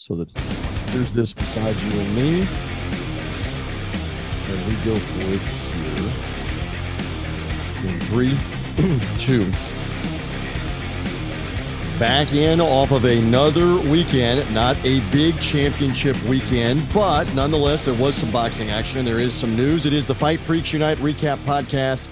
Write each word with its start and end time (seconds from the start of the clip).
So 0.00 0.14
that 0.14 0.28
there's 0.92 1.12
this 1.12 1.34
beside 1.34 1.76
you 1.76 2.00
and 2.00 2.16
me. 2.16 2.48
And 4.48 4.66
we 4.66 4.74
go 4.82 4.96
for 4.96 5.20
it 5.30 5.42
here. 5.76 6.10
In 7.86 8.00
three, 8.06 8.34
two. 9.18 9.52
Back 11.98 12.32
in 12.32 12.62
off 12.62 12.92
of 12.92 13.04
another 13.04 13.76
weekend, 13.90 14.50
not 14.54 14.78
a 14.86 15.00
big 15.10 15.38
championship 15.38 16.16
weekend, 16.22 16.90
but 16.94 17.30
nonetheless, 17.34 17.82
there 17.82 17.92
was 17.92 18.16
some 18.16 18.30
boxing 18.30 18.70
action. 18.70 19.04
There 19.04 19.20
is 19.20 19.34
some 19.34 19.54
news. 19.54 19.84
It 19.84 19.92
is 19.92 20.06
the 20.06 20.14
Fight 20.14 20.40
Freaks 20.40 20.72
Unite 20.72 20.96
recap 20.96 21.36
podcast. 21.44 22.08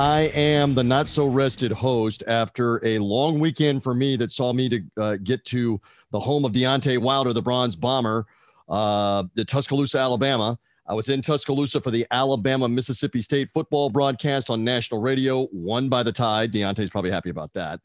I 0.00 0.32
am 0.32 0.74
the 0.74 0.82
not 0.82 1.10
so 1.10 1.26
rested 1.26 1.70
host 1.70 2.22
after 2.26 2.82
a 2.86 2.98
long 2.98 3.38
weekend 3.38 3.82
for 3.82 3.94
me 3.94 4.16
that 4.16 4.32
saw 4.32 4.50
me 4.50 4.66
to 4.70 4.82
uh, 4.96 5.16
get 5.22 5.44
to 5.44 5.78
the 6.10 6.18
home 6.18 6.46
of 6.46 6.52
Deontay 6.52 6.96
Wilder, 6.96 7.34
the 7.34 7.42
Bronze 7.42 7.76
Bomber, 7.76 8.24
uh, 8.70 9.24
the 9.34 9.44
Tuscaloosa, 9.44 9.98
Alabama. 9.98 10.58
I 10.86 10.94
was 10.94 11.10
in 11.10 11.20
Tuscaloosa 11.20 11.82
for 11.82 11.90
the 11.90 12.06
Alabama 12.12 12.66
Mississippi 12.66 13.20
State 13.20 13.50
football 13.52 13.90
broadcast 13.90 14.48
on 14.48 14.64
national 14.64 15.02
radio, 15.02 15.48
won 15.52 15.90
by 15.90 16.02
the 16.02 16.12
Tide. 16.12 16.50
Deontay's 16.50 16.88
probably 16.88 17.10
happy 17.10 17.28
about 17.28 17.52
that. 17.52 17.78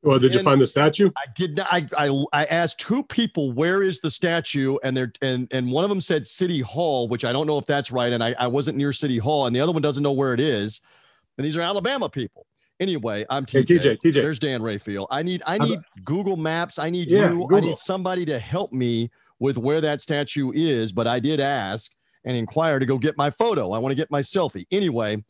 Well, 0.00 0.18
did 0.18 0.28
and 0.28 0.36
you 0.36 0.42
find 0.42 0.62
the 0.62 0.66
statue? 0.66 1.10
I 1.18 1.26
did 1.34 1.58
not. 1.58 1.66
I, 1.70 1.86
I 1.98 2.24
I 2.32 2.44
asked 2.46 2.80
two 2.80 3.02
people 3.02 3.52
where 3.52 3.82
is 3.82 4.00
the 4.00 4.10
statue, 4.10 4.78
and 4.82 4.96
they're 4.96 5.12
and 5.20 5.46
and 5.50 5.70
one 5.70 5.84
of 5.84 5.90
them 5.90 6.00
said 6.00 6.26
City 6.26 6.62
Hall, 6.62 7.08
which 7.08 7.26
I 7.26 7.32
don't 7.32 7.46
know 7.46 7.58
if 7.58 7.66
that's 7.66 7.92
right, 7.92 8.10
and 8.10 8.24
I, 8.24 8.34
I 8.38 8.46
wasn't 8.46 8.78
near 8.78 8.94
City 8.94 9.18
Hall, 9.18 9.46
and 9.46 9.54
the 9.54 9.60
other 9.60 9.72
one 9.72 9.82
doesn't 9.82 10.02
know 10.02 10.12
where 10.12 10.32
it 10.32 10.40
is, 10.40 10.80
and 11.38 11.44
these 11.44 11.56
are 11.56 11.62
Alabama 11.62 12.08
people. 12.08 12.46
Anyway, 12.80 13.24
I'm 13.30 13.44
TJ. 13.44 13.52
Hey, 13.52 13.62
TJ. 13.62 13.98
TJ. 13.98 14.14
There's 14.14 14.38
Dan 14.38 14.62
Rafael. 14.62 15.06
I 15.10 15.22
need 15.22 15.42
I 15.46 15.58
need 15.58 15.80
Google 16.04 16.36
Maps. 16.36 16.78
I 16.78 16.90
need 16.90 17.08
yeah, 17.08 17.30
you. 17.30 17.38
Google. 17.38 17.56
I 17.56 17.60
need 17.60 17.78
somebody 17.78 18.24
to 18.26 18.38
help 18.38 18.72
me 18.72 19.10
with 19.40 19.56
where 19.56 19.80
that 19.80 20.00
statue 20.00 20.52
is. 20.54 20.92
But 20.92 21.06
I 21.06 21.18
did 21.18 21.40
ask 21.40 21.90
and 22.24 22.36
inquire 22.36 22.78
to 22.78 22.86
go 22.86 22.98
get 22.98 23.16
my 23.16 23.30
photo. 23.30 23.72
I 23.72 23.78
want 23.78 23.90
to 23.92 23.96
get 23.96 24.10
my 24.10 24.20
selfie. 24.20 24.66
Anyway, 24.70 25.24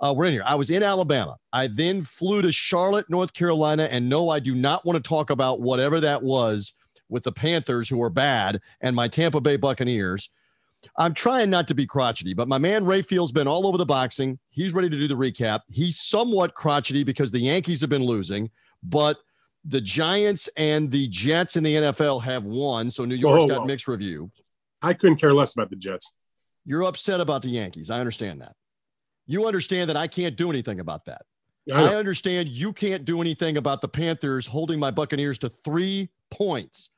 uh, 0.00 0.12
we're 0.16 0.26
in 0.26 0.32
here. 0.32 0.42
I 0.44 0.54
was 0.54 0.70
in 0.70 0.82
Alabama. 0.82 1.36
I 1.52 1.68
then 1.68 2.02
flew 2.02 2.42
to 2.42 2.52
Charlotte, 2.52 3.08
North 3.08 3.32
Carolina, 3.32 3.84
and 3.90 4.08
no, 4.08 4.28
I 4.28 4.38
do 4.38 4.54
not 4.54 4.84
want 4.84 5.02
to 5.02 5.08
talk 5.08 5.30
about 5.30 5.60
whatever 5.60 6.00
that 6.00 6.22
was 6.22 6.74
with 7.08 7.22
the 7.22 7.32
Panthers, 7.32 7.88
who 7.88 8.00
are 8.02 8.10
bad, 8.10 8.60
and 8.80 8.94
my 8.94 9.08
Tampa 9.08 9.40
Bay 9.40 9.56
Buccaneers. 9.56 10.30
I'm 10.96 11.14
trying 11.14 11.50
not 11.50 11.68
to 11.68 11.74
be 11.74 11.86
crotchety, 11.86 12.34
but 12.34 12.48
my 12.48 12.58
man 12.58 12.84
Rafael's 12.84 13.32
been 13.32 13.46
all 13.46 13.66
over 13.66 13.76
the 13.76 13.86
boxing. 13.86 14.38
He's 14.50 14.72
ready 14.72 14.88
to 14.88 14.96
do 14.96 15.08
the 15.08 15.14
recap. 15.14 15.60
He's 15.68 16.00
somewhat 16.00 16.54
crotchety 16.54 17.04
because 17.04 17.30
the 17.30 17.38
Yankees 17.38 17.80
have 17.80 17.90
been 17.90 18.04
losing, 18.04 18.50
but 18.82 19.18
the 19.64 19.80
Giants 19.80 20.48
and 20.56 20.90
the 20.90 21.08
Jets 21.08 21.56
in 21.56 21.62
the 21.62 21.74
NFL 21.74 22.22
have 22.22 22.44
won. 22.44 22.90
So 22.90 23.04
New 23.04 23.14
York's 23.14 23.44
oh, 23.44 23.48
got 23.48 23.66
mixed 23.66 23.88
review. 23.88 24.30
I 24.82 24.94
couldn't 24.94 25.16
care 25.16 25.34
less 25.34 25.52
about 25.52 25.70
the 25.70 25.76
Jets. 25.76 26.14
You're 26.64 26.84
upset 26.84 27.20
about 27.20 27.42
the 27.42 27.48
Yankees. 27.48 27.90
I 27.90 28.00
understand 28.00 28.40
that. 28.40 28.54
You 29.26 29.46
understand 29.46 29.90
that 29.90 29.96
I 29.96 30.06
can't 30.06 30.36
do 30.36 30.50
anything 30.50 30.80
about 30.80 31.04
that. 31.06 31.22
I, 31.72 31.92
I 31.92 31.94
understand 31.94 32.48
you 32.48 32.72
can't 32.72 33.04
do 33.04 33.20
anything 33.20 33.56
about 33.56 33.80
the 33.80 33.88
Panthers 33.88 34.46
holding 34.46 34.80
my 34.80 34.90
Buccaneers 34.90 35.38
to 35.40 35.52
three 35.62 36.08
points. 36.30 36.90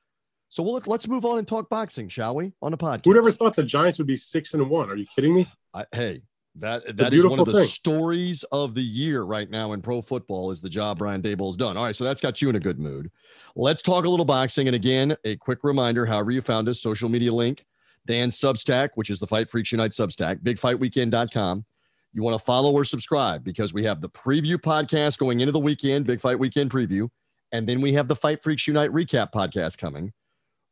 So 0.52 0.62
we'll, 0.62 0.82
let's 0.84 1.08
move 1.08 1.24
on 1.24 1.38
and 1.38 1.48
talk 1.48 1.70
boxing, 1.70 2.10
shall 2.10 2.34
we? 2.34 2.52
On 2.60 2.70
the 2.70 2.76
podcast. 2.76 3.06
Who'd 3.06 3.16
ever 3.16 3.32
thought 3.32 3.56
the 3.56 3.62
Giants 3.62 3.96
would 3.96 4.06
be 4.06 4.16
six 4.16 4.52
and 4.52 4.68
one? 4.68 4.90
Are 4.90 4.96
you 4.96 5.06
kidding 5.06 5.34
me? 5.34 5.50
I, 5.72 5.86
hey, 5.92 6.20
that 6.56 6.94
that 6.98 7.14
is 7.14 7.24
one 7.24 7.40
of 7.40 7.46
the 7.46 7.52
thing. 7.52 7.64
stories 7.64 8.42
of 8.52 8.74
the 8.74 8.82
year 8.82 9.22
right 9.22 9.48
now 9.48 9.72
in 9.72 9.80
pro 9.80 10.02
football 10.02 10.50
is 10.50 10.60
the 10.60 10.68
job 10.68 10.98
Brian 10.98 11.22
Daboll's 11.22 11.56
done. 11.56 11.78
All 11.78 11.84
right, 11.84 11.96
so 11.96 12.04
that's 12.04 12.20
got 12.20 12.42
you 12.42 12.50
in 12.50 12.56
a 12.56 12.60
good 12.60 12.78
mood. 12.78 13.10
Let's 13.56 13.80
talk 13.80 14.04
a 14.04 14.08
little 14.10 14.26
boxing. 14.26 14.68
And 14.68 14.76
again, 14.76 15.16
a 15.24 15.36
quick 15.36 15.64
reminder: 15.64 16.04
however 16.04 16.32
you 16.32 16.42
found 16.42 16.68
us, 16.68 16.82
social 16.82 17.08
media 17.08 17.32
link, 17.32 17.64
Dan's 18.04 18.38
Substack, 18.38 18.90
which 18.96 19.08
is 19.08 19.18
the 19.18 19.26
Fight 19.26 19.48
Freaks 19.48 19.72
Unite 19.72 19.92
Substack, 19.92 20.40
BigFightWeekend.com. 20.42 21.64
You 22.12 22.22
want 22.22 22.38
to 22.38 22.44
follow 22.44 22.72
or 22.72 22.84
subscribe 22.84 23.42
because 23.42 23.72
we 23.72 23.84
have 23.84 24.02
the 24.02 24.10
preview 24.10 24.56
podcast 24.56 25.16
going 25.16 25.40
into 25.40 25.52
the 25.52 25.58
weekend, 25.58 26.04
Big 26.04 26.20
Fight 26.20 26.38
Weekend 26.38 26.70
preview. 26.70 27.08
And 27.52 27.66
then 27.66 27.80
we 27.80 27.94
have 27.94 28.06
the 28.06 28.16
Fight 28.16 28.42
Freaks 28.42 28.66
Unite 28.66 28.90
recap 28.90 29.32
podcast 29.32 29.78
coming. 29.78 30.12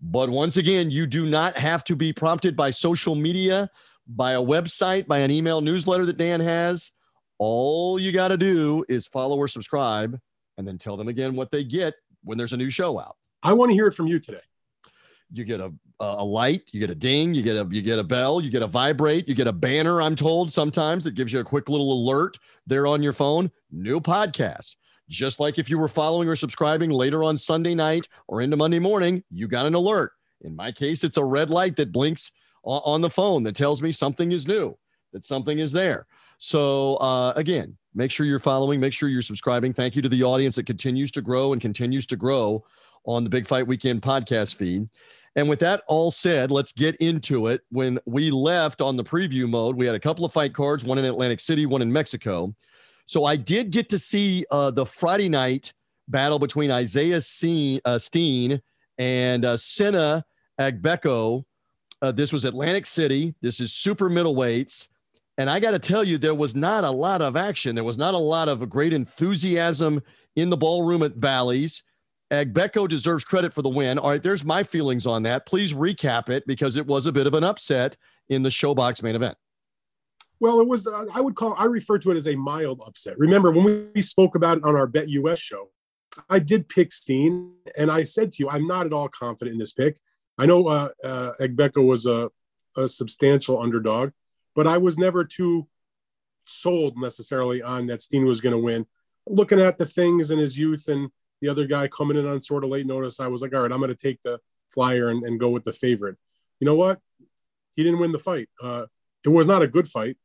But 0.01 0.31
once 0.31 0.57
again, 0.57 0.91
you 0.91 1.07
do 1.07 1.29
not 1.29 1.57
have 1.57 1.85
to 1.85 1.97
be 1.97 2.13
prompted 2.13 2.57
by 2.57 2.71
social 2.71 3.15
media, 3.15 3.69
by 4.07 4.33
a 4.33 4.41
website, 4.41 5.07
by 5.07 5.19
an 5.19 5.31
email 5.31 5.61
newsletter 5.61 6.07
that 6.07 6.17
Dan 6.17 6.41
has. 6.41 6.91
All 7.39 7.99
you 7.99 8.13
got 8.13 8.29
to 8.29 8.37
do 8.37 8.85
is 8.89 9.07
follow 9.07 9.37
or 9.37 9.49
subscribe 9.49 10.19
and 10.59 10.67
then 10.67 10.79
tell 10.79 10.97
them 10.97 11.09
again 11.09 11.35
what 11.35 11.51
they 11.51 11.65
get 11.65 11.95
when 12.25 12.39
there's 12.39 12.53
a 12.53 12.57
new 12.57 12.71
show 12.71 12.99
out. 12.99 13.17
I 13.43 13.53
want 13.53 13.71
to 13.71 13.75
hear 13.75 13.87
it 13.87 13.95
from 13.95 14.07
you 14.07 14.19
today. 14.19 14.41
You 15.33 15.45
get 15.45 15.61
a 15.61 15.73
a 16.01 16.25
light, 16.25 16.63
you 16.73 16.81
get 16.81 16.91
a 16.91 16.95
ding, 16.95 17.35
you 17.35 17.43
get 17.43 17.57
a 17.57 17.69
you 17.71 17.83
get 17.83 17.99
a 17.99 18.05
bell, 18.05 18.41
you 18.41 18.51
get 18.51 18.63
a 18.63 18.67
vibrate, 18.67 19.29
you 19.29 19.35
get 19.35 19.47
a 19.47 19.53
banner. 19.53 20.01
I'm 20.01 20.17
told 20.17 20.53
sometimes 20.53 21.07
it 21.07 21.15
gives 21.15 21.33
you 21.33 21.41
a 21.41 21.45
quick 21.45 21.69
little 21.69 21.93
alert 21.93 22.39
there 22.67 22.87
on 22.87 23.03
your 23.03 23.13
phone. 23.13 23.51
New 23.71 24.01
podcast. 24.01 24.77
Just 25.11 25.41
like 25.41 25.59
if 25.59 25.69
you 25.69 25.77
were 25.77 25.89
following 25.89 26.29
or 26.29 26.37
subscribing 26.37 26.91
later 26.91 27.25
on 27.25 27.37
Sunday 27.37 27.75
night 27.75 28.09
or 28.29 28.43
into 28.43 28.57
Monday 28.57 28.79
morning, 28.79 29.23
you 29.31 29.49
got 29.49 29.67
an 29.67 29.75
alert. 29.75 30.13
In 30.43 30.55
my 30.55 30.71
case, 30.71 31.03
it's 31.03 31.17
a 31.17 31.25
red 31.25 31.51
light 31.51 31.77
that 31.77 31.93
blinks 31.93 32.31
on 32.63 33.01
the 33.01 33.11
phone 33.11 33.43
that 33.43 33.57
tells 33.57 33.83
me 33.83 33.91
something 33.91 34.33
is 34.33 34.47
new, 34.47 34.79
that 35.13 35.25
something 35.25 35.59
is 35.59 35.73
there. 35.73 36.07
So 36.39 36.95
uh, 36.97 37.33
again, 37.35 37.77
make 37.95 38.11
sure 38.11 38.25
you're 38.25 38.39
following, 38.39 38.79
make 38.79 38.93
sure 38.93 39.09
you're 39.09 39.21
subscribing. 39.21 39.73
Thank 39.73 39.97
you 39.97 40.03
to 40.03 40.09
the 40.09 40.23
audience 40.23 40.57
that 40.57 40.67
continues 40.67 41.11
to 41.13 41.23
grow 41.23 41.53
and 41.53 41.61
continues 41.61 42.07
to 42.07 42.17
grow 42.17 42.65
on 43.05 43.25
the 43.25 43.31
Big 43.31 43.47
Fight 43.47 43.67
Weekend 43.67 44.03
podcast 44.03 44.55
feed. 44.55 44.89
And 45.37 45.49
with 45.49 45.59
that 45.61 45.83
all 45.87 46.11
said, 46.11 46.51
let's 46.51 46.73
get 46.73 46.97
into 46.97 47.49
it. 47.49 47.63
When 47.71 47.99
we 48.05 48.31
left 48.31 48.81
on 48.81 48.97
the 48.97 49.05
preview 49.05 49.49
mode, 49.49 49.77
we 49.77 49.87
had 49.87 49.95
a 49.95 50.01
couple 50.01 50.25
of 50.25 50.33
fight 50.33 50.55
cards, 50.55 50.85
one 50.85 50.99
in 50.99 51.05
Atlantic 51.05 51.41
City, 51.41 51.67
one 51.67 51.83
in 51.83 51.93
Mexico. 51.93 52.55
So 53.11 53.25
I 53.25 53.35
did 53.35 53.73
get 53.73 53.89
to 53.89 53.99
see 53.99 54.47
uh, 54.53 54.71
the 54.71 54.87
Friday 54.87 55.29
night 55.29 55.73
battle 56.07 56.39
between 56.39 56.71
Isaiah 56.71 57.21
Steen, 57.21 57.81
uh, 57.85 57.99
Steen 57.99 58.63
and 58.99 59.45
uh, 59.45 59.57
Sena 59.57 60.25
Agbeko. 60.61 61.43
Uh, 62.03 62.13
this 62.13 62.33
was 62.33 62.45
Atlantic 62.45 62.87
City. 62.87 63.35
This 63.41 63.59
is 63.59 63.73
super 63.73 64.09
middleweights. 64.09 64.87
And 65.39 65.51
I 65.51 65.59
got 65.59 65.73
to 65.73 65.81
tell 65.81 66.05
you, 66.05 66.19
there 66.19 66.37
was 66.37 66.55
not 66.55 66.85
a 66.85 66.91
lot 66.91 67.21
of 67.21 67.37
action. 67.37 67.75
There 67.75 67.83
was 67.83 67.99
not 67.99 68.15
a 68.15 68.17
lot 68.17 68.49
of 68.49 68.71
great 68.71 68.93
enthusiasm 68.93 70.01
in 70.37 70.49
the 70.49 70.57
ballroom 70.57 71.03
at 71.03 71.19
Bally's. 71.19 71.83
Agbeko 72.31 72.89
deserves 72.89 73.25
credit 73.25 73.53
for 73.53 73.63
the 73.63 73.69
win. 73.69 73.99
All 73.99 74.11
right, 74.11 74.23
there's 74.23 74.45
my 74.45 74.63
feelings 74.63 75.09
on 75.09 75.25
that. 75.25 75.47
Please 75.47 75.73
recap 75.73 76.29
it 76.29 76.47
because 76.47 76.77
it 76.77 76.87
was 76.87 77.07
a 77.07 77.13
bit 77.13 77.27
of 77.27 77.35
an 77.35 77.43
upset 77.43 77.97
in 78.29 78.45
the 78.45 78.51
ShoBox 78.51 79.03
main 79.03 79.17
event. 79.17 79.37
Well, 80.41 80.61
it 80.61 80.67
was, 80.67 80.87
uh, 80.87 81.05
I 81.15 81.21
would 81.21 81.35
call, 81.35 81.55
I 81.57 81.67
refer 81.67 81.99
to 81.99 82.11
it 82.11 82.17
as 82.17 82.27
a 82.27 82.35
mild 82.35 82.81
upset. 82.85 83.19
Remember, 83.19 83.51
when 83.51 83.91
we 83.95 84.01
spoke 84.01 84.35
about 84.35 84.59
it 84.59 84.65
on 84.65 84.75
our 84.75 84.87
Bet 84.87 85.09
US 85.09 85.39
show, 85.39 85.71
I 86.29 86.39
did 86.39 86.69
pick 86.69 86.93
Steen, 86.93 87.53
and 87.79 87.91
I 87.91 88.05
said 88.05 88.33
to 88.33 88.43
you, 88.43 88.51
I'm 88.51 88.67
not 88.67 88.87
at 88.87 88.93
all 88.93 89.09
confident 89.09 89.53
in 89.53 89.59
this 89.59 89.75
pick. 89.75 89.97
I 90.39 90.47
know 90.47 90.67
uh, 90.67 90.89
uh, 91.05 91.33
was 91.77 92.07
a, 92.07 92.31
a 92.77 92.89
substantial 92.89 93.61
underdog, 93.61 94.11
but 94.57 94.67
I 94.67 94.79
was 94.79 94.97
never 94.97 95.25
too 95.25 95.69
sold 96.47 96.97
necessarily 96.97 97.63
on 97.63 97.87
that 97.89 98.01
Steen 98.01 98.25
was 98.25 98.41
going 98.41 98.55
to 98.55 98.59
win. 98.59 98.87
Looking 99.27 99.61
at 99.61 99.77
the 99.77 99.87
things 99.87 100.31
in 100.31 100.39
his 100.39 100.59
youth 100.59 100.89
and 100.89 101.11
the 101.43 101.49
other 101.49 101.67
guy 101.67 101.87
coming 101.89 102.17
in 102.17 102.27
on 102.27 102.41
sort 102.41 102.65
of 102.65 102.71
late 102.71 102.87
notice, 102.87 103.21
I 103.21 103.29
was 103.29 103.43
like, 103.43 103.55
all 103.55 103.61
right, 103.61 103.73
I'm 103.73 103.79
going 103.79 103.95
to 103.95 103.95
take 103.95 104.23
the 104.23 104.41
flyer 104.69 105.09
and, 105.09 105.23
and, 105.25 105.39
go 105.39 105.51
with 105.51 105.65
the 105.65 105.73
favorite. 105.73 106.17
You 106.61 106.65
know 106.65 106.75
what? 106.75 106.99
He 107.77 107.83
didn't 107.83 107.99
win 107.99 108.13
the 108.13 108.19
fight. 108.19 108.49
Uh, 108.63 108.87
it 109.25 109.29
was 109.29 109.47
not 109.47 109.63
a 109.63 109.69
good 109.69 109.89
fight. 109.89 110.17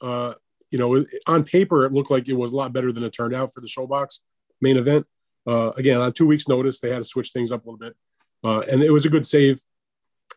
Uh, 0.00 0.34
you 0.70 0.78
know, 0.78 1.04
on 1.26 1.44
paper, 1.44 1.84
it 1.84 1.92
looked 1.92 2.10
like 2.10 2.28
it 2.28 2.34
was 2.34 2.52
a 2.52 2.56
lot 2.56 2.72
better 2.72 2.92
than 2.92 3.02
it 3.02 3.10
turned 3.10 3.34
out 3.34 3.52
for 3.52 3.60
the 3.60 3.66
ShoBox 3.66 4.20
main 4.60 4.76
event. 4.76 5.06
Uh, 5.46 5.70
again, 5.76 6.00
on 6.00 6.12
two 6.12 6.26
weeks' 6.26 6.48
notice, 6.48 6.80
they 6.80 6.90
had 6.90 6.98
to 6.98 7.04
switch 7.04 7.30
things 7.30 7.50
up 7.50 7.64
a 7.64 7.70
little 7.70 7.78
bit, 7.78 7.96
uh, 8.44 8.60
and 8.70 8.82
it 8.82 8.92
was 8.92 9.04
a 9.04 9.10
good 9.10 9.26
save. 9.26 9.58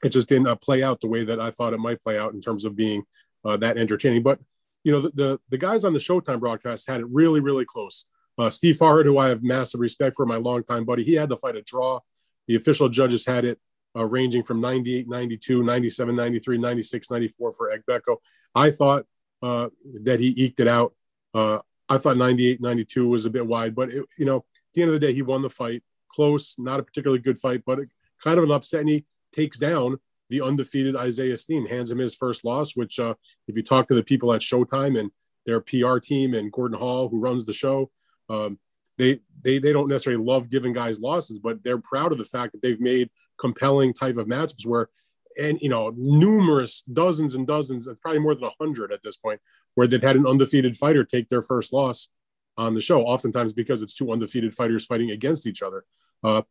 It 0.03 0.09
just 0.09 0.27
didn't 0.27 0.47
uh, 0.47 0.55
play 0.55 0.83
out 0.83 1.01
the 1.01 1.07
way 1.07 1.23
that 1.23 1.39
I 1.39 1.51
thought 1.51 1.73
it 1.73 1.79
might 1.79 2.03
play 2.03 2.17
out 2.17 2.33
in 2.33 2.41
terms 2.41 2.65
of 2.65 2.75
being 2.75 3.03
uh, 3.45 3.57
that 3.57 3.77
entertaining. 3.77 4.23
But 4.23 4.39
you 4.83 4.91
know, 4.91 5.01
the, 5.01 5.11
the, 5.13 5.39
the 5.49 5.57
guys 5.57 5.85
on 5.85 5.93
the 5.93 5.99
Showtime 5.99 6.39
broadcast 6.39 6.89
had 6.89 7.01
it 7.01 7.07
really, 7.09 7.39
really 7.39 7.65
close. 7.65 8.05
Uh, 8.37 8.49
Steve 8.49 8.75
Farhood, 8.75 9.05
who 9.05 9.17
I 9.17 9.29
have 9.29 9.43
massive 9.43 9.79
respect 9.79 10.15
for, 10.15 10.25
my 10.25 10.37
longtime 10.37 10.83
buddy, 10.83 11.03
he 11.03 11.13
had 11.13 11.29
the 11.29 11.37
fight 11.37 11.55
a 11.55 11.61
draw. 11.61 11.99
The 12.47 12.55
official 12.55 12.89
judges 12.89 13.25
had 13.25 13.45
it 13.45 13.59
ranging 13.95 14.43
from 14.43 14.59
98, 14.59 15.07
92, 15.07 15.63
97, 15.63 16.15
93, 16.15 16.57
96, 16.57 17.11
94 17.11 17.53
for 17.53 17.71
Agbeko. 17.71 18.17
I 18.55 18.71
thought 18.71 19.05
uh, 19.43 19.69
that 20.03 20.19
he 20.19 20.33
eked 20.37 20.59
it 20.59 20.67
out. 20.67 20.93
Uh, 21.33 21.59
I 21.89 21.97
thought 21.97 22.17
98, 22.17 22.61
92 22.61 23.07
was 23.07 23.25
a 23.25 23.29
bit 23.29 23.45
wide, 23.45 23.75
but 23.75 23.89
it, 23.89 24.05
you 24.17 24.25
know, 24.25 24.37
at 24.37 24.43
the 24.73 24.81
end 24.81 24.89
of 24.89 24.99
the 24.99 25.05
day, 25.05 25.13
he 25.13 25.21
won 25.21 25.41
the 25.41 25.49
fight. 25.49 25.83
Close, 26.11 26.55
not 26.57 26.79
a 26.79 26.83
particularly 26.83 27.21
good 27.21 27.37
fight, 27.37 27.63
but 27.65 27.79
kind 28.23 28.37
of 28.37 28.45
an 28.45 28.51
upset. 28.51 28.81
And 28.81 28.89
he 28.89 29.05
takes 29.33 29.57
down 29.57 29.97
the 30.29 30.41
undefeated 30.41 30.95
Isaiah 30.95 31.37
Steen, 31.37 31.65
hands 31.65 31.91
him 31.91 31.97
his 31.97 32.15
first 32.15 32.45
loss. 32.45 32.75
Which, 32.75 32.99
uh, 32.99 33.15
if 33.47 33.57
you 33.57 33.63
talk 33.63 33.87
to 33.87 33.95
the 33.95 34.03
people 34.03 34.33
at 34.33 34.41
Showtime 34.41 34.97
and 34.97 35.11
their 35.45 35.59
PR 35.59 35.97
team 35.97 36.33
and 36.33 36.51
Gordon 36.51 36.79
Hall, 36.79 37.09
who 37.09 37.19
runs 37.19 37.45
the 37.45 37.53
show, 37.53 37.91
um, 38.29 38.57
they 38.97 39.19
they 39.43 39.57
they 39.59 39.73
don't 39.73 39.89
necessarily 39.89 40.23
love 40.23 40.49
giving 40.49 40.73
guys 40.73 40.99
losses, 40.99 41.39
but 41.39 41.63
they're 41.63 41.79
proud 41.79 42.11
of 42.11 42.17
the 42.17 42.25
fact 42.25 42.53
that 42.53 42.61
they've 42.61 42.79
made 42.79 43.09
compelling 43.37 43.93
type 43.93 44.17
of 44.17 44.27
matchups 44.27 44.65
where, 44.65 44.89
and 45.39 45.59
you 45.61 45.69
know, 45.69 45.93
numerous 45.95 46.83
dozens 46.93 47.35
and 47.35 47.47
dozens, 47.47 47.87
and 47.87 47.99
probably 47.99 48.19
more 48.19 48.35
than 48.35 48.45
a 48.45 48.51
hundred 48.59 48.91
at 48.91 49.03
this 49.03 49.17
point, 49.17 49.39
where 49.75 49.87
they've 49.87 50.01
had 50.01 50.15
an 50.15 50.27
undefeated 50.27 50.75
fighter 50.77 51.03
take 51.03 51.29
their 51.29 51.41
first 51.41 51.73
loss 51.73 52.09
on 52.57 52.73
the 52.73 52.81
show, 52.81 53.03
oftentimes 53.03 53.53
because 53.53 53.81
it's 53.81 53.95
two 53.95 54.11
undefeated 54.11 54.53
fighters 54.53 54.85
fighting 54.85 55.11
against 55.11 55.47
each 55.47 55.61
other. 55.61 55.85
Uh, 56.23 56.41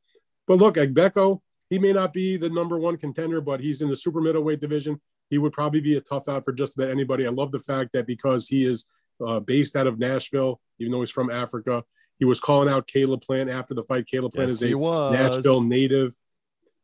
but 0.47 0.59
look, 0.59 0.75
Agbeko, 0.75 1.41
he 1.71 1.79
may 1.79 1.93
not 1.93 2.13
be 2.13 2.37
the 2.37 2.51
number 2.51 2.79
one 2.79 2.97
contender, 2.97 3.41
but 3.41 3.61
he's 3.61 3.81
in 3.83 3.89
the 3.89 3.97
super 3.97 4.21
middleweight 4.21 4.61
division. 4.61 5.01
He 5.31 5.39
would 5.39 5.53
probably 5.53 5.81
be 5.81 5.97
a 5.97 6.01
tough 6.01 6.29
out 6.29 6.45
for 6.45 6.53
just 6.53 6.77
about 6.77 6.91
anybody. 6.91 7.27
I 7.27 7.31
love 7.31 7.53
the 7.53 7.59
fact 7.59 7.93
that 7.93 8.07
because 8.07 8.49
he 8.49 8.65
is 8.65 8.87
uh, 9.25 9.41
based 9.41 9.77
out 9.77 9.87
of 9.87 9.99
Nashville, 9.99 10.61
even 10.79 10.93
though 10.93 11.01
he's 11.01 11.11
from 11.11 11.31
Africa, 11.31 11.85
he 12.19 12.25
was 12.25 12.41
calling 12.41 12.69
out 12.69 12.87
Caleb 12.87 13.23
Plant 13.23 13.49
after 13.49 13.75
the 13.75 13.83
fight. 13.83 14.07
Caleb 14.07 14.33
Plant 14.35 14.51
yes, 14.51 14.63
is 14.63 14.73
a 14.73 15.11
Nashville 15.11 15.63
native. 15.63 16.15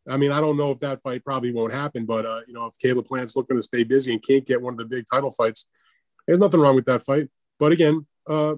I 0.09 0.17
mean, 0.17 0.33
I 0.33 0.41
don't 0.41 0.57
know 0.57 0.71
if 0.71 0.79
that 0.81 1.03
fight 1.03 1.25
probably 1.25 1.53
won't 1.53 1.73
happen, 1.73 2.05
but 2.05 2.25
uh, 2.25 2.41
you 2.47 2.55
know, 2.55 2.67
if 2.67 2.79
Caleb 2.79 3.07
Plant's 3.07 3.37
looking 3.37 3.57
to 3.57 3.63
stay 3.63 3.85
busy 3.85 4.13
and 4.13 4.23
can't 4.23 4.47
get 4.47 4.61
one 4.61 4.75
of 4.75 4.79
the 4.79 4.87
big 4.87 5.05
title 5.11 5.31
fights, 5.31 5.69
there's 6.27 6.39
nothing 6.39 6.61
wrong 6.61 6.75
with 6.75 6.87
that 6.87 7.03
fight. 7.03 7.29
But 7.59 7.73
again, 7.73 8.07
uh, 8.27 8.57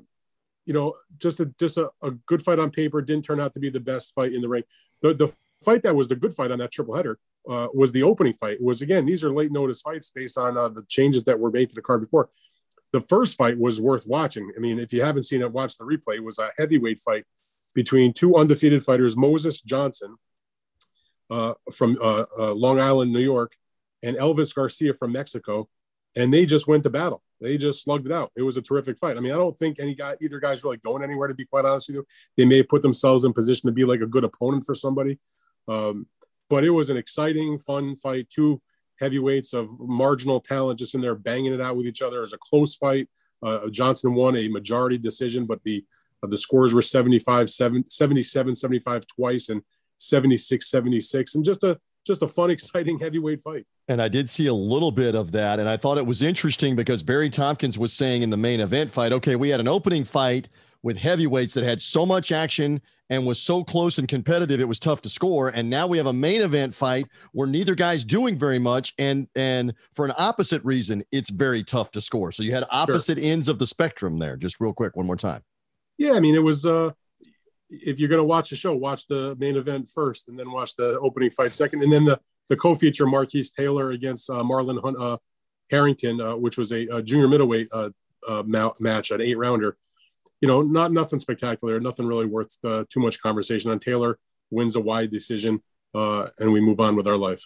you 0.67 0.73
know, 0.73 0.95
just 1.19 1.41
a 1.41 1.47
just 1.59 1.79
a, 1.79 1.91
a, 2.03 2.13
good 2.27 2.43
fight 2.43 2.59
on 2.59 2.71
paper 2.71 3.01
didn't 3.03 3.25
turn 3.25 3.41
out 3.41 3.55
to 3.55 3.61
be 3.61 3.71
the 3.71 3.81
best 3.81 4.15
fight 4.15 4.33
in 4.33 4.41
the 4.41 4.49
ring. 4.49 4.63
The 5.03 5.15
the 5.15 5.33
fight 5.65 5.83
that 5.83 5.97
was 5.97 6.09
the 6.09 6.17
good 6.17 6.35
fight 6.35 6.53
on 6.53 6.59
that 6.59 6.71
triple 6.71 6.95
header 6.95 7.19
uh, 7.49 7.69
was 7.75 7.93
the 7.93 8.03
opening 8.03 8.35
fight. 8.35 8.55
It 8.55 8.63
was 8.63 8.83
again 8.83 9.07
these 9.07 9.25
are 9.25 9.33
late 9.33 9.53
notice 9.53 9.81
fights 9.81 10.11
based 10.11 10.39
on 10.39 10.57
uh, 10.57 10.69
the 10.69 10.85
changes 10.89 11.25
that 11.25 11.39
were 11.39 11.51
made 11.51 11.71
to 11.71 11.75
the 11.75 11.83
card 11.83 12.03
before. 12.03 12.29
The 12.93 13.01
first 13.03 13.39
fight 13.39 13.59
was 13.59 13.81
worth 13.81 14.07
watching. 14.07 14.51
I 14.57 14.61
mean, 14.61 14.79
if 14.79 14.93
you 14.93 15.03
haven't 15.03 15.23
seen 15.23 15.43
it, 15.43 15.53
watch 15.53 15.79
the 15.79 15.85
replay. 15.85 16.17
It 16.17 16.25
was 16.25 16.39
a 16.39 16.51
heavyweight 16.59 16.99
fight 17.01 17.25
between 17.73 18.13
two 18.13 18.37
undefeated 18.37 18.83
fighters, 18.83 19.17
Moses 19.17 19.61
Johnson 19.61 20.17
uh, 21.31 21.55
from 21.73 21.97
uh, 22.03 22.25
uh, 22.39 22.53
Long 22.53 22.81
Island, 22.81 23.13
New 23.13 23.21
York, 23.21 23.57
and 24.03 24.17
Elvis 24.17 24.55
Garcia 24.55 24.95
from 24.95 25.13
Mexico, 25.13 25.69
and 26.17 26.33
they 26.33 26.45
just 26.45 26.67
went 26.67 26.83
to 26.85 26.91
battle. 26.91 27.23
They 27.41 27.57
just 27.57 27.83
slugged 27.83 28.07
it 28.07 28.13
out. 28.13 28.33
It 28.37 28.43
was 28.43 28.57
a 28.57 28.63
terrific 28.63 28.99
fight. 28.99 29.17
I 29.17 29.21
mean, 29.21 29.33
I 29.33 29.37
don't 29.37 29.57
think 29.57 29.79
any 29.79 29.95
guy, 29.95 30.17
either 30.21 30.41
guy's 30.41 30.63
really 30.63 30.77
going 30.79 31.03
anywhere. 31.03 31.29
To 31.29 31.35
be 31.35 31.47
quite 31.47 31.65
honest 31.65 31.89
with 31.89 31.97
you, 31.97 32.07
they 32.37 32.45
may 32.45 32.59
have 32.59 32.69
put 32.69 32.83
themselves 32.83 33.25
in 33.25 33.33
position 33.33 33.67
to 33.69 33.73
be 33.73 33.85
like 33.85 34.01
a 34.01 34.07
good 34.07 34.25
opponent 34.25 34.67
for 34.67 34.75
somebody. 34.75 35.19
Um, 35.69 36.07
but 36.51 36.65
it 36.65 36.71
was 36.71 36.91
an 36.91 36.97
exciting, 36.97 37.59
fun 37.59 37.97
fight. 37.97 38.29
Two 38.29 38.61
heavyweights 38.99 39.55
of 39.55 39.69
marginal 39.79 40.41
talent 40.41 40.79
just 40.79 40.95
in 40.95 41.01
there 41.01 41.15
banging 41.15 41.55
it 41.55 41.61
out 41.61 41.77
with 41.77 41.87
each 41.87 42.03
other. 42.03 42.19
It 42.19 42.23
was 42.23 42.35
a 42.35 42.39
close 42.39 42.75
fight. 42.75 43.09
Uh, 43.43 43.71
Johnson 43.71 44.15
won 44.15 44.37
a 44.37 44.49
majority 44.49 44.99
decision, 44.99 45.47
but 45.47 45.63
the 45.65 45.85
uh, 46.23 46.27
the 46.27 46.37
scores 46.37 46.75
were 46.75 46.83
75, 46.83 47.49
7, 47.49 47.89
77, 47.89 48.55
75 48.55 49.07
twice 49.07 49.49
and 49.49 49.63
76, 50.01 50.71
76. 50.71 51.35
And 51.35 51.45
just 51.45 51.65
a 51.65 51.79
just 52.07 52.23
a 52.23 52.29
fun, 52.29 52.51
exciting 52.51 52.99
heavyweight 52.99 53.41
fight. 53.41 53.67
And 53.89 54.01
I 54.01 54.09
did 54.09 54.29
see 54.31 54.47
a 54.47 54.55
little 54.55 54.93
bit 54.93 55.15
of 55.15 55.33
that. 55.33 55.59
And 55.59 55.69
I 55.69 55.77
thought 55.77 55.99
it 55.99 56.07
was 56.07 56.23
interesting 56.23 56.77
because 56.77 57.03
Barry 57.03 57.31
Tompkins 57.31 57.79
was 57.79 57.93
saying 57.93 58.23
in 58.23 58.31
the 58.31 58.37
main 58.37 58.61
event 58.61 58.91
fight, 58.91 59.13
okay, 59.13 59.37
we 59.37 59.49
had 59.49 59.61
an 59.61 59.69
opening 59.69 60.05
fight 60.05 60.49
with 60.83 60.97
heavyweights 60.97 61.55
that 61.55 61.65
had 61.65 61.81
so 61.81 62.07
much 62.07 62.33
action 62.33 62.81
and 63.11 63.27
was 63.27 63.41
so 63.41 63.63
close 63.63 63.99
and 63.99 64.09
competitive 64.09 64.61
it 64.61 64.69
was 64.69 64.81
tough 64.81 65.03
to 65.03 65.09
score 65.09 65.49
and 65.49 65.69
now 65.69 65.87
we 65.87 65.99
have 65.99 66.07
a 66.07 66.13
main 66.13 66.41
event 66.41 66.75
fight 66.75 67.07
where 67.33 67.47
neither 67.47 67.75
guy's 67.75 68.05
doing 68.05 68.39
very 68.39 68.59
much 68.59 68.95
and 68.99 69.29
and 69.35 69.75
for 69.95 70.05
an 70.07 70.13
opposite 70.17 70.65
reason 70.65 71.05
it's 71.13 71.29
very 71.29 71.63
tough 71.63 71.91
to 71.91 72.01
score 72.01 72.33
so 72.33 72.43
you 72.43 72.55
had 72.55 72.65
opposite 72.71 73.19
sure. 73.19 73.27
ends 73.27 73.49
of 73.49 73.59
the 73.59 73.67
spectrum 73.67 74.19
there 74.19 74.37
just 74.37 74.61
real 74.61 74.73
quick 74.73 74.97
one 74.97 75.07
more 75.07 75.17
time 75.17 75.43
yeah 75.99 76.13
i 76.13 76.21
mean 76.21 76.35
it 76.35 76.43
was 76.43 76.65
uh 76.65 76.91
if 77.71 77.99
you're 77.99 78.09
going 78.09 78.21
to 78.21 78.25
watch 78.25 78.51
the 78.51 78.57
show 78.57 78.75
watch 78.75 79.07
the 79.07 79.37
main 79.39 79.57
event 79.57 79.89
first 79.89 80.29
and 80.29 80.39
then 80.39 80.51
watch 80.51 80.77
the 80.77 80.99
opening 81.01 81.31
fight 81.31 81.53
second 81.53 81.83
and 81.83 81.93
then 81.93 82.05
the 82.05 82.21
the 82.49 82.57
co-feature 82.57 83.07
Marquise 83.07 83.53
Taylor 83.53 83.91
against 83.91 84.29
uh, 84.29 84.43
Marlon 84.43 84.83
Hunt, 84.83 84.99
uh, 84.99 85.17
Harrington, 85.71 86.21
uh, 86.21 86.35
which 86.35 86.59
was 86.59 86.73
a, 86.73 86.85
a 86.89 87.01
junior 87.01 87.29
middleweight 87.29 87.69
uh, 87.73 87.91
uh, 88.29 88.43
match, 88.43 89.13
an 89.13 89.21
eight 89.21 89.39
rounder 89.39 89.77
you 90.41 90.49
know, 90.49 90.63
not 90.63 90.91
nothing 90.91 91.19
spectacular, 91.19 91.79
nothing 91.81 92.07
really 92.07 92.25
worth 92.25 92.57
uh, 92.65 92.85
too 92.89 93.01
much 93.01 93.21
conversation 93.21 93.71
on. 93.71 93.79
Taylor 93.79 94.19
wins 94.51 94.75
a 94.75 94.81
wide 94.81 95.11
decision, 95.11 95.61
and 95.95 96.53
we 96.53 96.61
move 96.61 96.81
on 96.81 96.97
with 96.97 97.07
our 97.07 97.17
life. 97.17 97.43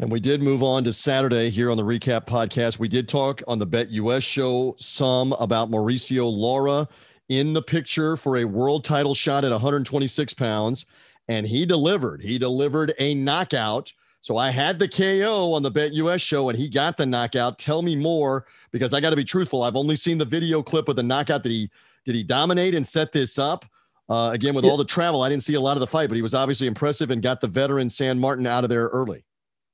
And 0.00 0.12
we 0.12 0.20
did 0.20 0.42
move 0.42 0.62
on 0.62 0.84
to 0.84 0.92
Saturday 0.92 1.50
here 1.50 1.70
on 1.70 1.76
the 1.76 1.82
recap 1.82 2.26
podcast. 2.26 2.78
We 2.78 2.88
did 2.88 3.08
talk 3.08 3.42
on 3.48 3.58
the 3.58 3.66
Bet 3.66 3.90
US 3.90 4.22
show 4.22 4.76
some 4.78 5.32
about 5.34 5.70
Mauricio 5.70 6.30
Lara 6.30 6.88
in 7.28 7.52
the 7.52 7.62
picture 7.62 8.16
for 8.16 8.38
a 8.38 8.44
world 8.44 8.84
title 8.84 9.14
shot 9.14 9.44
at 9.44 9.50
126 9.50 10.34
pounds, 10.34 10.86
and 11.28 11.46
he 11.46 11.66
delivered. 11.66 12.22
He 12.22 12.38
delivered 12.38 12.94
a 12.98 13.14
knockout. 13.14 13.92
So 14.20 14.36
I 14.36 14.50
had 14.50 14.78
the 14.78 14.88
KO 14.88 15.52
on 15.52 15.62
the 15.62 15.70
Bet 15.70 15.92
US 15.92 16.20
show, 16.20 16.48
and 16.48 16.58
he 16.58 16.68
got 16.68 16.96
the 16.96 17.06
knockout. 17.06 17.58
Tell 17.58 17.82
me 17.82 17.94
more 17.94 18.46
because 18.72 18.92
I 18.92 19.00
got 19.00 19.10
to 19.10 19.16
be 19.16 19.24
truthful. 19.24 19.62
I've 19.62 19.76
only 19.76 19.96
seen 19.96 20.18
the 20.18 20.24
video 20.24 20.62
clip 20.62 20.88
of 20.88 20.96
the 20.96 21.02
knockout 21.02 21.42
that 21.42 21.52
he 21.52 21.70
did 22.04 22.14
he 22.14 22.22
dominate 22.22 22.74
and 22.74 22.86
set 22.86 23.12
this 23.12 23.38
up? 23.38 23.66
Uh, 24.08 24.30
again, 24.32 24.54
with 24.54 24.64
all 24.64 24.78
the 24.78 24.84
travel, 24.84 25.22
I 25.22 25.28
didn't 25.28 25.42
see 25.42 25.54
a 25.54 25.60
lot 25.60 25.76
of 25.76 25.80
the 25.80 25.86
fight, 25.86 26.08
but 26.08 26.16
he 26.16 26.22
was 26.22 26.32
obviously 26.32 26.66
impressive 26.66 27.10
and 27.10 27.22
got 27.22 27.42
the 27.42 27.46
veteran 27.46 27.90
San 27.90 28.18
Martin 28.18 28.46
out 28.46 28.64
of 28.64 28.70
there 28.70 28.86
early. 28.86 29.26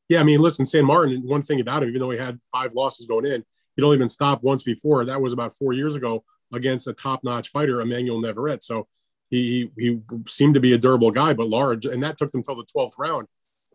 Yeah, 0.09 0.19
I 0.19 0.25
mean, 0.25 0.41
listen, 0.41 0.67
San 0.67 0.85
Martin. 0.85 1.23
One 1.25 1.43
thing 1.43 1.61
about 1.61 1.85
him, 1.85 1.91
even 1.91 2.01
though 2.01 2.11
he 2.11 2.19
had 2.19 2.41
five 2.51 2.75
losses 2.75 3.07
going 3.07 3.25
in, 3.25 3.45
he'd 3.77 3.85
only 3.85 3.97
been 3.97 4.09
stopped 4.09 4.43
once 4.43 4.65
before. 4.65 5.05
That 5.05 5.21
was 5.21 5.33
about 5.33 5.53
four 5.55 5.75
years 5.75 5.95
ago 5.95 6.25
against 6.55 6.89
a 6.89 6.93
top-notch 6.93 7.51
fighter, 7.51 7.81
Emmanuel 7.81 8.21
Navarrete. 8.21 8.63
So 8.63 8.87
he 9.31 9.71
he 9.79 10.01
seemed 10.27 10.55
to 10.55 10.61
be 10.61 10.75
a 10.75 10.79
durable 10.79 11.11
guy, 11.11 11.33
but 11.33 11.49
large, 11.49 11.87
and 11.87 12.03
that 12.03 12.19
took 12.19 12.33
them 12.33 12.41
until 12.41 12.57
the 12.57 12.65
twelfth 12.65 12.95
round 12.99 13.27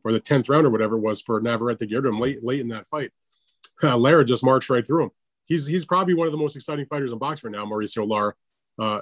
or 0.04 0.12
the 0.12 0.20
tenth 0.20 0.48
round 0.48 0.66
or 0.66 0.70
whatever 0.70 0.96
it 0.96 1.02
was 1.02 1.22
for 1.22 1.42
Navarrete 1.42 1.80
to 1.80 1.86
get 1.86 2.06
him 2.06 2.20
late 2.20 2.44
late 2.44 2.62
in 2.62 2.70
that 2.70 2.88
fight. 2.88 3.12
Uh, 3.82 3.98
Lara 3.98 4.24
just 4.24 4.46
marched 4.46 4.70
right 4.70 4.86
through 4.86 5.04
him. 5.04 5.12
He's 5.44 5.66
he's 5.66 5.86
probably 5.86 6.14
one 6.14 6.28
of 6.28 6.32
the 6.32 6.38
most 6.38 6.56
exciting 6.56 6.86
fighters 6.86 7.12
in 7.12 7.18
boxing 7.18 7.52
right 7.52 7.60
now, 7.60 7.66
Mauricio 7.66 8.08
Lara. 8.08 8.34
Uh, 8.78 9.02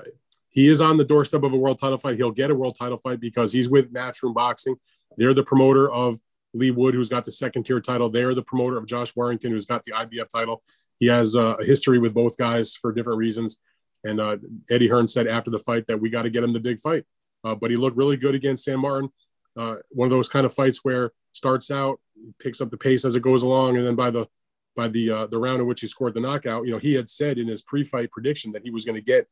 he 0.50 0.68
is 0.68 0.81
on 0.81 0.97
the 0.97 1.03
doorstep 1.03 1.44
of 1.44 1.53
a 1.53 1.57
world 1.57 1.77
title 1.77 1.97
fight. 1.97 2.15
He'll 2.15 2.31
get 2.31 2.50
a 2.50 2.56
world 2.56 2.75
title 2.79 2.97
fight 2.97 3.19
because 3.19 3.53
he's 3.53 3.69
with 3.69 3.94
Matchroom 3.94 4.33
Boxing. 4.33 4.75
They're 5.18 5.33
the 5.33 5.44
promoter 5.44 5.91
of 5.91 6.19
Leigh 6.53 6.71
Wood, 6.71 6.95
who's 6.95 7.09
got 7.09 7.25
the 7.25 7.31
second 7.31 7.63
tier 7.63 7.79
title. 7.79 8.09
They're 8.09 8.33
the 8.33 8.41
promoter 8.41 8.77
of 8.77 8.88
Josh 8.88 9.15
Warrington, 9.15 9.51
who's 9.51 9.65
got 9.65 9.83
the 9.83 9.91
IBF 9.91 10.29
title. 10.29 10.63
He 10.99 11.07
has 11.07 11.35
a 11.35 11.57
history 11.61 11.99
with 11.99 12.13
both 12.13 12.38
guys 12.38 12.75
for 12.75 12.91
different 12.91 13.19
reasons. 13.19 13.59
And 14.03 14.19
uh, 14.19 14.38
Eddie 14.69 14.88
Hearn 14.88 15.07
said 15.07 15.27
after 15.27 15.51
the 15.51 15.59
fight 15.59 15.88
that 15.88 15.99
we 15.99 16.09
got 16.09 16.23
to 16.23 16.29
get 16.29 16.44
him 16.44 16.53
the 16.53 16.59
big 16.59 16.79
fight. 16.79 17.05
Uh, 17.44 17.55
but 17.55 17.71
he 17.71 17.77
looked 17.77 17.97
really 17.97 18.17
good 18.17 18.35
against 18.35 18.65
San 18.65 18.79
Martin. 18.79 19.09
Uh, 19.55 19.75
one 19.89 20.05
of 20.05 20.11
those 20.11 20.29
kind 20.29 20.45
of 20.45 20.53
fights 20.53 20.79
where 20.83 21.11
starts 21.33 21.71
out, 21.71 21.99
picks 22.39 22.61
up 22.61 22.69
the 22.69 22.77
pace 22.77 23.05
as 23.05 23.15
it 23.15 23.21
goes 23.21 23.44
along, 23.44 23.77
and 23.77 23.86
then 23.86 23.95
by 23.95 24.10
the 24.12 24.27
by 24.75 24.88
the 24.88 25.10
uh, 25.10 25.27
the 25.27 25.38
round 25.38 25.60
in 25.60 25.67
which 25.67 25.81
he 25.81 25.88
scored 25.88 26.13
the 26.13 26.19
knockout, 26.19 26.65
you 26.65 26.72
know, 26.72 26.77
he 26.77 26.93
had 26.93 27.10
said 27.10 27.38
in 27.38 27.48
his 27.48 27.63
pre-fight 27.63 28.12
prediction 28.12 28.51
that 28.51 28.63
he 28.63 28.69
was 28.69 28.86
going 28.86 28.95
to 28.95 29.03
get 29.03 29.27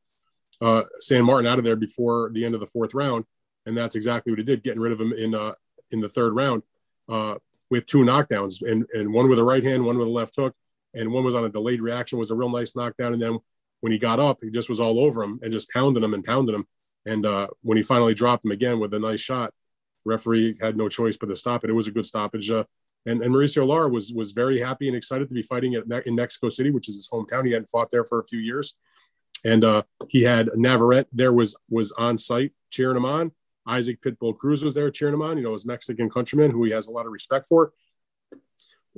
uh, 0.62 0.84
San 1.00 1.24
Martin 1.24 1.46
out 1.46 1.60
of 1.60 1.66
there 1.66 1.76
before 1.76 2.32
the 2.34 2.44
end 2.44 2.56
of 2.56 2.60
the 2.60 2.66
fourth 2.66 2.94
round, 2.94 3.26
and 3.66 3.78
that's 3.78 3.96
exactly 3.96 4.32
what 4.32 4.40
he 4.40 4.46
did, 4.46 4.64
getting 4.64 4.82
rid 4.82 4.92
of 4.92 5.00
him 5.00 5.14
in 5.14 5.36
uh, 5.36 5.54
in 5.92 6.02
the 6.02 6.10
third 6.10 6.34
round 6.34 6.64
uh, 7.10 7.36
with 7.70 7.86
two 7.86 8.00
knockdowns, 8.00 8.62
and 8.62 8.88
and 8.94 9.14
one 9.14 9.30
with 9.30 9.40
a 9.40 9.44
right 9.44 9.64
hand, 9.64 9.86
one 9.86 9.98
with 9.98 10.08
a 10.08 10.12
left 10.12 10.36
hook, 10.36 10.56
and 10.96 11.12
one 11.12 11.24
was 11.24 11.36
on 11.36 11.46
a 11.46 11.50
delayed 11.50 11.82
reaction, 11.82 12.18
was 12.18 12.32
a 12.32 12.36
real 12.36 12.50
nice 12.50 12.76
knockdown, 12.76 13.14
and 13.14 13.22
then 13.22 13.38
when 13.82 13.92
he 13.92 14.00
got 14.00 14.20
up, 14.20 14.40
he 14.42 14.50
just 14.50 14.70
was 14.70 14.80
all 14.80 15.00
over 15.00 15.22
him 15.22 15.40
and 15.44 15.52
just 15.52 15.70
pounding 15.70 16.04
him 16.04 16.14
and 16.14 16.24
pounding 16.24 16.56
him, 16.56 16.66
and 17.06 17.26
uh, 17.26 17.48
when 17.62 17.78
he 17.78 17.84
finally 17.84 18.14
dropped 18.14 18.46
him 18.46 18.52
again 18.52 18.80
with 18.80 18.94
a 18.94 19.00
nice 19.00 19.22
shot, 19.22 19.54
referee 20.06 20.58
had 20.62 20.78
no 20.78 20.88
choice 20.88 21.18
but 21.18 21.28
to 21.28 21.36
stop 21.36 21.64
it. 21.64 21.70
It 21.70 21.74
was 21.74 21.88
a 21.88 21.92
good 21.92 22.06
stoppage. 22.06 22.50
Uh, 22.50 22.64
and, 23.06 23.22
and 23.22 23.34
Mauricio 23.34 23.68
Lara 23.68 23.90
was 23.90 24.12
was 24.14 24.32
very 24.32 24.60
happy 24.60 24.88
and 24.88 24.98
excited 24.98 25.28
to 25.28 25.34
be 25.34 25.42
fighting 25.42 25.76
at, 25.76 26.08
in 26.08 26.16
Mexico 26.16 26.50
City, 26.50 26.72
which 26.72 26.90
is 26.90 26.96
his 26.96 27.10
hometown. 27.10 27.46
He 27.46 27.52
hadn't 27.52 27.70
fought 27.70 27.92
there 27.92 28.04
for 28.04 28.20
a 28.20 28.26
few 28.26 28.40
years, 28.40 28.76
and 29.44 29.64
uh, 29.64 29.84
he 30.10 30.24
had 30.24 30.50
Navarrete 30.56 31.08
there 31.12 31.34
was 31.34 31.56
was 31.70 31.92
on 31.94 32.18
site 32.18 32.54
cheering 32.72 32.98
him 32.98 33.06
on. 33.06 33.32
Isaac 33.68 34.02
Pitbull 34.02 34.38
Cruz 34.38 34.64
was 34.64 34.76
there 34.76 34.92
cheering 34.92 35.14
him 35.14 35.22
on. 35.22 35.38
You 35.38 35.44
know, 35.44 35.52
his 35.52 35.66
Mexican 35.66 36.10
countryman 36.10 36.52
who 36.52 36.64
he 36.64 36.72
has 36.72 36.88
a 36.88 36.92
lot 36.92 37.06
of 37.06 37.12
respect 37.12 37.48
for. 37.48 37.74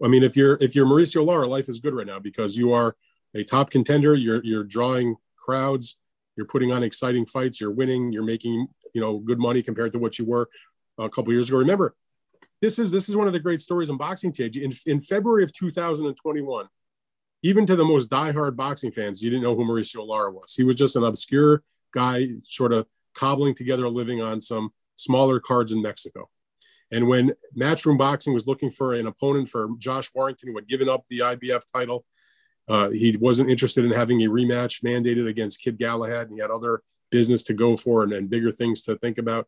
I 0.03 0.07
mean, 0.07 0.23
if 0.23 0.35
you're 0.35 0.57
if 0.61 0.75
you're 0.75 0.85
Mauricio 0.85 1.25
Lara, 1.25 1.47
life 1.47 1.69
is 1.69 1.79
good 1.79 1.93
right 1.93 2.05
now 2.05 2.19
because 2.19 2.57
you 2.57 2.73
are 2.73 2.95
a 3.35 3.43
top 3.43 3.69
contender. 3.69 4.15
You're 4.15 4.43
you're 4.43 4.63
drawing 4.63 5.15
crowds. 5.35 5.97
You're 6.35 6.45
putting 6.45 6.71
on 6.71 6.83
exciting 6.83 7.25
fights. 7.25 7.59
You're 7.59 7.71
winning. 7.71 8.11
You're 8.11 8.23
making 8.23 8.67
you 8.93 9.01
know 9.01 9.19
good 9.19 9.39
money 9.39 9.61
compared 9.61 9.93
to 9.93 9.99
what 9.99 10.19
you 10.19 10.25
were 10.25 10.49
a 10.97 11.09
couple 11.09 11.33
years 11.33 11.49
ago. 11.49 11.57
Remember, 11.57 11.95
this 12.61 12.79
is 12.79 12.91
this 12.91 13.09
is 13.09 13.17
one 13.17 13.27
of 13.27 13.33
the 13.33 13.39
great 13.39 13.61
stories 13.61 13.89
in 13.89 13.97
boxing. 13.97 14.31
TJ 14.31 14.61
in, 14.61 14.71
in 14.85 15.01
February 15.01 15.43
of 15.43 15.53
2021, 15.53 16.67
even 17.43 17.65
to 17.65 17.75
the 17.75 17.85
most 17.85 18.09
diehard 18.09 18.55
boxing 18.55 18.91
fans, 18.91 19.23
you 19.23 19.29
didn't 19.29 19.43
know 19.43 19.55
who 19.55 19.65
Mauricio 19.65 20.05
Lara 20.05 20.31
was. 20.31 20.53
He 20.55 20.63
was 20.63 20.75
just 20.75 20.95
an 20.95 21.03
obscure 21.03 21.63
guy, 21.93 22.27
sort 22.43 22.73
of 22.73 22.85
cobbling 23.15 23.55
together 23.55 23.85
a 23.85 23.89
living 23.89 24.21
on 24.21 24.41
some 24.41 24.69
smaller 24.95 25.39
cards 25.39 25.71
in 25.71 25.81
Mexico. 25.81 26.29
And 26.91 27.07
when 27.07 27.33
Matchroom 27.57 27.97
Boxing 27.97 28.33
was 28.33 28.47
looking 28.47 28.69
for 28.69 28.93
an 28.93 29.07
opponent 29.07 29.49
for 29.49 29.69
Josh 29.77 30.09
Warrington, 30.13 30.49
who 30.49 30.55
had 30.55 30.67
given 30.67 30.87
up 30.87 31.03
the 31.09 31.19
IBF 31.19 31.63
title, 31.71 32.05
uh, 32.69 32.89
he 32.89 33.17
wasn't 33.19 33.49
interested 33.49 33.85
in 33.85 33.91
having 33.91 34.21
a 34.23 34.29
rematch 34.29 34.83
mandated 34.83 35.27
against 35.27 35.61
Kid 35.61 35.77
Galahad, 35.77 36.27
and 36.27 36.33
he 36.33 36.41
had 36.41 36.51
other 36.51 36.81
business 37.09 37.43
to 37.43 37.53
go 37.53 37.75
for 37.75 38.03
and, 38.03 38.13
and 38.13 38.29
bigger 38.29 38.51
things 38.51 38.83
to 38.83 38.97
think 38.97 39.17
about. 39.17 39.47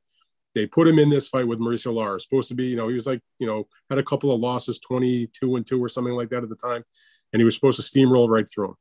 They 0.56 0.66
put 0.66 0.88
him 0.88 1.00
in 1.00 1.10
this 1.10 1.30
fight 1.30 1.48
with 1.48 1.60
Mauricio 1.60 1.94
Lara. 1.94 2.20
Supposed 2.20 2.50
to 2.50 2.56
be, 2.56 2.68
you 2.68 2.76
know, 2.76 2.88
he 2.88 2.94
was 2.94 3.06
like, 3.06 3.22
you 3.38 3.46
know, 3.46 3.68
had 3.90 4.00
a 4.00 4.04
couple 4.04 4.34
of 4.34 4.40
losses, 4.40 4.80
22 4.80 5.56
and 5.56 5.66
2 5.66 5.84
or 5.84 5.90
something 5.90 6.14
like 6.14 6.30
that 6.30 6.44
at 6.44 6.50
the 6.50 6.56
time. 6.56 6.84
And 7.32 7.40
he 7.40 7.44
was 7.44 7.56
supposed 7.56 7.80
to 7.80 7.84
steamroll 7.84 8.30
right 8.30 8.50
through 8.50 8.70
him. 8.70 8.76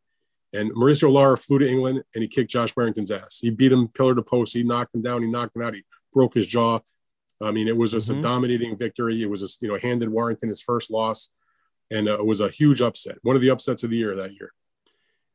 And 0.54 0.72
Mauricio 0.72 1.12
Lara 1.12 1.36
flew 1.36 1.58
to 1.58 1.68
England 1.68 2.02
and 2.14 2.22
he 2.22 2.28
kicked 2.28 2.50
Josh 2.50 2.74
Warrington's 2.74 3.10
ass. 3.10 3.40
He 3.40 3.50
beat 3.50 3.70
him 3.70 3.88
pillar 3.88 4.14
to 4.14 4.22
post. 4.22 4.54
He 4.54 4.62
knocked 4.62 4.94
him 4.94 5.02
down. 5.02 5.20
He 5.20 5.28
knocked 5.28 5.54
him 5.54 5.62
out. 5.62 5.74
He 5.74 5.82
broke 6.10 6.34
his 6.34 6.46
jaw. 6.46 6.80
I 7.42 7.50
mean, 7.50 7.68
it 7.68 7.76
was 7.76 7.92
just 7.92 8.10
mm-hmm. 8.10 8.20
a 8.20 8.22
dominating 8.22 8.76
victory. 8.76 9.22
It 9.22 9.30
was, 9.30 9.42
a, 9.42 9.48
you 9.60 9.68
know, 9.68 9.78
handed 9.78 10.08
Warrington 10.08 10.48
his 10.48 10.62
first 10.62 10.90
loss. 10.90 11.30
And 11.90 12.08
uh, 12.08 12.18
it 12.18 12.26
was 12.26 12.40
a 12.40 12.48
huge 12.50 12.82
upset, 12.82 13.16
one 13.22 13.36
of 13.36 13.42
the 13.42 13.50
upsets 13.50 13.82
of 13.82 13.90
the 13.90 13.96
year 13.96 14.14
that 14.16 14.32
year. 14.32 14.52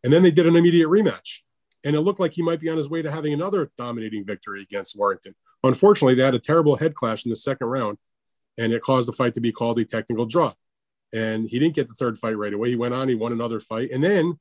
And 0.03 0.11
then 0.11 0.21
they 0.21 0.31
did 0.31 0.45
an 0.45 0.55
immediate 0.55 0.87
rematch. 0.87 1.39
And 1.83 1.95
it 1.95 2.01
looked 2.01 2.19
like 2.19 2.33
he 2.33 2.41
might 2.41 2.59
be 2.59 2.69
on 2.69 2.77
his 2.77 2.89
way 2.89 3.01
to 3.01 3.11
having 3.11 3.33
another 3.33 3.71
dominating 3.77 4.25
victory 4.25 4.61
against 4.61 4.97
Warrington. 4.97 5.35
Unfortunately, 5.63 6.15
they 6.15 6.23
had 6.23 6.35
a 6.35 6.39
terrible 6.39 6.75
head 6.75 6.93
clash 6.93 7.25
in 7.25 7.29
the 7.29 7.35
second 7.35 7.67
round, 7.67 7.97
and 8.57 8.71
it 8.71 8.81
caused 8.81 9.07
the 9.07 9.13
fight 9.13 9.33
to 9.33 9.41
be 9.41 9.51
called 9.51 9.79
a 9.79 9.85
technical 9.85 10.25
draw. 10.25 10.53
And 11.13 11.49
he 11.49 11.59
didn't 11.59 11.75
get 11.75 11.89
the 11.89 11.95
third 11.95 12.17
fight 12.17 12.37
right 12.37 12.53
away. 12.53 12.69
He 12.69 12.75
went 12.75 12.93
on, 12.93 13.07
he 13.07 13.15
won 13.15 13.31
another 13.31 13.59
fight, 13.59 13.91
and 13.91 14.03
then 14.03 14.39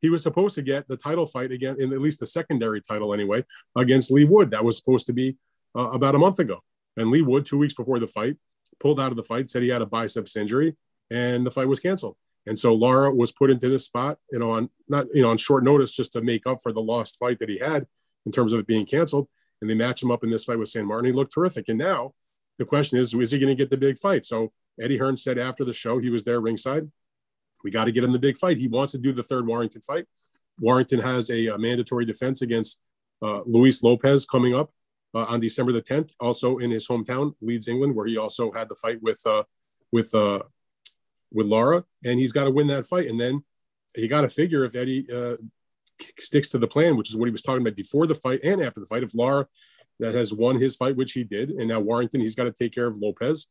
he 0.00 0.10
was 0.10 0.22
supposed 0.22 0.54
to 0.56 0.62
get 0.62 0.86
the 0.86 0.96
title 0.96 1.26
fight 1.26 1.50
again, 1.50 1.76
in 1.78 1.92
at 1.92 2.00
least 2.00 2.20
the 2.20 2.26
secondary 2.26 2.80
title 2.80 3.14
anyway, 3.14 3.44
against 3.76 4.10
Leigh 4.10 4.24
Wood. 4.24 4.50
That 4.50 4.64
was 4.64 4.76
supposed 4.76 5.06
to 5.06 5.12
be 5.12 5.36
uh, 5.76 5.90
about 5.90 6.14
a 6.14 6.18
month 6.18 6.38
ago. 6.38 6.62
And 6.96 7.10
Leigh 7.10 7.22
Wood, 7.22 7.44
two 7.44 7.58
weeks 7.58 7.74
before 7.74 7.98
the 7.98 8.06
fight, 8.06 8.36
pulled 8.80 9.00
out 9.00 9.10
of 9.10 9.16
the 9.16 9.22
fight, 9.22 9.50
said 9.50 9.62
he 9.62 9.68
had 9.68 9.82
a 9.82 9.86
biceps 9.86 10.36
injury, 10.36 10.76
and 11.10 11.46
the 11.46 11.50
fight 11.50 11.68
was 11.68 11.80
canceled. 11.80 12.16
And 12.46 12.58
so 12.58 12.74
Lara 12.74 13.12
was 13.12 13.32
put 13.32 13.50
into 13.50 13.68
this 13.68 13.84
spot, 13.84 14.18
you 14.30 14.38
know, 14.38 14.50
on 14.50 14.68
not 14.88 15.06
you 15.14 15.22
know 15.22 15.30
on 15.30 15.36
short 15.38 15.64
notice 15.64 15.92
just 15.92 16.12
to 16.12 16.20
make 16.20 16.46
up 16.46 16.58
for 16.62 16.72
the 16.72 16.82
lost 16.82 17.18
fight 17.18 17.38
that 17.38 17.48
he 17.48 17.58
had 17.58 17.86
in 18.26 18.32
terms 18.32 18.52
of 18.52 18.60
it 18.60 18.66
being 18.66 18.86
canceled 18.86 19.28
and 19.60 19.70
they 19.70 19.74
match 19.74 20.02
him 20.02 20.10
up 20.10 20.22
in 20.22 20.30
this 20.30 20.44
fight 20.44 20.58
with 20.58 20.68
San 20.68 20.84
Martin. 20.84 21.06
He 21.06 21.12
looked 21.12 21.32
terrific. 21.32 21.68
And 21.68 21.78
now 21.78 22.12
the 22.58 22.66
question 22.66 22.98
is, 22.98 23.14
is 23.14 23.30
he 23.30 23.38
going 23.38 23.48
to 23.48 23.54
get 23.54 23.70
the 23.70 23.78
big 23.78 23.98
fight? 23.98 24.26
So 24.26 24.52
Eddie 24.78 24.98
Hearn 24.98 25.16
said 25.16 25.38
after 25.38 25.64
the 25.64 25.72
show, 25.72 25.98
he 25.98 26.10
was 26.10 26.22
there 26.24 26.40
ringside. 26.40 26.90
We 27.64 27.70
got 27.70 27.84
to 27.84 27.92
get 27.92 28.04
him 28.04 28.12
the 28.12 28.18
big 28.18 28.36
fight. 28.36 28.58
He 28.58 28.68
wants 28.68 28.92
to 28.92 28.98
do 28.98 29.12
the 29.12 29.22
third 29.22 29.46
Warrington 29.46 29.80
fight. 29.80 30.04
Warrington 30.60 31.00
has 31.00 31.30
a, 31.30 31.46
a 31.46 31.58
mandatory 31.58 32.04
defense 32.04 32.42
against 32.42 32.78
uh, 33.22 33.40
Luis 33.46 33.82
Lopez 33.82 34.26
coming 34.26 34.54
up 34.54 34.70
uh, 35.14 35.24
on 35.24 35.40
December 35.40 35.72
the 35.72 35.82
10th, 35.82 36.12
also 36.20 36.58
in 36.58 36.70
his 36.70 36.88
hometown, 36.88 37.34
Leeds, 37.40 37.68
England, 37.68 37.94
where 37.94 38.06
he 38.06 38.16
also 38.16 38.50
had 38.52 38.68
the 38.68 38.74
fight 38.74 39.00
with 39.02 39.20
uh, 39.26 39.44
with 39.92 40.14
uh, 40.14 40.40
with 41.32 41.46
Lara, 41.46 41.84
and 42.04 42.18
he's 42.18 42.32
got 42.32 42.44
to 42.44 42.50
win 42.50 42.66
that 42.68 42.86
fight. 42.86 43.08
And 43.08 43.20
then 43.20 43.44
he 43.94 44.08
got 44.08 44.22
to 44.22 44.28
figure 44.28 44.64
if 44.64 44.74
Eddie 44.74 45.06
uh, 45.12 45.36
sticks 46.18 46.50
to 46.50 46.58
the 46.58 46.66
plan, 46.66 46.96
which 46.96 47.10
is 47.10 47.16
what 47.16 47.26
he 47.26 47.32
was 47.32 47.42
talking 47.42 47.62
about 47.62 47.76
before 47.76 48.06
the 48.06 48.14
fight 48.14 48.40
and 48.42 48.60
after 48.60 48.80
the 48.80 48.86
fight. 48.86 49.02
If 49.02 49.14
Lara 49.14 49.46
that 50.00 50.14
has 50.14 50.32
won 50.32 50.56
his 50.56 50.74
fight, 50.76 50.96
which 50.96 51.12
he 51.12 51.22
did, 51.22 51.50
and 51.50 51.68
now 51.68 51.80
Warrington, 51.80 52.20
he's 52.20 52.34
got 52.34 52.44
to 52.44 52.52
take 52.52 52.74
care 52.74 52.86
of 52.86 52.98
Lopez. 52.98 53.46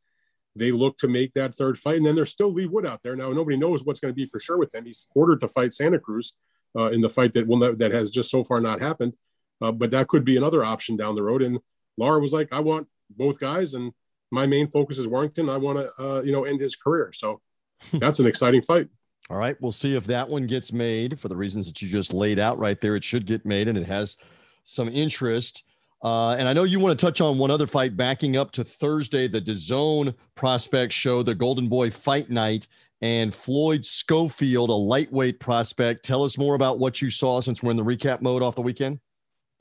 They 0.55 0.72
look 0.72 0.98
to 1.00 1.08
make 1.08 1.34
that 1.34 1.55
third 1.55 1.79
fight, 1.79 1.98
and 1.98 2.05
then 2.05 2.15
there's 2.15 2.29
still 2.29 2.53
Leigh 2.53 2.67
Wood 2.67 2.86
out 2.86 3.01
there. 3.01 3.15
Now 3.15 3.32
nobody 3.32 3.58
knows 3.58 3.84
what's 3.84 4.00
going 4.00 4.13
to 4.13 4.15
be 4.15 4.25
for 4.25 4.39
sure 4.39 4.58
with 4.58 4.75
him. 4.75 4.86
He's 4.86 5.08
ordered 5.15 5.39
to 5.41 5.48
fight 5.48 5.74
Santa 5.74 6.00
Cruz 6.00 6.34
uh, 6.77 6.91
in 6.91 7.01
the 7.01 7.10
fight 7.10 7.34
that 7.34 7.48
will 7.48 7.58
not, 7.58 7.77
that 7.79 7.91
has 7.91 8.12
just 8.12 8.29
so 8.29 8.43
far 8.43 8.60
not 8.60 8.82
happened, 8.82 9.15
uh, 9.62 9.72
but 9.72 9.91
that 9.91 10.07
could 10.07 10.25
be 10.25 10.38
another 10.38 10.63
option 10.63 10.95
down 10.95 11.15
the 11.15 11.24
road. 11.24 11.41
And 11.41 11.60
Lara 11.98 12.19
was 12.19 12.33
like, 12.33 12.50
"I 12.51 12.60
want 12.60 12.88
both 13.10 13.39
guys, 13.39 13.74
and 13.74 13.91
my 14.31 14.45
main 14.45 14.67
focus 14.67 14.98
is 14.98 15.07
Warrington. 15.07 15.50
I 15.50 15.57
want 15.57 15.79
to, 15.79 15.89
uh, 16.03 16.22
you 16.22 16.31
know, 16.31 16.43
end 16.43 16.60
his 16.60 16.75
career." 16.75 17.12
So 17.13 17.41
that's 17.93 18.19
an 18.19 18.27
exciting 18.27 18.62
fight. 18.62 18.88
All 19.29 19.38
right, 19.38 19.55
we'll 19.62 19.72
see 19.72 19.95
if 19.95 20.05
that 20.07 20.27
one 20.27 20.48
gets 20.48 20.74
made 20.74 21.19
for 21.19 21.29
the 21.29 21.36
reasons 21.36 21.67
that 21.67 21.81
you 21.81 21.88
just 21.88 22.13
laid 22.13 22.39
out 22.39 22.60
right 22.60 22.79
there. 22.81 22.95
It 22.95 23.03
should 23.03 23.25
get 23.25 23.45
made, 23.45 23.67
and 23.67 23.77
it 23.77 23.88
has 23.88 24.17
some 24.63 24.89
interest. 24.89 25.63
Uh, 26.03 26.31
and 26.31 26.50
I 26.50 26.53
know 26.53 26.65
you 26.65 26.81
want 26.81 27.00
to 27.00 27.05
touch 27.05 27.22
on 27.22 27.38
one 27.38 27.50
other 27.50 27.65
fight 27.65 27.95
backing 27.95 28.36
up 28.36 28.51
to 28.51 28.63
Thursday, 28.63 29.29
the 29.29 29.39
DAZN 29.39 30.13
prospect 30.36 30.91
show, 30.91 31.24
the 31.24 31.33
Golden 31.33 31.69
Boy 31.69 31.89
Fight 31.89 32.29
Night, 32.29 32.67
and 33.01 33.33
Floyd 33.33 33.86
Schofield, 33.86 34.69
a 34.69 34.74
lightweight 34.74 35.39
prospect. 35.39 36.03
Tell 36.03 36.24
us 36.24 36.38
more 36.38 36.55
about 36.55 36.79
what 36.79 37.01
you 37.01 37.10
saw 37.10 37.39
since 37.39 37.63
we're 37.63 37.72
in 37.72 37.77
the 37.77 37.83
recap 37.83 38.22
mode 38.22 38.41
off 38.41 38.55
the 38.55 38.62
weekend. 38.62 39.00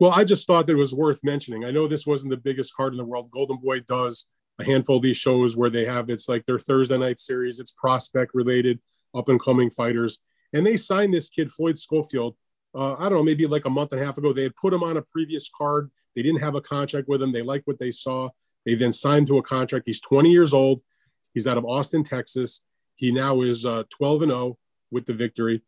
Well, 0.02 0.10
I 0.10 0.24
just 0.24 0.48
thought 0.48 0.66
that 0.66 0.72
it 0.72 0.78
was 0.80 0.92
worth 0.92 1.22
mentioning. 1.22 1.64
I 1.64 1.70
know 1.70 1.86
this 1.86 2.08
wasn't 2.08 2.32
the 2.32 2.36
biggest 2.36 2.74
card 2.74 2.92
in 2.92 2.96
the 2.96 3.04
world. 3.04 3.30
Golden 3.30 3.58
Boy 3.58 3.78
does 3.78 4.26
a 4.58 4.64
handful 4.64 4.96
of 4.96 5.02
these 5.02 5.16
shows 5.16 5.56
where 5.56 5.70
they 5.70 5.84
have 5.84 6.10
it's 6.10 6.28
like 6.28 6.44
their 6.44 6.58
Thursday 6.58 6.98
night 6.98 7.20
series, 7.20 7.60
it's 7.60 7.70
prospect 7.70 8.32
related 8.34 8.80
up 9.14 9.28
and 9.28 9.40
coming 9.40 9.70
fighters. 9.70 10.18
And 10.54 10.66
they 10.66 10.76
signed 10.76 11.14
this 11.14 11.30
kid, 11.30 11.52
Floyd 11.52 11.78
Schofield, 11.78 12.34
uh, 12.74 12.94
I 12.94 13.02
don't 13.02 13.18
know, 13.18 13.22
maybe 13.22 13.46
like 13.46 13.64
a 13.64 13.70
month 13.70 13.92
and 13.92 14.02
a 14.02 14.04
half 14.04 14.18
ago. 14.18 14.32
They 14.32 14.42
had 14.42 14.56
put 14.56 14.72
him 14.72 14.82
on 14.82 14.96
a 14.96 15.02
previous 15.02 15.48
card. 15.56 15.88
They 16.16 16.22
didn't 16.22 16.40
have 16.40 16.56
a 16.56 16.60
contract 16.60 17.06
with 17.06 17.22
him. 17.22 17.30
They 17.30 17.42
liked 17.42 17.68
what 17.68 17.78
they 17.78 17.92
saw. 17.92 18.30
They 18.66 18.74
then 18.74 18.92
signed 18.92 19.28
to 19.28 19.38
a 19.38 19.42
contract. 19.42 19.86
He's 19.86 20.00
20 20.00 20.32
years 20.32 20.52
old. 20.52 20.82
He's 21.32 21.46
out 21.46 21.58
of 21.58 21.64
Austin, 21.64 22.02
Texas. 22.02 22.60
He 22.96 23.12
now 23.12 23.40
is 23.42 23.64
uh, 23.64 23.84
12 23.90 24.22
and 24.22 24.32
0 24.32 24.58
with 24.90 25.06
the 25.06 25.14
victory. 25.14 25.62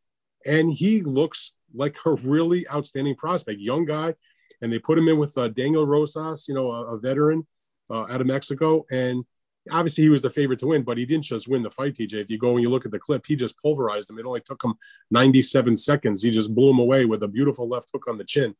And 0.46 0.70
he 0.70 1.02
looks 1.02 1.54
like 1.74 1.96
a 2.06 2.14
really 2.14 2.68
outstanding 2.68 3.16
prospect, 3.16 3.60
young 3.60 3.84
guy. 3.84 4.14
And 4.62 4.72
they 4.72 4.78
put 4.78 4.98
him 4.98 5.08
in 5.08 5.18
with 5.18 5.36
uh, 5.36 5.48
Daniel 5.48 5.86
Rosas, 5.86 6.46
you 6.48 6.54
know, 6.54 6.70
a, 6.70 6.94
a 6.94 6.98
veteran 6.98 7.46
uh, 7.90 8.04
out 8.04 8.20
of 8.20 8.26
Mexico. 8.26 8.84
And 8.90 9.24
obviously 9.70 10.04
he 10.04 10.10
was 10.10 10.22
the 10.22 10.30
favorite 10.30 10.58
to 10.60 10.68
win, 10.68 10.82
but 10.82 10.98
he 10.98 11.06
didn't 11.06 11.24
just 11.24 11.48
win 11.48 11.62
the 11.62 11.70
fight, 11.70 11.94
TJ. 11.94 12.14
If 12.14 12.30
you 12.30 12.38
go 12.38 12.52
and 12.52 12.62
you 12.62 12.70
look 12.70 12.84
at 12.84 12.92
the 12.92 12.98
clip, 12.98 13.24
he 13.26 13.36
just 13.36 13.58
pulverized 13.60 14.10
him. 14.10 14.18
It 14.18 14.26
only 14.26 14.40
took 14.40 14.62
him 14.62 14.74
97 15.10 15.76
seconds. 15.76 16.22
He 16.22 16.30
just 16.30 16.54
blew 16.54 16.70
him 16.70 16.78
away 16.78 17.04
with 17.04 17.22
a 17.22 17.28
beautiful 17.28 17.68
left 17.68 17.90
hook 17.92 18.06
on 18.08 18.18
the 18.18 18.24
chin. 18.24 18.54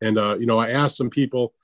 And, 0.00 0.18
uh, 0.18 0.36
you 0.38 0.46
know, 0.46 0.58
I 0.58 0.70
asked 0.70 0.96
some 0.96 1.10
people, 1.10 1.54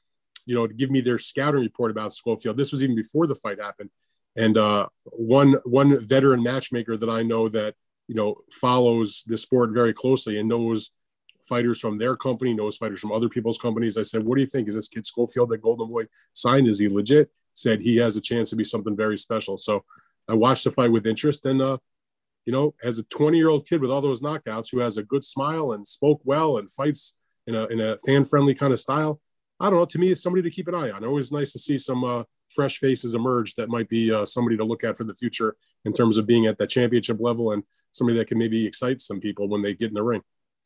you 0.45 0.55
know, 0.55 0.67
to 0.67 0.75
give 0.75 0.91
me 0.91 1.01
their 1.01 1.19
scouting 1.19 1.63
report 1.63 1.91
about 1.91 2.13
Schofield. 2.13 2.57
This 2.57 2.73
was 2.73 2.83
even 2.83 2.97
before 2.97 3.27
the 3.27 3.35
fight 3.35 3.61
happened. 3.61 3.91
And 4.37 4.59
uh, 4.59 4.87
one 5.05 5.55
one 5.65 5.99
veteran 6.07 6.43
matchmaker 6.43 6.97
that 6.99 7.09
I 7.09 7.23
know 7.23 7.49
that, 7.49 7.75
you 8.09 8.15
know, 8.15 8.37
follows 8.53 9.25
the 9.27 9.37
sport 9.37 9.71
very 9.73 9.93
closely 9.93 10.39
and 10.39 10.49
knows 10.49 10.91
fighters 11.43 11.81
from 11.81 11.99
their 11.99 12.17
company, 12.17 12.55
knows 12.55 12.77
fighters 12.77 13.01
from 13.01 13.13
other 13.13 13.29
people's 13.29 13.59
companies. 13.59 13.97
I 13.97 14.03
said, 14.03 14.25
what 14.25 14.37
do 14.37 14.43
you 14.43 14.47
think? 14.47 14.69
Is 14.69 14.75
this 14.75 14.89
kid 14.89 15.07
Schofield 15.07 15.51
that 15.51 15.63
Golden 15.63 15.89
Boy 15.89 16.05
signed? 16.33 16.69
Is 16.69 16.79
he 16.79 16.89
legit? 16.89 17.31
said 17.57 17.81
he 17.81 17.97
has 17.97 18.17
a 18.17 18.21
chance 18.21 18.51
to 18.51 18.57
be 18.57 18.65
something 18.65 18.95
very 18.95 19.17
special. 19.17 19.57
So 19.57 19.83
I 20.29 20.35
watched 20.35 20.65
the 20.65 20.71
fight 20.71 20.93
with 20.93 21.07
interest. 21.07 21.47
And, 21.47 21.61
uh, 21.61 21.79
you 22.45 22.53
know, 22.53 22.75
as 22.85 22.99
a 22.99 23.03
20 23.05 23.37
year 23.37 23.49
old 23.49 23.67
kid 23.67 23.81
with 23.81 23.91
all 23.91 24.01
those 24.01 24.21
knockouts 24.21 24.71
who 24.71 24.81
has 24.81 24.99
a 24.99 25.03
good 25.03 25.25
smile 25.25 25.73
and 25.73 25.87
spoke 25.87 26.21
well 26.25 26.59
and 26.59 26.71
fights 26.71 27.15
in 27.47 27.55
a, 27.55 27.65
in 27.67 27.81
a 27.81 27.97
fan 28.07 28.25
friendly 28.25 28.55
kind 28.55 28.73
of 28.73 28.79
style, 28.79 29.21
I 29.59 29.71
don't 29.71 29.79
know. 29.79 29.87
To 29.87 29.99
me, 29.99 30.11
it's 30.11 30.23
somebody 30.23 30.43
to 30.43 30.55
keep 30.55 30.69
an 30.69 30.75
eye 30.75 30.91
on. 30.91 31.05
Always 31.05 31.33
nice 31.33 31.53
to 31.53 31.59
see 31.59 31.79
some 31.79 32.05
uh, 32.05 32.25
fresh 32.51 32.79
faces 32.79 33.15
emerge 33.15 33.55
that 33.55 33.71
might 33.71 33.89
be 33.89 34.13
uh, 34.13 34.27
somebody 34.27 34.57
to 34.59 34.65
look 34.65 34.85
at 34.85 34.97
for 34.97 35.05
the 35.05 35.15
future 35.15 35.57
in 35.87 35.93
terms 35.93 36.19
of 36.19 36.27
being 36.27 36.47
at 36.47 36.59
that 36.59 36.69
championship 36.69 37.19
level 37.21 37.53
and 37.53 37.63
somebody 37.93 38.19
that 38.19 38.27
can 38.27 38.37
maybe 38.37 38.67
excite 38.67 39.01
some 39.01 39.21
people 39.21 39.49
when 39.49 39.63
they 39.63 39.75
get 39.75 39.89
in 39.89 39.95
the 39.95 40.03
ring. 40.03 40.21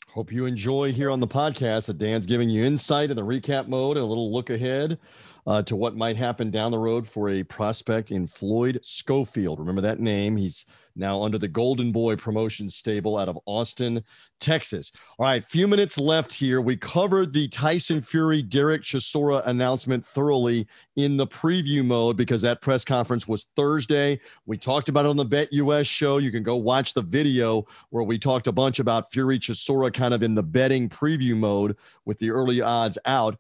Hope 0.09 0.33
you 0.33 0.47
enjoy 0.47 0.93
here 0.93 1.11
on 1.11 1.21
the 1.21 1.29
podcast 1.29 1.87
that 1.87 1.99
Dan's 1.99 2.27
giving 2.27 2.51
you 2.51 2.65
insight 2.65 3.11
in 3.11 3.17
the 3.17 3.25
recap 3.25 3.69
mode 3.69 3.97
and 3.97 4.03
a 4.03 4.09
little 4.09 4.33
look 4.33 4.51
ahead 4.51 4.99
uh, 5.47 5.63
to 5.63 5.77
what 5.77 5.97
might 5.97 6.17
happen 6.17 6.51
down 6.51 6.71
the 6.71 6.79
road 6.79 7.07
for 7.07 7.31
a 7.31 7.43
prospect 7.43 8.11
in 8.11 8.27
Floyd 8.27 8.81
Schofield. 8.83 9.59
Remember 9.59 9.81
that 9.81 10.01
name. 10.01 10.37
He's 10.37 10.67
now 10.97 11.23
under 11.23 11.39
the 11.39 11.49
Golden 11.49 11.93
Boy 11.93 12.17
promotion 12.17 12.69
stable 12.69 13.17
out 13.17 13.29
of 13.29 13.39
Austin, 13.47 14.03
Texas. 14.39 14.91
All 15.19 15.27
right, 15.27 15.45
few 15.45 15.69
minutes 15.69 15.99
left 15.99 16.33
here. 16.33 16.61
We 16.61 16.77
covered 16.77 17.33
the 17.33 17.49
Tyson 17.49 18.03
Fury 18.03 18.43
Derek 18.43 18.83
Chisora 18.83 19.47
announcement 19.47 20.05
thoroughly 20.05 20.67
in 20.97 21.17
the 21.17 21.27
preview 21.27 21.85
mode 21.85 22.17
because 22.17 22.43
that 22.43 22.61
press 22.61 22.85
conference 22.85 23.29
was 23.29 23.47
Thursday. 23.57 24.21
We 24.47 24.59
talked 24.59 24.89
about 24.89 25.07
it 25.07 25.09
on 25.09 25.17
the 25.17 25.25
Bet 25.25 25.53
US 25.53 25.87
show. 25.87 26.19
You 26.19 26.31
can 26.31 26.43
go 26.43 26.57
watch 26.57 26.95
the 26.95 27.03
video 27.03 27.67
where 27.91 28.05
we 28.05 28.19
talked 28.19 28.47
a 28.47 28.53
bunch 28.53 28.79
about 28.79 29.13
Fury 29.13 29.39
Chisora 29.39 29.93
kind 29.93 30.15
of 30.15 30.23
in 30.23 30.35
the 30.35 30.43
betting 30.43 30.89
preview 30.89 31.37
mode 31.37 31.77
with 32.05 32.19
the 32.19 32.31
early 32.31 32.61
odds 32.61 32.99
out. 33.07 33.37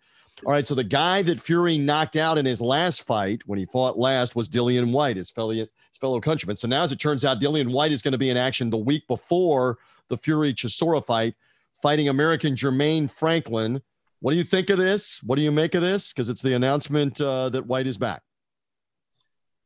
All 0.47 0.53
right, 0.53 0.67
so 0.67 0.75
the 0.75 0.85
guy 0.85 1.21
that 1.23 1.41
Fury 1.41 1.77
knocked 1.77 2.17
out 2.17 2.39
in 2.39 2.47
his 2.47 2.63
last 2.63 3.03
fight 3.03 3.43
when 3.45 3.59
he 3.59 3.67
fought 3.67 3.99
last 3.99 4.35
was 4.35 4.49
Dillian 4.49 4.91
Whyte, 4.91 5.17
his 5.17 5.29
fellow, 5.29 5.51
his 5.51 5.69
fellow 6.01 6.19
countryman. 6.19 6.57
So 6.57 6.67
now, 6.67 6.83
as 6.83 6.93
it 6.93 6.99
turns 6.99 7.27
out, 7.27 7.41
Dillian 7.41 7.71
Whyte 7.71 7.93
is 7.93 8.01
going 8.01 8.13
to 8.13 8.19
be 8.19 8.31
in 8.31 8.39
action 8.39 8.71
the 8.71 8.79
week 8.79 9.07
before 9.07 9.79
the 10.09 10.17
Fury 10.17 10.55
Chisora 10.55 11.05
fight, 11.05 11.35
fighting 11.83 12.09
American 12.09 12.55
Jermaine 12.55 13.11
Franklin. 13.11 13.83
What 14.21 14.33
do 14.33 14.39
you 14.39 14.45
think 14.45 14.71
of 14.71 14.79
this? 14.79 15.23
What 15.23 15.37
do 15.37 15.43
you 15.43 15.53
make 15.53 15.75
of 15.75 15.83
this? 15.83 16.11
Because 16.11 16.31
it's 16.31 16.43
the 16.43 16.55
announcement 16.55 17.21
uh, 17.21 17.51
that 17.51 17.67
Whyte 17.67 17.87
is 17.87 17.99
back. 17.99 18.23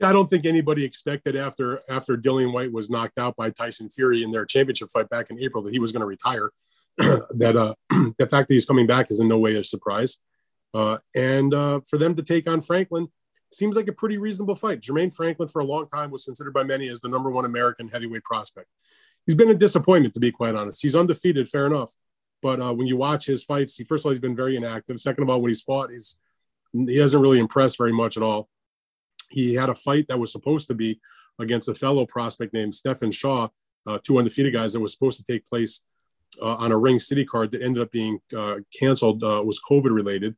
I 0.03 0.13
don't 0.13 0.27
think 0.27 0.45
anybody 0.45 0.85
expected 0.85 1.37
after 1.37 1.83
after 1.89 2.17
Dillian 2.17 2.53
Whyte 2.53 2.73
was 2.73 2.91
knocked 2.91 3.17
out 3.17 3.37
by 3.37 3.51
Tyson 3.51 3.89
Fury 3.91 4.25
in 4.25 4.33
their 4.33 4.45
championship 4.45 4.91
fight 4.91 5.09
back 5.09 5.31
in 5.31 5.41
April 5.41 5.63
that 5.63 5.73
he 5.73 5.79
was 5.79 5.93
going 5.93 6.01
to 6.01 6.07
retire. 6.07 6.51
that 6.99 7.55
uh, 7.57 7.75
the 8.19 8.27
fact 8.29 8.49
that 8.49 8.55
he's 8.55 8.67
coming 8.67 8.89
back 8.89 9.11
is 9.11 9.21
in 9.21 9.29
no 9.29 9.39
way 9.39 9.55
a 9.55 9.63
surprise. 9.63 10.19
Uh, 10.75 10.99
and 11.15 11.55
uh, 11.55 11.81
for 11.89 11.99
them 11.99 12.15
to 12.17 12.23
take 12.23 12.49
on 12.49 12.61
Franklin 12.61 13.09
seems 13.53 13.77
like 13.77 13.87
a 13.89 13.93
pretty 13.93 14.19
reasonable 14.19 14.57
fight. 14.57 14.81
Jermaine 14.81 15.15
Franklin, 15.15 15.49
for 15.49 15.61
a 15.61 15.65
long 15.65 15.87
time, 15.87 16.11
was 16.11 16.25
considered 16.25 16.53
by 16.53 16.65
many 16.65 16.89
as 16.89 17.01
the 17.01 17.09
number 17.09 17.31
one 17.31 17.45
American 17.45 17.89
heavyweight 17.89 18.25
prospect. 18.25 18.69
He's 19.25 19.37
been 19.37 19.51
a 19.51 19.55
disappointment, 19.55 20.13
to 20.15 20.21
be 20.21 20.33
quite 20.33 20.55
honest. 20.55 20.83
He's 20.83 20.97
undefeated, 20.97 21.49
fair 21.49 21.67
enough. 21.67 21.93
But 22.43 22.61
uh, 22.61 22.75
when 22.75 22.87
you 22.87 22.97
watch 22.97 23.25
his 23.25 23.45
fights, 23.45 23.77
he 23.77 23.85
first 23.85 24.03
of 24.03 24.07
all 24.07 24.13
he's 24.13 24.21
been 24.21 24.37
very 24.37 24.57
inactive. 24.57 25.01
Second 25.01 25.23
of 25.23 25.31
all, 25.31 25.41
when 25.41 25.49
he's 25.51 25.63
fought, 25.63 25.91
he's 25.91 26.19
he 26.73 26.99
hasn't 26.99 27.23
really 27.23 27.39
impressed 27.39 27.79
very 27.79 27.93
much 27.93 28.17
at 28.17 28.23
all. 28.23 28.49
He 29.31 29.55
had 29.55 29.71
a 29.71 29.75
fight 29.75 30.09
that 30.09 30.19
was 30.19 30.33
supposed 30.33 30.67
to 30.69 30.75
be 30.75 31.01
against 31.39 31.69
a 31.69 31.75
fellow 31.75 32.05
prospect 32.05 32.53
named 32.53 32.75
Stephen 32.75 33.13
Shaw, 33.13 33.49
uh, 33.87 33.99
two 34.03 34.19
undefeated 34.19 34.53
guys 34.53 34.73
that 34.73 34.81
was 34.81 34.93
supposed 34.93 35.25
to 35.25 35.33
take 35.33 35.47
place 35.47 35.83
uh, 36.43 36.57
on 36.57 36.73
a 36.73 36.77
ring 36.77 36.99
city 36.99 37.25
card 37.25 37.53
that 37.53 37.63
ended 37.63 37.83
up 37.83 37.93
being 37.93 38.19
uh, 38.37 38.57
canceled 38.79 39.23
was 39.23 39.61
COVID 39.71 39.95
related. 39.95 40.37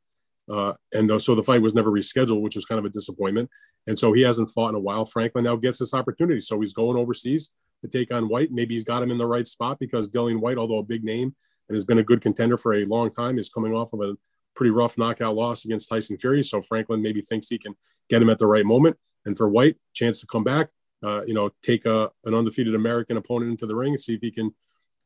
Uh, 0.52 0.72
and 0.92 1.10
the, 1.10 1.18
so 1.18 1.34
the 1.34 1.42
fight 1.42 1.62
was 1.62 1.74
never 1.74 1.90
rescheduled, 1.90 2.40
which 2.40 2.56
was 2.56 2.64
kind 2.64 2.78
of 2.78 2.84
a 2.84 2.90
disappointment. 2.90 3.50
And 3.86 3.98
so 3.98 4.12
he 4.12 4.22
hasn't 4.22 4.50
fought 4.50 4.70
in 4.70 4.74
a 4.74 4.80
while. 4.80 5.04
Franklin 5.04 5.44
now 5.44 5.56
gets 5.56 5.78
this 5.78 5.94
opportunity. 5.94 6.40
So 6.40 6.60
he's 6.60 6.72
going 6.72 6.96
overseas 6.96 7.52
to 7.82 7.88
take 7.88 8.12
on 8.12 8.28
Whyte. 8.28 8.50
Maybe 8.50 8.74
he's 8.74 8.84
got 8.84 9.02
him 9.02 9.10
in 9.10 9.18
the 9.18 9.26
right 9.26 9.46
spot 9.46 9.78
because 9.78 10.08
Dillian 10.08 10.40
Whyte, 10.40 10.58
although 10.58 10.78
a 10.78 10.82
big 10.82 11.04
name 11.04 11.34
and 11.68 11.76
has 11.76 11.84
been 11.84 11.98
a 11.98 12.02
good 12.02 12.20
contender 12.20 12.56
for 12.56 12.74
a 12.74 12.84
long 12.84 13.10
time, 13.10 13.38
is 13.38 13.48
coming 13.48 13.74
off 13.74 13.92
of 13.92 14.00
a 14.00 14.16
pretty 14.54 14.70
rough 14.70 14.96
knockout 14.98 15.34
loss 15.34 15.64
against 15.64 15.88
Tyson 15.88 16.18
Fury. 16.18 16.42
So 16.42 16.62
Franklin 16.62 17.02
maybe 17.02 17.20
thinks 17.20 17.48
he 17.48 17.58
can 17.58 17.74
get 18.08 18.22
him 18.22 18.30
at 18.30 18.38
the 18.38 18.46
right 18.46 18.64
moment. 18.64 18.96
And 19.24 19.36
for 19.36 19.48
Whyte, 19.48 19.76
chance 19.92 20.20
to 20.20 20.26
come 20.26 20.44
back, 20.44 20.70
uh, 21.04 21.22
you 21.26 21.34
know, 21.34 21.50
take 21.62 21.84
a, 21.84 22.10
an 22.24 22.34
undefeated 22.34 22.74
American 22.74 23.16
opponent 23.16 23.50
into 23.50 23.66
the 23.66 23.76
ring 23.76 23.90
and 23.90 24.00
see 24.00 24.14
if 24.14 24.20
he 24.22 24.30
can 24.30 24.54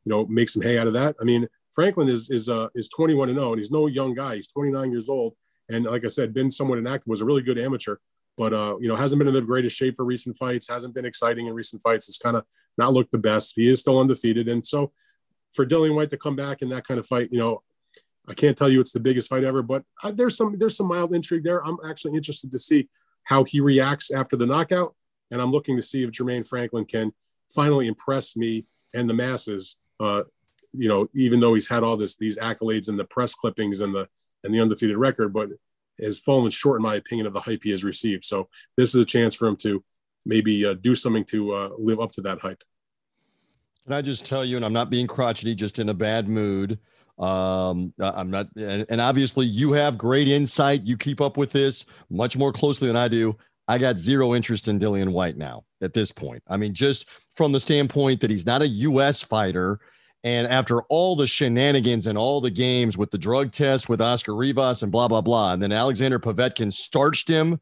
you 0.04 0.10
know, 0.10 0.26
make 0.26 0.48
some 0.48 0.62
hay 0.62 0.78
out 0.78 0.86
of 0.86 0.92
that. 0.94 1.16
I 1.20 1.24
mean, 1.24 1.46
Franklin 1.72 2.08
is 2.08 2.30
is 2.30 2.48
uh, 2.48 2.68
is 2.74 2.88
21 2.88 3.28
and 3.28 3.38
0, 3.38 3.52
and 3.52 3.58
he's 3.58 3.70
no 3.70 3.86
young 3.86 4.14
guy. 4.14 4.34
He's 4.36 4.48
29 4.48 4.90
years 4.90 5.08
old, 5.08 5.34
and 5.68 5.84
like 5.84 6.04
I 6.04 6.08
said, 6.08 6.34
been 6.34 6.50
somewhat 6.50 6.78
inactive. 6.78 7.08
Was 7.08 7.20
a 7.20 7.24
really 7.24 7.42
good 7.42 7.58
amateur, 7.58 7.96
but 8.36 8.52
uh, 8.52 8.76
you 8.80 8.88
know, 8.88 8.96
hasn't 8.96 9.18
been 9.18 9.28
in 9.28 9.34
the 9.34 9.40
greatest 9.40 9.76
shape 9.76 9.96
for 9.96 10.04
recent 10.04 10.36
fights. 10.36 10.68
Hasn't 10.68 10.94
been 10.94 11.04
exciting 11.04 11.46
in 11.46 11.54
recent 11.54 11.82
fights. 11.82 12.08
It's 12.08 12.18
kind 12.18 12.36
of 12.36 12.44
not 12.76 12.92
looked 12.92 13.12
the 13.12 13.18
best. 13.18 13.54
He 13.56 13.68
is 13.68 13.80
still 13.80 14.00
undefeated, 14.00 14.48
and 14.48 14.64
so 14.64 14.92
for 15.52 15.66
Dillian 15.66 15.94
Whyte 15.94 16.10
to 16.10 16.16
come 16.16 16.36
back 16.36 16.62
in 16.62 16.68
that 16.70 16.86
kind 16.86 17.00
of 17.00 17.06
fight, 17.06 17.28
you 17.30 17.38
know, 17.38 17.62
I 18.28 18.34
can't 18.34 18.56
tell 18.56 18.68
you 18.68 18.80
it's 18.80 18.92
the 18.92 19.00
biggest 19.00 19.28
fight 19.28 19.44
ever, 19.44 19.62
but 19.62 19.84
uh, 20.02 20.12
there's 20.12 20.36
some 20.36 20.56
there's 20.58 20.76
some 20.76 20.88
mild 20.88 21.14
intrigue 21.14 21.44
there. 21.44 21.64
I'm 21.64 21.78
actually 21.88 22.16
interested 22.16 22.52
to 22.52 22.58
see 22.58 22.88
how 23.24 23.44
he 23.44 23.60
reacts 23.60 24.10
after 24.10 24.36
the 24.36 24.46
knockout, 24.46 24.94
and 25.30 25.40
I'm 25.40 25.50
looking 25.50 25.76
to 25.76 25.82
see 25.82 26.02
if 26.02 26.10
Jermaine 26.10 26.46
Franklin 26.46 26.84
can 26.84 27.12
finally 27.52 27.88
impress 27.88 28.36
me 28.36 28.66
and 28.94 29.08
the 29.08 29.14
masses 29.14 29.76
uh, 29.98 30.22
you 30.72 30.88
know, 30.88 31.08
even 31.14 31.40
though 31.40 31.54
he's 31.54 31.68
had 31.68 31.82
all 31.82 31.96
this 31.96 32.16
these 32.16 32.38
accolades 32.38 32.88
and 32.88 32.98
the 32.98 33.04
press 33.04 33.34
clippings 33.34 33.80
and 33.80 33.94
the 33.94 34.08
and 34.44 34.54
the 34.54 34.60
undefeated 34.60 34.96
record, 34.96 35.32
but 35.32 35.48
has 36.00 36.18
fallen 36.18 36.50
short, 36.50 36.78
in 36.78 36.82
my 36.82 36.94
opinion, 36.94 37.26
of 37.26 37.32
the 37.32 37.40
hype 37.40 37.60
he 37.62 37.70
has 37.70 37.84
received. 37.84 38.24
So 38.24 38.48
this 38.76 38.94
is 38.94 39.00
a 39.00 39.04
chance 39.04 39.34
for 39.34 39.46
him 39.46 39.56
to 39.56 39.84
maybe 40.24 40.64
uh, 40.66 40.74
do 40.74 40.94
something 40.94 41.24
to 41.26 41.54
uh, 41.54 41.70
live 41.78 42.00
up 42.00 42.12
to 42.12 42.22
that 42.22 42.40
hype. 42.40 42.62
Can 43.84 43.94
I 43.94 44.02
just 44.02 44.24
tell 44.24 44.44
you, 44.44 44.56
and 44.56 44.64
I'm 44.64 44.72
not 44.72 44.90
being 44.90 45.06
crotchety, 45.06 45.54
just 45.54 45.78
in 45.78 45.88
a 45.88 45.94
bad 45.94 46.28
mood. 46.28 46.78
Um, 47.18 47.92
I'm 48.00 48.30
not, 48.30 48.48
and, 48.56 48.86
and 48.88 49.00
obviously 49.00 49.46
you 49.46 49.72
have 49.72 49.98
great 49.98 50.28
insight. 50.28 50.84
You 50.84 50.96
keep 50.96 51.20
up 51.20 51.36
with 51.36 51.52
this 51.52 51.84
much 52.08 52.36
more 52.36 52.52
closely 52.52 52.88
than 52.88 52.96
I 52.96 53.08
do. 53.08 53.36
I 53.68 53.78
got 53.78 54.00
zero 54.00 54.34
interest 54.34 54.68
in 54.68 54.80
Dillian 54.80 55.10
Whyte 55.10 55.36
now 55.36 55.64
at 55.82 55.92
this 55.92 56.10
point. 56.10 56.42
I 56.48 56.56
mean, 56.56 56.74
just 56.74 57.08
from 57.34 57.52
the 57.52 57.60
standpoint 57.60 58.20
that 58.20 58.30
he's 58.30 58.46
not 58.46 58.62
a 58.62 58.68
U.S. 58.68 59.22
fighter. 59.22 59.80
And 60.22 60.46
after 60.46 60.82
all 60.82 61.16
the 61.16 61.26
shenanigans 61.26 62.06
and 62.06 62.18
all 62.18 62.40
the 62.40 62.50
games 62.50 62.98
with 62.98 63.10
the 63.10 63.18
drug 63.18 63.52
test 63.52 63.88
with 63.88 64.02
Oscar 64.02 64.34
Rivas 64.34 64.82
and 64.82 64.92
blah, 64.92 65.08
blah, 65.08 65.22
blah, 65.22 65.54
and 65.54 65.62
then 65.62 65.72
Alexander 65.72 66.18
Povetkin 66.18 66.72
starched 66.72 67.26
him, 67.26 67.58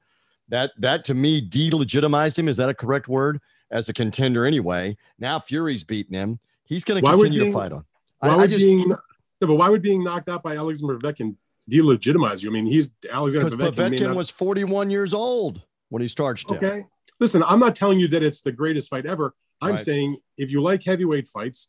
that, 0.48 0.72
that 0.78 1.04
to 1.04 1.14
me 1.14 1.46
delegitimized 1.46 2.38
him. 2.38 2.48
Is 2.48 2.56
that 2.56 2.68
a 2.68 2.74
correct 2.74 3.06
word? 3.08 3.40
As 3.70 3.90
a 3.90 3.92
contender 3.92 4.46
anyway. 4.46 4.96
Now 5.18 5.38
Fury's 5.38 5.84
beating 5.84 6.14
him. 6.14 6.38
He's 6.64 6.84
going 6.84 7.02
to 7.02 7.08
continue 7.08 7.38
being, 7.38 7.52
to 7.52 7.58
fight 7.58 7.70
on. 7.70 7.84
Why 8.20 8.30
I, 8.30 8.36
would 8.36 8.44
I 8.44 8.46
just, 8.46 8.64
being, 8.64 8.88
no, 8.88 8.96
but 9.40 9.54
why 9.54 9.68
would 9.68 9.82
being 9.82 10.02
knocked 10.02 10.28
out 10.28 10.42
by 10.42 10.56
Alexander 10.56 10.98
Povetkin 10.98 11.36
delegitimize 11.70 12.42
you? 12.42 12.50
I 12.50 12.52
mean, 12.52 12.66
he's 12.66 12.90
Alexander 13.12 13.50
Povetkin, 13.50 13.74
Povetkin 13.74 14.06
not, 14.06 14.16
was 14.16 14.30
41 14.30 14.90
years 14.90 15.12
old 15.12 15.62
when 15.90 16.00
he 16.00 16.08
starched 16.08 16.50
okay. 16.50 16.66
him. 16.66 16.72
Okay. 16.72 16.84
Listen, 17.20 17.42
I'm 17.46 17.58
not 17.58 17.76
telling 17.76 18.00
you 18.00 18.08
that 18.08 18.22
it's 18.22 18.40
the 18.40 18.52
greatest 18.52 18.88
fight 18.88 19.06
ever. 19.06 19.34
I'm 19.60 19.70
right. 19.70 19.78
saying 19.78 20.16
if 20.36 20.50
you 20.50 20.62
like 20.62 20.84
heavyweight 20.84 21.26
fights, 21.26 21.68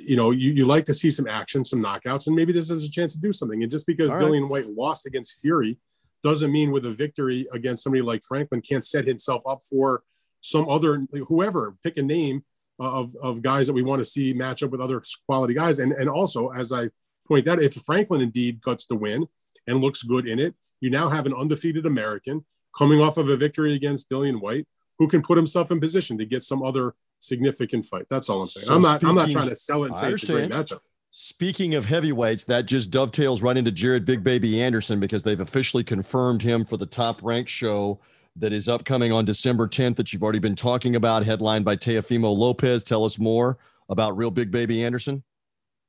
you 0.00 0.16
know, 0.16 0.30
you, 0.30 0.52
you 0.52 0.66
like 0.66 0.84
to 0.84 0.94
see 0.94 1.10
some 1.10 1.26
action, 1.26 1.64
some 1.64 1.82
knockouts, 1.82 2.26
and 2.26 2.36
maybe 2.36 2.52
this 2.52 2.70
is 2.70 2.84
a 2.84 2.90
chance 2.90 3.14
to 3.14 3.20
do 3.20 3.32
something. 3.32 3.62
And 3.62 3.70
just 3.70 3.86
because 3.86 4.12
All 4.12 4.18
Dillian 4.18 4.42
right. 4.42 4.50
Whyte 4.50 4.70
lost 4.70 5.06
against 5.06 5.40
Fury 5.40 5.78
doesn't 6.22 6.52
mean 6.52 6.70
with 6.70 6.86
a 6.86 6.92
victory 6.92 7.46
against 7.52 7.82
somebody 7.82 8.02
like 8.02 8.22
Franklin 8.22 8.60
can't 8.60 8.84
set 8.84 9.06
himself 9.06 9.42
up 9.46 9.60
for 9.68 10.02
some 10.40 10.68
other 10.68 11.06
whoever 11.26 11.76
pick 11.82 11.96
a 11.96 12.02
name 12.02 12.44
of, 12.78 13.14
of 13.22 13.42
guys 13.42 13.66
that 13.66 13.72
we 13.72 13.82
want 13.82 14.00
to 14.00 14.04
see 14.04 14.32
match 14.32 14.62
up 14.62 14.70
with 14.70 14.80
other 14.80 15.02
quality 15.26 15.54
guys. 15.54 15.78
And 15.78 15.92
and 15.92 16.08
also, 16.08 16.48
as 16.50 16.72
I 16.72 16.88
point 17.26 17.48
out, 17.48 17.60
if 17.60 17.74
Franklin 17.74 18.20
indeed 18.20 18.62
gets 18.62 18.86
the 18.86 18.94
win 18.94 19.26
and 19.66 19.80
looks 19.80 20.02
good 20.02 20.26
in 20.26 20.38
it, 20.38 20.54
you 20.80 20.90
now 20.90 21.08
have 21.08 21.26
an 21.26 21.34
undefeated 21.34 21.86
American 21.86 22.44
coming 22.76 23.00
off 23.00 23.16
of 23.16 23.28
a 23.28 23.36
victory 23.36 23.74
against 23.74 24.10
Dillian 24.10 24.40
Whyte 24.40 24.66
who 24.98 25.08
can 25.08 25.22
put 25.22 25.36
himself 25.36 25.70
in 25.70 25.80
position 25.80 26.18
to 26.18 26.26
get 26.26 26.42
some 26.42 26.62
other 26.62 26.94
significant 27.18 27.84
fight. 27.86 28.06
That's 28.08 28.28
all 28.28 28.42
I'm 28.42 28.48
saying. 28.48 28.66
So 28.66 28.74
I'm 28.74 28.82
not. 28.82 29.00
Speaking, 29.00 29.08
I'm 29.08 29.14
not 29.14 29.30
trying 29.30 29.48
to 29.48 29.56
sell 29.56 29.84
it 29.84 29.88
and 29.88 29.96
say 29.96 30.12
it's 30.12 30.22
a 30.24 30.26
great 30.26 30.50
matchup. 30.50 30.80
Speaking 31.10 31.76
of 31.76 31.84
heavyweights, 31.84 32.44
that 32.44 32.66
just 32.66 32.90
dovetails 32.90 33.40
right 33.40 33.56
into 33.56 33.70
Jared 33.70 34.04
Big 34.04 34.24
Baby 34.24 34.60
Anderson 34.60 34.98
because 34.98 35.22
they've 35.22 35.40
officially 35.40 35.84
confirmed 35.84 36.42
him 36.42 36.64
for 36.64 36.76
the 36.76 36.86
top 36.86 37.22
ranked 37.22 37.50
show 37.50 38.00
that 38.36 38.52
is 38.52 38.68
upcoming 38.68 39.12
on 39.12 39.24
December 39.24 39.68
10th 39.68 39.94
that 39.94 40.12
you've 40.12 40.24
already 40.24 40.40
been 40.40 40.56
talking 40.56 40.96
about, 40.96 41.24
headlined 41.24 41.64
by 41.64 41.76
Teofimo 41.76 42.36
Lopez. 42.36 42.82
Tell 42.82 43.04
us 43.04 43.16
more 43.18 43.58
about 43.88 44.16
Real 44.16 44.32
Big 44.32 44.50
Baby 44.50 44.82
Anderson. 44.82 45.22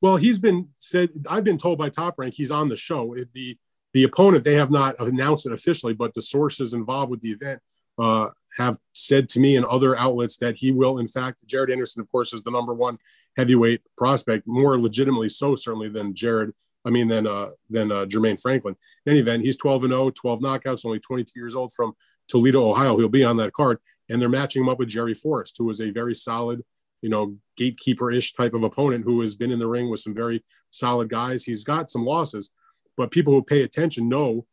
Well, 0.01 0.17
he's 0.17 0.37
been 0.37 0.69
said. 0.75 1.09
I've 1.27 1.43
been 1.43 1.57
told 1.57 1.79
by 1.79 1.89
Top 1.89 2.19
Rank 2.19 2.35
he's 2.35 2.51
on 2.51 2.69
the 2.69 2.77
show. 2.77 3.15
The 3.33 3.57
the 3.93 4.03
opponent 4.03 4.43
they 4.43 4.55
have 4.55 4.69
not 4.69 4.99
announced 4.99 5.47
it 5.47 5.53
officially, 5.53 5.93
but 5.93 6.13
the 6.13 6.21
sources 6.21 6.73
involved 6.73 7.09
with 7.09 7.21
the 7.21 7.31
event 7.31 7.61
uh, 7.97 8.27
have 8.55 8.77
said 8.93 9.27
to 9.29 9.39
me 9.39 9.57
and 9.57 9.65
other 9.65 9.97
outlets 9.97 10.37
that 10.37 10.55
he 10.55 10.71
will, 10.71 10.99
in 10.99 11.07
fact, 11.07 11.37
Jared 11.45 11.69
Anderson, 11.69 12.01
of 12.01 12.11
course, 12.11 12.33
is 12.33 12.41
the 12.43 12.51
number 12.51 12.73
one 12.73 12.97
heavyweight 13.37 13.81
prospect, 13.97 14.47
more 14.47 14.79
legitimately 14.79 15.29
so, 15.29 15.55
certainly 15.55 15.89
than 15.89 16.13
Jared. 16.13 16.51
I 16.85 16.91
mean, 16.91 17.07
than 17.07 17.25
uh, 17.25 17.49
than 17.69 17.91
uh, 17.91 18.05
Jermaine 18.05 18.39
Franklin. 18.39 18.75
In 19.05 19.11
any 19.11 19.19
event, 19.19 19.43
he's 19.43 19.57
12 19.57 19.85
and 19.85 19.93
0, 19.93 20.11
12 20.11 20.39
knockouts, 20.39 20.85
only 20.85 20.99
22 20.99 21.31
years 21.35 21.55
old 21.55 21.71
from 21.73 21.93
Toledo, 22.27 22.69
Ohio. 22.69 22.97
He'll 22.97 23.09
be 23.09 23.23
on 23.23 23.37
that 23.37 23.53
card, 23.53 23.79
and 24.09 24.21
they're 24.21 24.29
matching 24.29 24.61
him 24.61 24.69
up 24.69 24.77
with 24.77 24.89
Jerry 24.89 25.15
Forrest, 25.15 25.55
who 25.57 25.69
is 25.69 25.81
a 25.81 25.89
very 25.89 26.13
solid, 26.13 26.61
you 27.01 27.09
know, 27.09 27.35
gatekeeper-ish 27.57 28.33
type 28.33 28.53
of 28.53 28.63
opponent 28.63 29.03
who 29.03 29.19
has 29.21 29.35
been 29.35 29.51
in 29.51 29.57
the 29.57 29.67
ring 29.67 29.89
with 29.89 29.99
some 29.99 30.13
very 30.13 30.43
solid 30.69 31.09
guys. 31.09 31.43
He's 31.43 31.63
got 31.63 31.89
some 31.89 32.05
losses, 32.05 32.51
but 32.95 33.11
people 33.11 33.33
who 33.33 33.41
pay 33.41 33.63
attention 33.63 34.07
know 34.07 34.45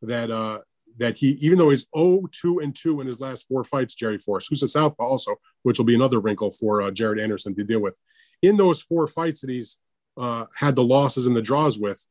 that 0.00 0.30
uh, 0.30 0.60
that 1.00 1.16
he, 1.16 1.30
even 1.40 1.58
though 1.58 1.70
he's 1.70 1.86
0 1.96 2.28
2 2.30 2.60
and 2.60 2.76
2 2.76 3.00
in 3.00 3.06
his 3.06 3.20
last 3.20 3.48
four 3.48 3.64
fights, 3.64 3.94
Jerry 3.94 4.18
Forrest, 4.18 4.48
who's 4.50 4.62
a 4.62 4.68
southpaw 4.68 5.02
also, 5.02 5.34
which 5.62 5.78
will 5.78 5.86
be 5.86 5.94
another 5.94 6.20
wrinkle 6.20 6.50
for 6.50 6.82
uh, 6.82 6.90
Jared 6.90 7.18
Anderson 7.18 7.56
to 7.56 7.64
deal 7.64 7.80
with. 7.80 7.98
In 8.42 8.58
those 8.58 8.82
four 8.82 9.06
fights 9.06 9.40
that 9.40 9.50
he's 9.50 9.78
uh, 10.18 10.44
had 10.54 10.76
the 10.76 10.84
losses 10.84 11.26
and 11.26 11.34
the 11.34 11.42
draws 11.42 11.78
with, 11.78 12.06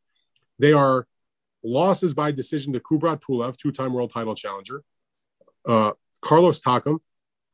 they 0.57 0.73
are 0.73 1.07
losses 1.63 2.15
by 2.15 2.31
decision 2.31 2.73
to 2.73 2.79
Kubrat 2.79 3.21
Pulev, 3.21 3.55
two 3.57 3.71
time 3.71 3.93
world 3.93 4.11
title 4.11 4.33
challenger, 4.33 4.83
uh, 5.67 5.91
Carlos 6.21 6.59
Takam, 6.59 6.97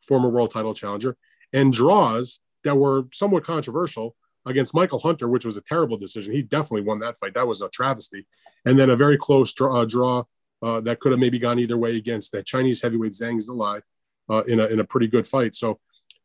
former 0.02 0.30
world 0.30 0.52
title 0.52 0.74
challenger, 0.74 1.18
and 1.52 1.74
draws 1.74 2.40
that 2.64 2.78
were 2.78 3.04
somewhat 3.14 3.44
controversial 3.44 4.16
against 4.46 4.74
Michael 4.74 5.00
Hunter, 5.00 5.28
which 5.28 5.44
was 5.44 5.58
a 5.58 5.62
terrible 5.62 5.98
decision. 5.98 6.34
He 6.34 6.44
definitely 6.44 6.82
won 6.82 7.00
that 7.00 7.18
fight. 7.18 7.34
That 7.34 7.48
was 7.48 7.62
a 7.62 7.70
travesty. 7.70 8.26
And 8.66 8.80
then 8.80 8.90
a 8.90 8.96
very 8.96 9.18
close 9.18 9.54
draw, 9.54 9.82
uh, 9.82 9.86
draw 9.86 10.24
uh, 10.62 10.82
that 10.82 11.00
could 11.00 11.12
have 11.12 11.20
maybe 11.20 11.40
gone 11.40 11.60
either 11.60 11.78
way 11.78 11.98
against 11.98 12.32
that 12.32 12.46
Chinese 12.46 12.82
heavyweight 12.82 13.12
Zhang 13.12 13.42
Zhilei 13.42 13.82
uh, 14.30 14.44
in 14.44 14.60
a 14.60 14.66
in 14.68 14.80
a 14.80 14.84
pretty 14.84 15.08
good 15.08 15.28
fight. 15.28 15.56
So, 15.56 15.80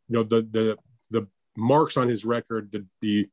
you 0.09 0.17
know, 0.17 0.23
the 0.23 0.43
the 0.51 0.79
the 1.11 1.29
marks 1.57 1.97
on 1.97 2.09
his 2.09 2.25
record, 2.25 2.73
the 2.73 2.87
the 3.01 3.29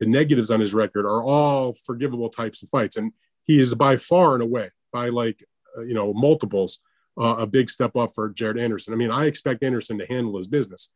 the 0.00 0.06
negatives 0.06 0.50
on 0.50 0.60
his 0.60 0.74
record 0.74 1.06
are 1.06 1.22
all 1.22 1.72
forgivable 1.72 2.30
types 2.30 2.62
of 2.62 2.68
fights, 2.68 2.96
and 2.96 3.12
he 3.44 3.58
is 3.58 3.74
by 3.74 3.96
far 3.96 4.34
and 4.34 4.42
away 4.42 4.70
by 4.92 5.08
like 5.08 5.44
uh, 5.76 5.82
you 5.82 5.94
know 5.94 6.12
multiples 6.12 6.80
uh, 7.20 7.36
a 7.38 7.46
big 7.46 7.68
step 7.68 7.96
up 7.96 8.10
for 8.14 8.30
Jared 8.30 8.58
Anderson. 8.58 8.94
I 8.94 8.96
mean, 8.96 9.10
I 9.10 9.26
expect 9.26 9.64
Anderson 9.64 9.98
to 9.98 10.06
handle 10.06 10.36
his 10.36 10.46
business, 10.46 10.92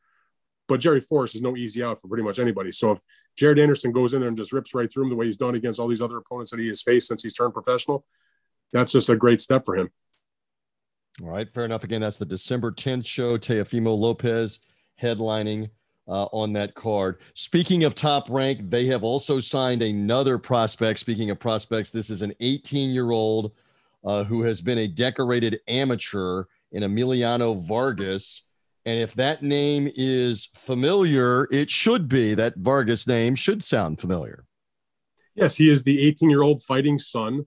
but 0.69 0.81
Jerry 0.81 1.01
Forrest 1.01 1.35
is 1.35 1.43
no 1.43 1.57
easy 1.57 1.83
out 1.83 2.01
for 2.01 2.09
pretty 2.09 2.23
much 2.23 2.39
anybody. 2.39 2.71
So 2.71 2.93
if 2.93 3.01
Jared 3.37 3.59
Anderson 3.59 3.93
goes 3.93 4.15
in 4.15 4.21
there 4.21 4.29
and 4.29 4.37
just 4.37 4.53
rips 4.53 4.75
right 4.75 4.91
through 4.91 5.05
him 5.05 5.11
the 5.11 5.17
way 5.17 5.27
he's 5.27 5.37
done 5.37 5.55
against 5.55 5.81
all 5.81 5.89
these 5.89 6.03
other 6.03 6.19
opponents 6.19 6.51
that 6.51 6.61
he 6.61 6.69
has 6.69 6.83
faced 6.83 7.09
since 7.09 7.23
he's 7.23 7.35
turned 7.35 7.55
professional, 7.55 8.05
that's 8.73 8.93
just 8.93 9.11
a 9.11 9.17
great 9.17 9.41
step 9.41 9.65
for 9.65 9.77
him. 9.77 9.91
All 11.23 11.29
right, 11.29 11.53
fair 11.53 11.65
enough. 11.65 11.85
Again, 11.85 12.01
that's 12.01 12.17
the 12.17 12.25
December 12.25 12.73
10th 12.73 13.07
show. 13.07 13.37
Teofimo 13.37 13.97
Lopez 13.97 14.61
headlining 15.01 15.69
uh, 16.09 16.25
on 16.33 16.53
that 16.55 16.75
card. 16.75 17.19
Speaking 17.35 17.85
of 17.85 17.95
top 17.95 18.31
rank, 18.31 18.71
they 18.71 18.87
have 18.87 19.05
also 19.05 19.39
signed 19.39 19.83
another 19.83 20.39
prospect. 20.39 20.99
Speaking 20.99 21.31
of 21.31 21.39
prospects, 21.39 21.91
this 21.91 22.11
is 22.11 22.23
an 22.23 22.33
18 22.41 22.91
year 22.91 23.11
old 23.11 23.53
uh, 24.05 24.25
who 24.25 24.43
has 24.43 24.61
been 24.61 24.79
a 24.79 24.89
decorated 24.89 25.61
amateur 25.69 26.45
in 26.73 26.83
Emiliano 26.83 27.57
Vargas. 27.67 28.47
And 28.85 28.99
if 28.99 29.15
that 29.15 29.43
name 29.43 29.89
is 29.95 30.47
familiar, 30.55 31.47
it 31.53 31.71
should 31.71 32.09
be 32.09 32.35
that 32.35 32.57
Vargas 32.57 33.07
name 33.07 33.35
should 33.35 33.63
sound 33.63 34.01
familiar. 34.01 34.45
Yes, 35.35 35.57
he 35.57 35.71
is 35.71 35.85
the 35.85 36.05
18 36.07 36.31
year 36.31 36.43
old 36.43 36.63
fighting 36.63 36.99
son 36.99 37.47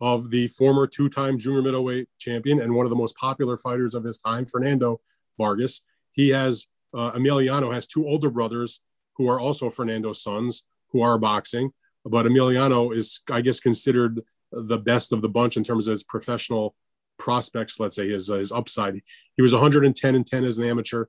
of 0.00 0.30
the 0.30 0.46
former 0.48 0.86
two-time 0.86 1.38
junior 1.38 1.62
middleweight 1.62 2.08
champion 2.18 2.60
and 2.60 2.74
one 2.74 2.84
of 2.84 2.90
the 2.90 2.96
most 2.96 3.16
popular 3.16 3.56
fighters 3.56 3.94
of 3.94 4.04
his 4.04 4.18
time, 4.18 4.44
Fernando 4.44 5.00
Vargas. 5.38 5.82
He 6.12 6.30
has 6.30 6.66
uh, 6.94 7.12
Emiliano 7.12 7.72
has 7.72 7.86
two 7.86 8.06
older 8.06 8.30
brothers 8.30 8.80
who 9.16 9.28
are 9.28 9.40
also 9.40 9.70
Fernando's 9.70 10.22
sons 10.22 10.64
who 10.90 11.02
are 11.02 11.18
boxing, 11.18 11.70
but 12.04 12.26
Emiliano 12.26 12.94
is, 12.94 13.20
I 13.30 13.40
guess, 13.40 13.60
considered 13.60 14.22
the 14.52 14.78
best 14.78 15.12
of 15.12 15.20
the 15.20 15.28
bunch 15.28 15.56
in 15.56 15.64
terms 15.64 15.86
of 15.86 15.92
his 15.92 16.02
professional 16.02 16.74
prospects. 17.18 17.80
Let's 17.80 17.96
say 17.96 18.08
his 18.08 18.30
uh, 18.30 18.36
his 18.36 18.52
upside. 18.52 19.00
He 19.36 19.42
was 19.42 19.52
110 19.52 20.14
and 20.14 20.26
10 20.26 20.44
as 20.44 20.58
an 20.58 20.64
amateur. 20.64 21.06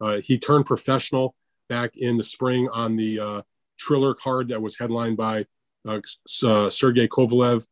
Uh, 0.00 0.20
he 0.22 0.38
turned 0.38 0.66
professional 0.66 1.34
back 1.68 1.96
in 1.96 2.16
the 2.16 2.24
spring 2.24 2.68
on 2.72 2.96
the 2.96 3.20
uh, 3.20 3.42
Triller 3.78 4.14
card 4.14 4.48
that 4.48 4.62
was 4.62 4.78
headlined 4.78 5.16
by 5.16 5.44
uh, 5.86 6.00
uh, 6.44 6.70
Sergey 6.70 7.08
Kovalev 7.08 7.66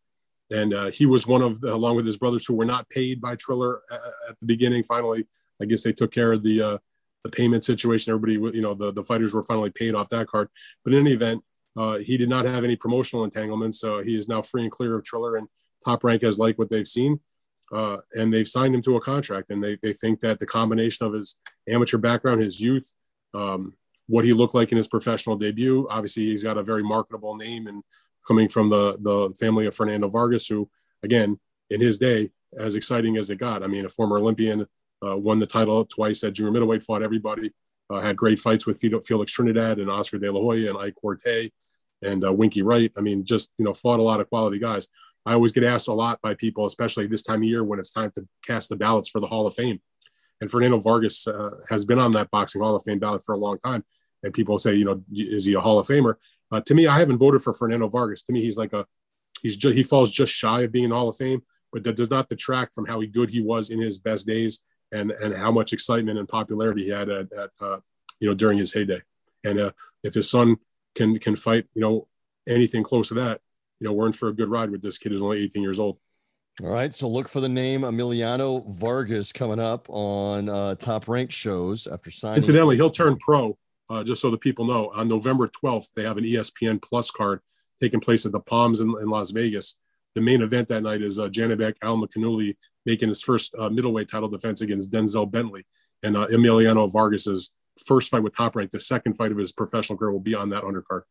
and 0.50 0.74
uh, 0.74 0.90
he 0.90 1.06
was 1.06 1.26
one 1.26 1.42
of 1.42 1.61
the, 1.61 1.74
along 1.74 1.96
with 1.96 2.06
his 2.06 2.18
brothers 2.18 2.46
who 2.46 2.54
were 2.54 2.64
not 2.64 2.88
paid 2.88 3.20
by 3.20 3.35
Triller 3.37 3.82
at 3.90 4.38
the 4.38 4.46
beginning. 4.46 4.82
Finally, 4.82 5.24
I 5.61 5.64
guess 5.64 5.82
they 5.82 5.92
took 5.92 6.12
care 6.12 6.32
of 6.32 6.42
the 6.42 6.62
uh, 6.62 6.78
the 7.24 7.30
payment 7.30 7.64
situation. 7.64 8.14
Everybody, 8.14 8.56
you 8.56 8.62
know, 8.62 8.74
the 8.74 8.92
the 8.92 9.02
fighters 9.02 9.35
were 9.35 9.42
finally 9.42 9.70
paid 9.70 9.94
off 9.94 10.09
that 10.11 10.28
card. 10.28 10.48
But 10.85 10.94
in 10.94 11.00
any 11.00 11.12
event, 11.12 11.42
uh, 11.76 11.98
he 11.98 12.16
did 12.16 12.28
not 12.28 12.44
have 12.44 12.64
any 12.64 12.76
promotional 12.76 13.24
entanglements, 13.24 13.80
so 13.80 14.02
he 14.02 14.14
is 14.14 14.28
now 14.28 14.42
free 14.42 14.62
and 14.62 14.70
clear 14.70 14.96
of 14.96 15.04
Triller. 15.04 15.37
And 15.37 15.48
Top 15.85 16.04
Rank 16.04 16.22
has 16.22 16.38
liked 16.38 16.59
what 16.59 16.70
they've 16.70 16.87
seen, 16.87 17.20
uh, 17.72 17.98
and 18.12 18.32
they've 18.32 18.48
signed 18.48 18.74
him 18.74 18.82
to 18.82 18.96
a 18.96 19.00
contract. 19.00 19.50
And 19.50 19.62
they 19.62 19.76
they 19.82 19.92
think 19.92 20.20
that 20.20 20.38
the 20.38 20.46
combination 20.46 21.06
of 21.06 21.12
his 21.12 21.40
amateur 21.68 21.98
background, 21.98 22.40
his 22.40 22.61
youth. 22.61 22.94
Um, 23.35 23.74
what 24.09 24.24
he 24.24 24.32
looked 24.32 24.54
like 24.54 24.70
in 24.70 24.76
his 24.76 24.87
professional 24.87 25.35
debut. 25.35 25.85
Obviously, 25.90 26.26
he's 26.26 26.44
got 26.44 26.56
a 26.56 26.62
very 26.62 26.85
marketable 26.85 27.35
name 27.35 27.66
and 27.66 27.82
coming 28.27 28.49
from 28.49 28.69
the 28.69 28.99
the 29.01 29.35
family 29.39 29.67
of 29.67 29.75
Fernando 29.75 30.09
Vargas, 30.09 30.47
who 30.47 30.69
again 31.03 31.39
in 31.71 31.81
his 31.81 31.99
day 31.99 32.31
as 32.59 32.77
exciting 32.77 33.17
as 33.17 33.31
it 33.31 33.37
got. 33.37 33.62
I 33.62 33.67
mean, 33.67 33.85
a 33.85 33.89
former 33.89 34.19
Olympian, 34.19 34.67
uh, 35.05 35.17
won 35.17 35.39
the 35.39 35.47
title 35.47 35.85
twice 35.85 36.25
at 36.25 36.33
junior 36.33 36.53
middleweight, 36.53 36.83
fought 36.83 37.03
everybody, 37.03 37.51
uh, 37.91 38.01
had 38.01 38.17
great 38.17 38.39
fights 38.39 38.67
with 38.67 38.79
Felix 38.79 39.33
Trinidad 39.33 39.79
and 39.79 39.91
Oscar 39.91 40.19
De 40.19 40.31
La 40.31 40.41
Hoya 40.41 40.71
and 40.71 40.79
Ike 40.79 40.95
Quartey 41.03 41.51
and 42.03 42.25
uh, 42.25 42.33
Winky 42.33 42.62
Wright. 42.62 42.93
I 42.97 43.01
mean, 43.01 43.25
just 43.25 43.51
you 43.59 43.65
know, 43.65 43.73
fought 43.73 44.01
a 44.01 44.03
lot 44.03 44.21
of 44.21 44.29
quality 44.29 44.59
guys. 44.59 44.89
I 45.25 45.33
always 45.33 45.53
get 45.53 45.65
asked 45.65 45.89
a 45.89 45.93
lot 45.93 46.21
by 46.23 46.35
people, 46.35 46.67
especially 46.67 47.07
this 47.07 47.23
time 47.23 47.41
of 47.41 47.49
year 47.49 47.65
when 47.65 47.79
it's 47.79 47.91
time 47.91 48.12
to 48.15 48.27
cast 48.45 48.69
the 48.69 48.77
ballots 48.77 49.09
for 49.09 49.21
the 49.21 49.27
Hall 49.27 49.47
of 49.47 49.55
Fame. 49.55 49.81
And 50.41 50.51
Fernando 50.51 50.79
Vargas 50.79 51.27
uh, 51.27 51.51
has 51.69 51.85
been 51.85 51.99
on 51.99 52.12
that 52.12 52.31
boxing 52.31 52.62
Hall 52.62 52.77
of 52.77 52.83
Fame 52.85 52.99
ballot 52.99 53.25
for 53.25 53.35
a 53.35 53.39
long 53.39 53.59
time. 53.59 53.85
And 54.23 54.33
people 54.33 54.59
say, 54.59 54.75
you 54.75 54.85
know, 54.85 55.03
is 55.12 55.45
he 55.45 55.55
a 55.55 55.61
Hall 55.61 55.79
of 55.79 55.87
Famer? 55.87 56.15
Uh, 56.52 56.61
to 56.61 56.74
me, 56.74 56.87
I 56.87 56.98
haven't 56.98 57.18
voted 57.18 57.42
for 57.42 57.52
Fernando 57.52 57.88
Vargas. 57.88 58.22
To 58.24 58.32
me, 58.32 58.40
he's 58.40 58.56
like 58.56 58.72
a 58.72 58.87
he's 59.42 59.56
just, 59.56 59.74
he 59.74 59.82
falls 59.82 60.11
just 60.11 60.32
shy 60.32 60.62
of 60.62 60.72
being 60.72 60.85
in 60.85 60.90
Hall 60.90 61.09
of 61.09 61.16
Fame, 61.16 61.42
but 61.72 61.85
that 61.85 61.96
does 61.96 62.11
not 62.11 62.28
detract 62.28 62.74
from 62.74 62.87
how 62.87 63.00
good 63.02 63.30
he 63.30 63.42
was 63.42 63.70
in 63.70 63.80
his 63.80 63.98
best 63.98 64.26
days 64.26 64.62
and 64.92 65.11
and 65.11 65.35
how 65.35 65.50
much 65.50 65.72
excitement 65.72 66.18
and 66.18 66.28
popularity 66.28 66.85
he 66.85 66.90
had 66.90 67.09
at, 67.09 67.32
at 67.32 67.50
uh, 67.61 67.78
you 68.20 68.28
know 68.28 68.35
during 68.35 68.59
his 68.59 68.72
heyday. 68.72 69.00
And 69.44 69.59
uh, 69.59 69.70
if 70.02 70.14
his 70.14 70.30
son 70.30 70.56
can 70.94 71.18
can 71.18 71.37
fight, 71.37 71.66
you 71.74 71.82
know, 71.82 72.09
anything 72.48 72.82
close 72.82 73.09
to 73.09 73.14
that, 73.14 73.40
you 73.80 73.87
know, 73.87 73.92
we're 73.92 74.06
in 74.06 74.12
for 74.12 74.28
a 74.28 74.32
good 74.32 74.48
ride 74.48 74.70
with 74.70 74.82
this 74.82 74.98
kid 74.98 75.12
who's 75.12 75.22
only 75.22 75.42
18 75.42 75.62
years 75.62 75.78
old. 75.78 75.98
All 76.62 76.70
right, 76.70 76.94
so 76.94 77.06
look 77.06 77.28
for 77.28 77.40
the 77.40 77.50
name 77.50 77.82
Emiliano 77.82 78.66
Vargas 78.66 79.30
coming 79.30 79.61
up 79.61 79.90
on 79.90 80.48
uh, 80.48 80.74
top 80.76 81.06
ranked 81.06 81.35
shows 81.35 81.87
after 81.87 82.11
signing. 82.11 82.37
Incidentally, 82.37 82.76
he'll 82.76 82.88
turn 82.88 83.18
pro 83.18 83.59
uh, 83.88 84.03
just 84.03 84.20
so 84.20 84.31
the 84.31 84.38
people 84.38 84.66
know, 84.66 84.90
on 84.94 85.09
November 85.09 85.49
12th, 85.49 85.92
they 85.94 86.03
have 86.03 86.16
an 86.16 86.25
ESPN 86.25 86.83
Plus 86.83 87.11
card 87.11 87.40
taking 87.81 88.01
place 88.01 88.27
at 88.27 88.33
the 88.33 88.40
Palms 88.40 88.81
in, 88.81 88.88
in 89.01 89.09
Las 89.09 89.31
Vegas. 89.31 89.77
The 90.14 90.22
main 90.22 90.42
event 90.42 90.68
that 90.68 90.83
night 90.83 91.03
is 91.03 91.18
uh, 91.18 91.29
Janibek 91.29 91.75
Al 91.83 92.03
making 92.87 93.09
his 93.09 93.22
first 93.22 93.55
uh, 93.59 93.68
middleweight 93.68 94.09
title 94.09 94.29
defense 94.29 94.61
against 94.61 94.90
Denzel 94.92 95.31
Bentley. 95.31 95.66
And 96.03 96.16
uh, 96.16 96.27
Emiliano 96.29 96.90
Vargas's 96.90 97.55
first 97.85 98.11
fight 98.11 98.22
with 98.22 98.37
Top 98.37 98.57
Rank, 98.57 98.70
the 98.70 98.79
second 98.79 99.14
fight 99.14 99.33
of 99.33 99.38
his 99.38 99.53
professional 99.53 99.99
career, 99.99 100.12
will 100.12 100.20
be 100.20 100.35
on 100.35 100.51
that 100.51 100.62
undercard. 100.62 101.03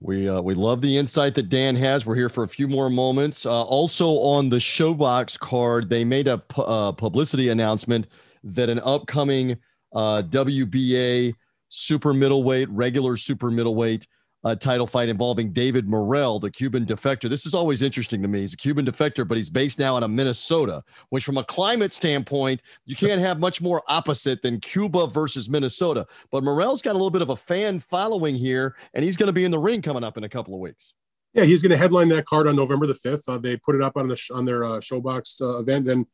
We 0.00 0.28
uh, 0.28 0.42
we 0.42 0.54
love 0.54 0.82
the 0.82 0.98
insight 0.98 1.34
that 1.36 1.48
Dan 1.48 1.74
has. 1.76 2.04
We're 2.04 2.16
here 2.16 2.28
for 2.28 2.44
a 2.44 2.48
few 2.48 2.68
more 2.68 2.90
moments. 2.90 3.46
Uh, 3.46 3.62
also 3.62 4.08
on 4.08 4.50
the 4.50 4.56
ShoBox 4.56 5.38
card, 5.38 5.88
they 5.88 6.04
made 6.04 6.28
a 6.28 6.38
pu- 6.38 6.62
uh, 6.62 6.92
publicity 6.92 7.48
announcement 7.48 8.06
that 8.44 8.68
an 8.68 8.78
upcoming 8.80 9.56
uh, 9.94 10.22
WBA 10.22 11.34
super 11.68 12.12
middleweight, 12.12 12.68
regular 12.70 13.16
super 13.16 13.50
middleweight 13.50 14.06
uh, 14.46 14.54
title 14.54 14.86
fight 14.86 15.08
involving 15.08 15.52
David 15.52 15.88
Morrell, 15.88 16.38
the 16.38 16.50
Cuban 16.50 16.86
defector. 16.86 17.28
This 17.28 17.46
is 17.46 17.54
always 17.54 17.82
interesting 17.82 18.22
to 18.22 18.28
me. 18.28 18.40
He's 18.40 18.54
a 18.54 18.56
Cuban 18.56 18.86
defector, 18.86 19.26
but 19.26 19.36
he's 19.36 19.50
based 19.50 19.80
now 19.80 19.96
in 19.96 20.14
Minnesota, 20.14 20.84
which, 21.10 21.24
from 21.24 21.38
a 21.38 21.44
climate 21.44 21.92
standpoint, 21.92 22.60
you 22.84 22.94
can't 22.94 23.20
have 23.20 23.40
much 23.40 23.60
more 23.60 23.82
opposite 23.88 24.42
than 24.42 24.60
Cuba 24.60 25.08
versus 25.08 25.50
Minnesota. 25.50 26.06
But 26.30 26.44
Morrell's 26.44 26.80
got 26.80 26.92
a 26.92 26.98
little 26.98 27.10
bit 27.10 27.22
of 27.22 27.30
a 27.30 27.36
fan 27.36 27.80
following 27.80 28.36
here, 28.36 28.76
and 28.94 29.02
he's 29.02 29.16
going 29.16 29.26
to 29.26 29.32
be 29.32 29.44
in 29.44 29.50
the 29.50 29.58
ring 29.58 29.82
coming 29.82 30.04
up 30.04 30.16
in 30.16 30.22
a 30.22 30.28
couple 30.28 30.54
of 30.54 30.60
weeks. 30.60 30.94
Yeah, 31.34 31.44
he's 31.44 31.60
going 31.60 31.72
to 31.72 31.76
headline 31.76 32.08
that 32.10 32.26
card 32.26 32.46
on 32.46 32.54
November 32.54 32.86
the 32.86 32.94
fifth. 32.94 33.28
Uh, 33.28 33.38
they 33.38 33.56
put 33.56 33.74
it 33.74 33.82
up 33.82 33.96
on 33.96 34.06
the 34.06 34.30
on 34.32 34.44
their 34.44 34.64
uh, 34.64 34.78
ShoBox 34.78 35.42
uh, 35.42 35.58
event, 35.58 35.88
and 35.88 36.06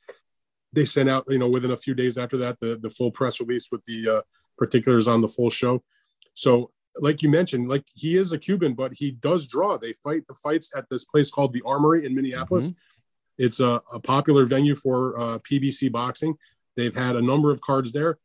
they 0.72 0.86
sent 0.86 1.10
out, 1.10 1.24
you 1.28 1.38
know, 1.38 1.48
within 1.48 1.72
a 1.72 1.76
few 1.76 1.92
days 1.92 2.16
after 2.16 2.38
that, 2.38 2.58
the 2.60 2.78
the 2.80 2.88
full 2.88 3.10
press 3.10 3.40
release 3.40 3.68
with 3.70 3.84
the 3.84 4.08
uh, 4.08 4.20
particulars 4.62 5.09
on 5.09 5.20
the 5.20 5.27
full 5.27 5.51
show. 5.51 5.83
So, 6.35 6.70
like 7.01 7.20
you 7.20 7.29
mentioned, 7.29 7.68
like 7.68 7.85
he 7.92 8.16
is 8.16 8.33
a 8.33 8.38
Cuban, 8.38 8.75
but 8.75 8.92
he 8.94 9.11
does 9.11 9.48
draw. 9.48 9.77
They 9.77 9.92
fight 10.05 10.22
the 10.29 10.35
fights 10.35 10.70
at 10.77 10.88
this 10.88 11.05
place 11.05 11.31
called 11.31 11.53
the 11.53 11.62
Armory 11.66 12.07
in 12.07 12.14
Minneapolis. 12.14 12.70
Mm-hmm. 12.70 13.44
It's 13.44 13.59
a, 13.59 13.83
a, 13.92 13.98
popular 13.98 14.46
venue 14.46 14.77
for 14.77 15.18
uh, 15.18 15.38
PBC 15.38 15.90
boxing. 15.90 16.35
They've 16.77 16.94
had 16.94 17.16
a 17.16 17.22
number 17.22 17.51
of 17.51 17.61
cards 17.61 17.92
there, 17.92 18.18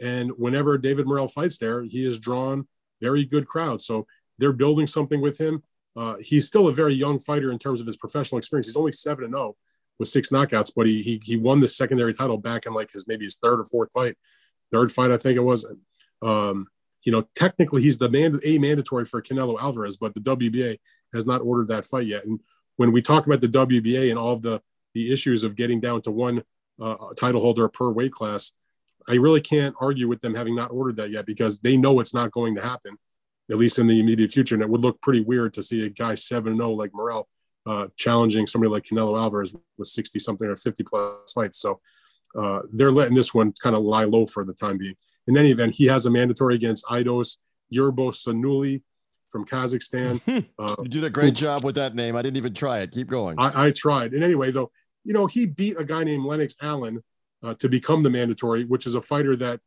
and 0.00 0.30
whenever 0.38 0.78
David 0.78 1.06
Morrell 1.06 1.28
fights 1.28 1.58
there, 1.58 1.82
he 1.82 2.06
has 2.06 2.18
drawn 2.18 2.66
very 3.02 3.24
good 3.24 3.46
crowds. 3.46 3.84
So 3.84 4.06
they're 4.38 4.52
building 4.52 4.86
something 4.86 5.20
with 5.20 5.36
him. 5.38 5.62
Uh, 5.96 6.14
he's 6.20 6.46
still 6.46 6.68
a 6.68 6.72
very 6.72 6.94
young 6.94 7.18
fighter 7.18 7.52
in 7.52 7.58
terms 7.58 7.80
of 7.80 7.86
his 7.86 7.96
professional 7.96 8.38
experience. 8.38 8.66
He's 8.66 8.76
only 8.76 8.92
seven 8.92 9.24
and 9.24 9.34
zero 9.34 9.48
oh 9.48 9.56
with 9.98 10.08
six 10.08 10.30
knockouts, 10.30 10.72
but 10.74 10.86
he, 10.86 11.02
he 11.02 11.20
he 11.22 11.36
won 11.36 11.60
the 11.60 11.68
secondary 11.68 12.14
title 12.14 12.38
back 12.38 12.64
in 12.64 12.72
like 12.72 12.90
his 12.92 13.06
maybe 13.06 13.24
his 13.24 13.36
third 13.36 13.60
or 13.60 13.64
fourth 13.64 13.92
fight 13.92 14.16
third 14.74 14.90
fight, 14.90 15.12
I 15.12 15.16
think 15.16 15.36
it 15.36 15.44
was. 15.44 15.66
Um, 16.22 16.66
you 17.04 17.12
know, 17.12 17.24
technically 17.34 17.82
he's 17.82 17.98
the 17.98 18.08
man 18.08 18.40
a 18.44 18.58
mandatory 18.58 19.04
for 19.04 19.22
Canelo 19.22 19.60
Alvarez, 19.60 19.96
but 19.96 20.14
the 20.14 20.20
WBA 20.20 20.78
has 21.12 21.26
not 21.26 21.42
ordered 21.42 21.68
that 21.68 21.84
fight 21.84 22.06
yet. 22.06 22.24
And 22.24 22.40
when 22.76 22.92
we 22.92 23.02
talk 23.02 23.26
about 23.26 23.40
the 23.40 23.48
WBA 23.48 24.10
and 24.10 24.18
all 24.18 24.32
of 24.32 24.42
the 24.42 24.60
the 24.94 25.12
issues 25.12 25.44
of 25.44 25.56
getting 25.56 25.80
down 25.80 26.00
to 26.02 26.10
one 26.10 26.42
uh, 26.80 26.96
title 27.16 27.40
holder 27.40 27.68
per 27.68 27.90
weight 27.90 28.12
class, 28.12 28.52
I 29.08 29.14
really 29.14 29.40
can't 29.40 29.74
argue 29.80 30.08
with 30.08 30.20
them 30.20 30.34
having 30.34 30.54
not 30.54 30.70
ordered 30.70 30.96
that 30.96 31.10
yet 31.10 31.26
because 31.26 31.58
they 31.58 31.76
know 31.76 32.00
it's 32.00 32.14
not 32.14 32.30
going 32.30 32.54
to 32.54 32.62
happen, 32.62 32.96
at 33.50 33.58
least 33.58 33.78
in 33.78 33.86
the 33.86 34.00
immediate 34.00 34.32
future. 34.32 34.54
And 34.54 34.62
it 34.62 34.70
would 34.70 34.80
look 34.80 35.00
pretty 35.02 35.20
weird 35.20 35.52
to 35.54 35.62
see 35.62 35.84
a 35.84 35.90
guy 35.90 36.14
seven 36.14 36.56
zero 36.56 36.70
oh 36.70 36.72
like 36.72 36.92
Morrell 36.94 37.28
uh, 37.66 37.88
challenging 37.96 38.46
somebody 38.46 38.70
like 38.70 38.84
Canelo 38.84 39.18
Alvarez 39.18 39.54
with 39.76 39.88
sixty 39.88 40.18
something 40.18 40.48
or 40.48 40.56
fifty 40.56 40.84
plus 40.84 41.32
fights. 41.32 41.58
So 41.58 41.80
uh, 42.38 42.60
they're 42.72 42.92
letting 42.92 43.14
this 43.14 43.32
one 43.32 43.52
kind 43.62 43.76
of 43.76 43.82
lie 43.82 44.04
low 44.04 44.26
for 44.26 44.44
the 44.44 44.54
time 44.54 44.78
being. 44.78 44.94
In 45.26 45.36
any 45.36 45.50
event, 45.50 45.74
he 45.74 45.86
has 45.86 46.06
a 46.06 46.10
mandatory 46.10 46.54
against 46.54 46.84
Aidos 46.86 47.36
Yerbossynuly 47.72 48.82
from 49.28 49.44
Kazakhstan. 49.44 50.20
Uh, 50.58 50.76
you 50.82 50.88
did 50.88 51.04
a 51.04 51.10
great 51.10 51.36
who, 51.36 51.44
job 51.44 51.64
with 51.64 51.74
that 51.74 51.94
name. 51.94 52.16
I 52.16 52.22
didn't 52.22 52.36
even 52.36 52.54
try 52.54 52.78
it. 52.78 52.92
Keep 52.92 53.08
going. 53.08 53.36
I, 53.38 53.66
I, 53.66 53.70
tried. 53.72 54.12
And 54.12 54.22
anyway, 54.22 54.50
though, 54.52 54.70
you 55.02 55.12
know, 55.12 55.26
he 55.26 55.46
beat 55.46 55.78
a 55.78 55.84
guy 55.84 56.04
named 56.04 56.24
Lennox 56.24 56.56
Allen 56.62 57.02
uh, 57.42 57.54
to 57.54 57.68
become 57.68 58.02
the 58.02 58.10
mandatory, 58.10 58.64
which 58.64 58.86
is 58.86 58.94
a 58.94 59.02
fighter 59.02 59.36
that 59.36 59.60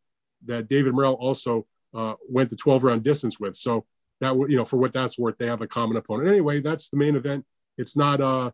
that 0.45 0.69
David 0.69 0.93
Morrell 0.93 1.13
also 1.13 1.67
uh, 1.93 2.13
went 2.29 2.49
the 2.49 2.55
12 2.55 2.83
round 2.83 3.03
distance 3.03 3.39
with. 3.39 3.55
So 3.55 3.85
that 4.21 4.33
you 4.49 4.55
know, 4.55 4.65
for 4.65 4.77
what 4.77 4.93
that's 4.93 5.19
worth, 5.19 5.37
they 5.37 5.47
have 5.47 5.61
a 5.61 5.67
common 5.67 5.97
opponent. 5.97 6.29
Anyway, 6.29 6.61
that's 6.61 6.89
the 6.89 6.97
main 6.97 7.15
event. 7.15 7.45
It's 7.77 7.97
not 7.97 8.21
uh, 8.21 8.51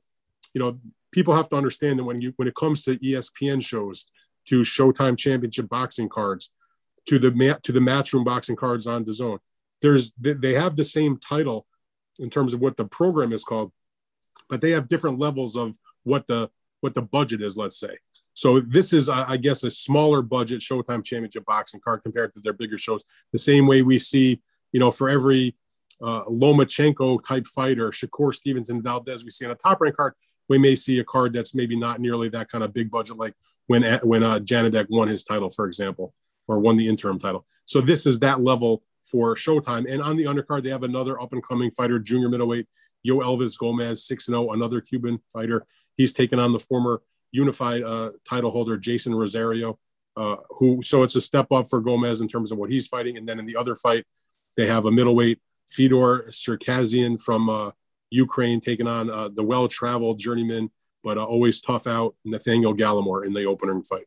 you 0.54 0.60
know, 0.60 0.76
people 1.14 1.36
have 1.36 1.50
to 1.50 1.56
understand 1.56 2.00
that 2.00 2.04
when 2.04 2.22
you 2.22 2.34
when 2.36 2.48
it 2.48 2.56
comes 2.56 2.84
to 2.84 2.98
ESPN 2.98 3.64
shows, 3.64 4.06
to 4.48 4.62
Showtime 4.62 5.18
Championship 5.18 5.70
boxing 5.70 6.10
cards, 6.10 6.52
to 7.08 7.20
the 7.20 7.32
to 7.64 7.72
the 7.72 7.80
matchroom 7.80 8.26
boxing 8.26 8.56
cards 8.56 8.88
on 8.88 9.06
DAZN, 9.06 9.40
there's 9.82 10.14
they 10.20 10.54
have 10.54 10.76
the 10.76 10.84
same 10.84 11.18
title 11.18 11.66
in 12.20 12.30
terms 12.30 12.54
of 12.54 12.60
what 12.60 12.78
the 12.78 12.86
program 12.86 13.32
is 13.32 13.44
called, 13.44 13.72
but 14.50 14.62
they 14.62 14.72
have 14.72 14.88
different 14.88 15.20
levels 15.20 15.56
of 15.56 15.76
what 16.04 16.28
the 16.28 16.50
what 16.82 16.94
the 16.94 17.02
budget 17.02 17.42
is. 17.42 17.56
Let's 17.56 17.80
say. 17.80 17.96
So 18.34 18.60
this 18.60 18.94
is, 18.94 19.10
I 19.10 19.38
guess, 19.38 19.64
a 19.64 19.70
smaller 19.70 20.24
budget 20.24 20.60
Showtime 20.60 21.06
Championship 21.06 21.46
boxing 21.46 21.80
card 21.80 22.02
compared 22.02 22.34
to 22.34 22.42
their 22.42 22.54
bigger 22.54 22.80
shows. 22.80 23.04
The 23.32 23.38
same 23.38 23.68
way 23.68 23.84
we 23.84 24.00
see, 24.00 24.42
you 24.72 24.80
know, 24.80 24.90
for 24.90 25.08
every 25.08 25.56
uh, 26.02 26.24
Lomachenko 26.26 27.24
type 27.24 27.46
fighter, 27.46 27.92
Shakur 27.92 28.34
Stevenson, 28.34 28.82
Valdez, 28.82 29.24
we 29.24 29.30
see 29.30 29.46
on 29.46 29.52
a 29.52 29.56
top 29.56 29.82
rank 29.82 29.96
card, 29.96 30.14
we 30.50 30.58
may 30.58 30.76
see 30.76 31.00
a 31.00 31.04
card 31.04 31.34
that's 31.34 31.56
maybe 31.56 31.76
not 31.76 32.00
nearly 32.00 32.30
that 32.30 32.50
kind 32.50 32.64
of 32.64 32.74
big 32.74 32.92
budget, 32.92 33.18
like 33.18 33.34
when 33.68 33.84
when 34.04 34.24
uh, 34.24 34.40
Janibek 34.40 34.88
won 34.90 35.08
his 35.08 35.24
title, 35.24 35.50
for 35.50 35.66
example, 35.66 36.14
or 36.48 36.60
won 36.60 36.76
the 36.76 36.88
interim 36.88 37.18
title. 37.18 37.46
So 37.66 37.82
this 37.82 38.06
is 38.06 38.20
that 38.20 38.42
level 38.42 38.84
for 39.10 39.36
Showtime. 39.36 39.92
And 39.92 40.02
on 40.02 40.18
the 40.18 40.26
undercard, 40.26 40.64
they 40.64 40.70
have 40.70 40.84
another 40.84 41.22
up 41.22 41.34
and 41.34 41.44
coming 41.44 41.72
fighter, 41.72 42.00
junior 42.00 42.30
middleweight 42.30 42.68
Yoelvis 43.08 43.58
Gomez, 43.58 44.06
6 44.06 44.26
0, 44.26 44.52
another 44.52 44.82
Cuban 44.82 45.20
fighter. 45.32 45.66
He's 45.98 46.14
taken 46.14 46.40
on 46.40 46.52
the 46.52 46.60
former 46.60 47.02
unified 47.32 47.84
uh, 47.84 48.12
title 48.28 48.52
holder, 48.52 48.78
Jeison 48.78 49.14
Rosario, 49.18 49.80
uh, 50.16 50.38
who, 50.50 50.82
so 50.82 51.04
it's 51.04 51.16
a 51.16 51.22
step 51.22 51.52
up 51.52 51.68
for 51.70 51.82
Gomez 51.82 52.22
in 52.22 52.28
terms 52.28 52.52
of 52.52 52.58
what 52.58 52.70
he's 52.70 52.88
fighting. 52.88 53.18
And 53.18 53.28
then 53.28 53.40
in 53.40 53.46
the 53.46 53.56
other 53.56 53.76
fight, 53.76 54.06
they 54.56 54.68
have 54.68 54.86
a 54.86 54.92
middleweight 54.92 55.40
Fedor 55.68 56.28
Sarkisian 56.30 57.22
from 57.22 57.50
uh, 57.50 57.72
Ukraine 58.14 58.60
taking 58.60 58.88
on 58.88 59.10
uh, 59.10 59.30
the 59.30 59.44
well 59.44 59.68
traveled 59.68 60.20
journeyman, 60.20 60.70
but 61.04 61.18
uh, 61.18 61.24
always 61.24 61.62
tough 61.62 61.88
out 61.88 62.16
Nathaniel 62.24 62.76
Gallimore 62.76 63.26
in 63.26 63.34
the 63.34 63.46
opening 63.46 63.84
fight. 63.84 64.06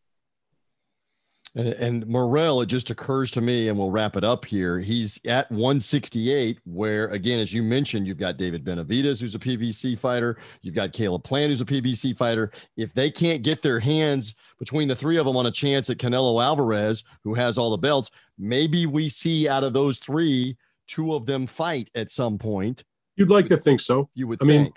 And, 1.56 1.68
and 1.68 2.06
Morrell, 2.06 2.60
it 2.60 2.66
just 2.66 2.90
occurs 2.90 3.30
to 3.32 3.40
me, 3.40 3.68
and 3.68 3.78
we'll 3.78 3.90
wrap 3.90 4.16
it 4.16 4.22
up 4.22 4.44
here. 4.44 4.78
He's 4.78 5.18
at 5.24 5.50
168, 5.50 6.60
where 6.64 7.08
again, 7.08 7.40
as 7.40 7.52
you 7.52 7.62
mentioned, 7.62 8.06
you've 8.06 8.18
got 8.18 8.36
David 8.36 8.64
Benavidez, 8.64 9.20
who's 9.20 9.34
a 9.34 9.40
PBC 9.40 9.98
fighter. 9.98 10.38
You've 10.62 10.74
got 10.74 10.92
Caleb 10.92 11.24
Plant, 11.24 11.50
who's 11.50 11.62
a 11.62 11.66
PBC 11.66 12.16
fighter. 12.16 12.52
If 12.76 12.94
they 12.94 13.10
can't 13.10 13.42
get 13.42 13.62
their 13.62 13.80
hands 13.80 14.34
between 14.58 14.86
the 14.86 14.94
three 14.94 15.16
of 15.16 15.26
them 15.26 15.36
on 15.36 15.46
a 15.46 15.50
chance 15.50 15.90
at 15.90 15.98
Canelo 15.98 16.42
Alvarez, 16.42 17.04
who 17.24 17.34
has 17.34 17.58
all 17.58 17.70
the 17.70 17.78
belts, 17.78 18.10
maybe 18.38 18.86
we 18.86 19.08
see 19.08 19.48
out 19.48 19.64
of 19.64 19.72
those 19.72 19.98
three, 19.98 20.56
two 20.86 21.14
of 21.14 21.26
them 21.26 21.46
fight 21.46 21.90
at 21.94 22.10
some 22.10 22.38
point. 22.38 22.84
You'd 23.16 23.30
like 23.30 23.48
to 23.48 23.56
think 23.56 23.80
so. 23.80 24.10
You 24.14 24.28
would 24.28 24.42
I 24.42 24.46
think. 24.46 24.62
mean, 24.64 24.72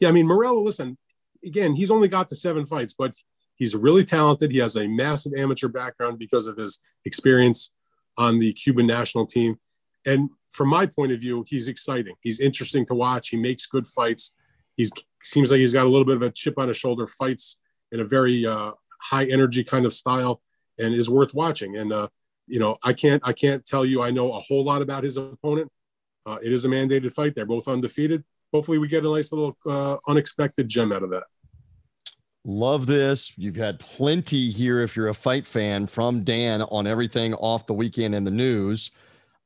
yeah, 0.00 0.08
I 0.08 0.12
mean, 0.12 0.26
Morello, 0.26 0.60
listen, 0.60 0.98
again, 1.44 1.74
he's 1.74 1.90
only 1.90 2.08
got 2.08 2.28
the 2.28 2.34
seven 2.34 2.66
fights, 2.66 2.92
but 2.92 3.14
He's 3.58 3.74
really 3.74 4.04
talented. 4.04 4.52
He 4.52 4.58
has 4.58 4.76
a 4.76 4.86
massive 4.86 5.32
amateur 5.36 5.68
background 5.68 6.18
because 6.18 6.46
of 6.46 6.56
his 6.56 6.78
experience 7.04 7.72
on 8.16 8.38
the 8.38 8.52
Cuban 8.52 8.86
national 8.86 9.26
team. 9.26 9.56
And 10.06 10.30
from 10.50 10.68
my 10.68 10.86
point 10.86 11.10
of 11.12 11.20
view, 11.20 11.44
he's 11.46 11.66
exciting. 11.66 12.14
He's 12.22 12.38
interesting 12.38 12.86
to 12.86 12.94
watch. 12.94 13.30
He 13.30 13.36
makes 13.36 13.66
good 13.66 13.88
fights. 13.88 14.34
He 14.76 14.86
seems 15.22 15.50
like 15.50 15.58
he's 15.58 15.74
got 15.74 15.86
a 15.86 15.88
little 15.88 16.04
bit 16.04 16.16
of 16.16 16.22
a 16.22 16.30
chip 16.30 16.54
on 16.56 16.68
his 16.68 16.76
shoulder. 16.76 17.08
Fights 17.08 17.58
in 17.90 17.98
a 17.98 18.04
very 18.04 18.46
uh, 18.46 18.72
high 19.02 19.24
energy 19.24 19.64
kind 19.64 19.84
of 19.84 19.92
style, 19.92 20.40
and 20.78 20.94
is 20.94 21.10
worth 21.10 21.34
watching. 21.34 21.76
And 21.76 21.92
uh, 21.92 22.08
you 22.46 22.60
know, 22.60 22.76
I 22.84 22.92
can't 22.92 23.20
I 23.26 23.32
can't 23.32 23.66
tell 23.66 23.84
you 23.84 24.02
I 24.02 24.12
know 24.12 24.32
a 24.34 24.40
whole 24.40 24.64
lot 24.64 24.82
about 24.82 25.02
his 25.02 25.16
opponent. 25.16 25.70
Uh, 26.28 26.38
it 26.42 26.52
is 26.52 26.66
a 26.66 26.68
mandated 26.68 27.12
fight. 27.12 27.34
They're 27.34 27.46
both 27.46 27.68
undefeated. 27.68 28.22
Hopefully, 28.52 28.76
we 28.78 28.86
get 28.86 29.04
a 29.04 29.10
nice 29.10 29.32
little 29.32 29.56
uh, 29.66 29.96
unexpected 30.06 30.68
gem 30.68 30.92
out 30.92 31.02
of 31.02 31.10
that. 31.10 31.24
Love 32.44 32.86
this. 32.86 33.32
You've 33.36 33.56
had 33.56 33.78
plenty 33.78 34.50
here 34.50 34.80
if 34.80 34.94
you're 34.94 35.08
a 35.08 35.14
fight 35.14 35.46
fan 35.46 35.86
from 35.86 36.24
Dan 36.24 36.62
on 36.62 36.86
everything 36.86 37.34
off 37.34 37.66
the 37.66 37.74
weekend 37.74 38.14
in 38.14 38.24
the 38.24 38.30
news. 38.30 38.90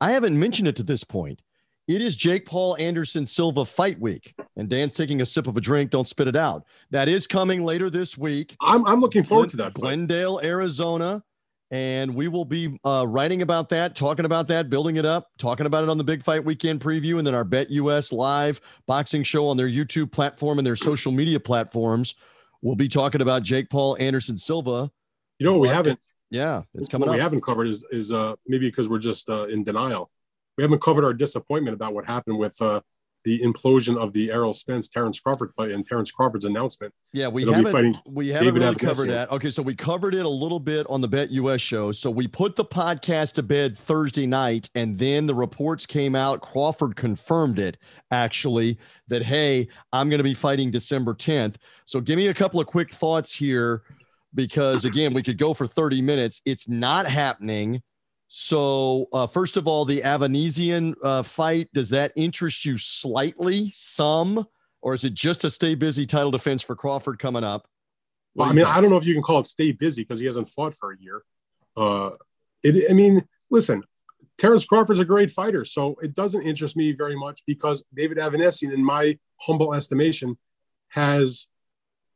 I 0.00 0.10
haven't 0.12 0.38
mentioned 0.38 0.68
it 0.68 0.76
to 0.76 0.82
this 0.82 1.04
point. 1.04 1.40
It 1.88 2.00
is 2.00 2.16
Jake 2.16 2.46
Paul 2.46 2.76
Anderson 2.76 3.26
Silva 3.26 3.64
fight 3.64 4.00
week, 4.00 4.34
and 4.56 4.68
Dan's 4.68 4.94
taking 4.94 5.20
a 5.20 5.26
sip 5.26 5.46
of 5.46 5.56
a 5.56 5.60
drink. 5.60 5.90
Don't 5.90 6.06
spit 6.06 6.28
it 6.28 6.36
out. 6.36 6.64
That 6.90 7.08
is 7.08 7.26
coming 7.26 7.64
later 7.64 7.90
this 7.90 8.16
week. 8.16 8.56
I'm, 8.60 8.86
I'm 8.86 9.00
looking 9.00 9.24
forward 9.24 9.48
to 9.50 9.56
that. 9.58 9.74
Fight. 9.74 9.80
Glendale, 9.80 10.40
Arizona. 10.42 11.22
And 11.72 12.14
we 12.14 12.28
will 12.28 12.44
be 12.44 12.78
uh, 12.84 13.06
writing 13.08 13.40
about 13.40 13.70
that, 13.70 13.96
talking 13.96 14.26
about 14.26 14.46
that, 14.48 14.68
building 14.68 14.96
it 14.96 15.06
up, 15.06 15.30
talking 15.38 15.64
about 15.64 15.82
it 15.82 15.88
on 15.88 15.96
the 15.96 16.04
Big 16.04 16.22
Fight 16.22 16.44
Weekend 16.44 16.82
preview, 16.82 17.16
and 17.16 17.26
then 17.26 17.34
our 17.34 17.44
Bet 17.44 17.70
US 17.70 18.12
live 18.12 18.60
boxing 18.86 19.22
show 19.22 19.48
on 19.48 19.56
their 19.56 19.68
YouTube 19.68 20.12
platform 20.12 20.58
and 20.58 20.66
their 20.66 20.76
social 20.76 21.10
media 21.10 21.40
platforms. 21.40 22.14
We'll 22.60 22.76
be 22.76 22.88
talking 22.88 23.22
about 23.22 23.42
Jake 23.42 23.70
Paul 23.70 23.96
Anderson 23.98 24.36
Silva. 24.36 24.90
You 25.38 25.46
know, 25.46 25.56
we 25.56 25.68
haven't. 25.68 25.98
Yeah, 26.30 26.62
it's 26.74 26.90
coming. 26.90 27.08
What 27.08 27.14
up. 27.14 27.16
we 27.16 27.22
haven't 27.22 27.42
covered 27.42 27.68
is 27.68 27.86
is 27.90 28.12
uh, 28.12 28.36
maybe 28.46 28.68
because 28.68 28.90
we're 28.90 28.98
just 28.98 29.30
uh, 29.30 29.44
in 29.44 29.64
denial. 29.64 30.10
We 30.58 30.62
haven't 30.64 30.82
covered 30.82 31.06
our 31.06 31.14
disappointment 31.14 31.74
about 31.74 31.94
what 31.94 32.04
happened 32.04 32.38
with 32.38 32.60
uh, 32.60 32.82
the 33.24 33.40
implosion 33.40 33.96
of 33.96 34.12
the 34.12 34.30
Errol 34.30 34.54
Spence 34.54 34.88
Terrence 34.88 35.20
Crawford 35.20 35.52
fight 35.52 35.70
and 35.70 35.86
Terrence 35.86 36.10
Crawford's 36.10 36.44
announcement. 36.44 36.92
Yeah, 37.12 37.28
we 37.28 37.44
haven't 37.44 37.98
we 38.06 38.28
haven't 38.28 38.46
David 38.46 38.62
really 38.62 38.74
covered 38.76 39.08
that. 39.08 39.30
Okay, 39.30 39.50
so 39.50 39.62
we 39.62 39.74
covered 39.74 40.14
it 40.14 40.24
a 40.24 40.28
little 40.28 40.60
bit 40.60 40.86
on 40.88 41.00
the 41.00 41.08
Bet 41.08 41.30
US 41.30 41.60
show. 41.60 41.92
So 41.92 42.10
we 42.10 42.26
put 42.26 42.56
the 42.56 42.64
podcast 42.64 43.34
to 43.34 43.42
bed 43.42 43.76
Thursday 43.76 44.26
night, 44.26 44.68
and 44.74 44.98
then 44.98 45.26
the 45.26 45.34
reports 45.34 45.86
came 45.86 46.14
out. 46.14 46.40
Crawford 46.40 46.96
confirmed 46.96 47.58
it 47.58 47.76
actually 48.10 48.78
that 49.08 49.22
hey, 49.22 49.68
I'm 49.92 50.08
going 50.08 50.18
to 50.18 50.24
be 50.24 50.34
fighting 50.34 50.70
December 50.70 51.14
10th. 51.14 51.56
So 51.84 52.00
give 52.00 52.16
me 52.16 52.28
a 52.28 52.34
couple 52.34 52.60
of 52.60 52.66
quick 52.66 52.92
thoughts 52.92 53.34
here, 53.34 53.82
because 54.34 54.84
again, 54.84 55.14
we 55.14 55.22
could 55.22 55.38
go 55.38 55.54
for 55.54 55.66
30 55.66 56.02
minutes. 56.02 56.40
It's 56.44 56.68
not 56.68 57.06
happening. 57.06 57.82
So, 58.34 59.08
uh, 59.12 59.26
first 59.26 59.58
of 59.58 59.68
all, 59.68 59.84
the 59.84 60.00
Avanesyan 60.00 60.94
uh, 61.02 61.22
fight, 61.22 61.68
does 61.74 61.90
that 61.90 62.12
interest 62.16 62.64
you 62.64 62.78
slightly, 62.78 63.70
some, 63.74 64.46
or 64.80 64.94
is 64.94 65.04
it 65.04 65.12
just 65.12 65.44
a 65.44 65.50
stay 65.50 65.74
busy 65.74 66.06
title 66.06 66.30
defense 66.30 66.62
for 66.62 66.74
Crawford 66.74 67.18
coming 67.18 67.44
up? 67.44 67.68
Well, 68.34 68.48
I 68.48 68.54
mean. 68.54 68.64
I 68.64 68.80
don't 68.80 68.88
know 68.88 68.96
if 68.96 69.04
you 69.04 69.12
can 69.12 69.22
call 69.22 69.40
it 69.40 69.46
stay 69.46 69.72
busy 69.72 70.00
because 70.00 70.18
he 70.18 70.24
hasn't 70.24 70.48
fought 70.48 70.72
for 70.72 70.92
a 70.92 70.98
year. 70.98 71.22
Uh, 71.76 72.12
it, 72.62 72.90
I 72.90 72.94
mean, 72.94 73.22
listen, 73.50 73.82
Terrence 74.38 74.64
Crawford's 74.64 75.00
a 75.00 75.04
great 75.04 75.30
fighter, 75.30 75.66
so 75.66 75.96
it 76.00 76.14
doesn't 76.14 76.40
interest 76.40 76.74
me 76.74 76.92
very 76.92 77.14
much 77.14 77.42
because 77.46 77.84
David 77.92 78.16
Avanesyan, 78.16 78.72
in 78.72 78.82
my 78.82 79.18
humble 79.42 79.74
estimation, 79.74 80.38
has 80.88 81.48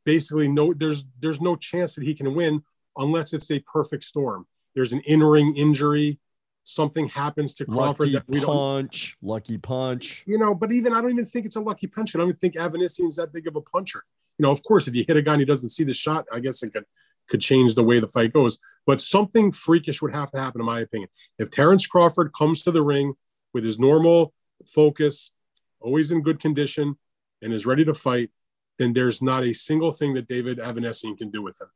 basically 0.03 0.47
no. 0.47 0.73
There's 0.73 1.05
there's 1.19 1.41
no 1.41 1.55
chance 1.55 1.93
that 1.93 2.05
he 2.05 2.15
can 2.15 2.33
win 2.33 2.63
unless 2.97 3.33
it's 3.33 3.51
a 3.51 3.59
perfect 3.71 4.03
storm 4.03 4.47
there's 4.77 4.93
an 4.93 5.01
in-ring 5.05 5.55
injury, 5.55 6.19
something 6.63 7.07
happens 7.07 7.55
to 7.55 7.65
Crawford 7.65 8.09
lucky 8.09 8.13
that 8.13 8.29
we 8.29 8.39
don't 8.39 8.53
punch, 8.53 9.17
lucky 9.23 9.57
punch. 9.57 10.23
You 10.27 10.37
know, 10.37 10.53
but 10.53 10.71
even 10.71 10.93
I 10.93 11.01
don't 11.01 11.09
even 11.09 11.25
think 11.25 11.47
it's 11.47 11.55
a 11.55 11.61
lucky 11.61 11.87
punch. 11.87 12.15
I 12.15 12.19
don't 12.19 12.27
even 12.27 12.37
think 12.37 12.53
Avanesyan's 12.53 13.15
that 13.15 13.33
big 13.33 13.47
of 13.47 13.55
a 13.55 13.61
puncher. 13.61 14.03
You 14.37 14.43
know, 14.43 14.51
of 14.51 14.61
course, 14.61 14.87
if 14.87 14.93
you 14.93 15.03
hit 15.07 15.17
a 15.17 15.23
guy 15.23 15.33
and 15.33 15.41
he 15.41 15.45
doesn't 15.45 15.69
see 15.69 15.83
the 15.83 15.93
shot, 15.93 16.27
I 16.31 16.39
guess 16.39 16.61
it 16.61 16.73
could 16.73 16.85
could 17.27 17.41
change 17.41 17.75
the 17.75 17.83
way 17.83 17.99
the 17.99 18.07
fight 18.07 18.33
goes. 18.33 18.59
But 18.85 19.01
something 19.01 19.51
freakish 19.51 20.01
would 20.01 20.13
have 20.13 20.31
to 20.31 20.39
happen, 20.39 20.61
in 20.61 20.65
my 20.65 20.79
opinion. 20.79 21.09
If 21.37 21.51
Terrence 21.51 21.85
Crawford 21.85 22.31
comes 22.33 22.63
to 22.63 22.71
the 22.71 22.81
ring 22.81 23.13
with 23.53 23.63
his 23.63 23.79
normal 23.79 24.33
focus, 24.65 25.31
always 25.79 26.11
in 26.11 26.21
good 26.21 26.39
condition, 26.39 26.97
and 27.41 27.53
is 27.53 27.65
ready 27.65 27.85
to 27.85 27.93
fight, 27.93 28.31
then 28.79 28.93
there's 28.93 29.21
not 29.21 29.43
a 29.43 29.53
single 29.53 29.91
thing 29.91 30.13
that 30.13 30.27
David 30.27 30.59
Avanesyan 30.59 31.17
can 31.17 31.29
do 31.29 31.41
with 31.41 31.59
him. 31.59 31.67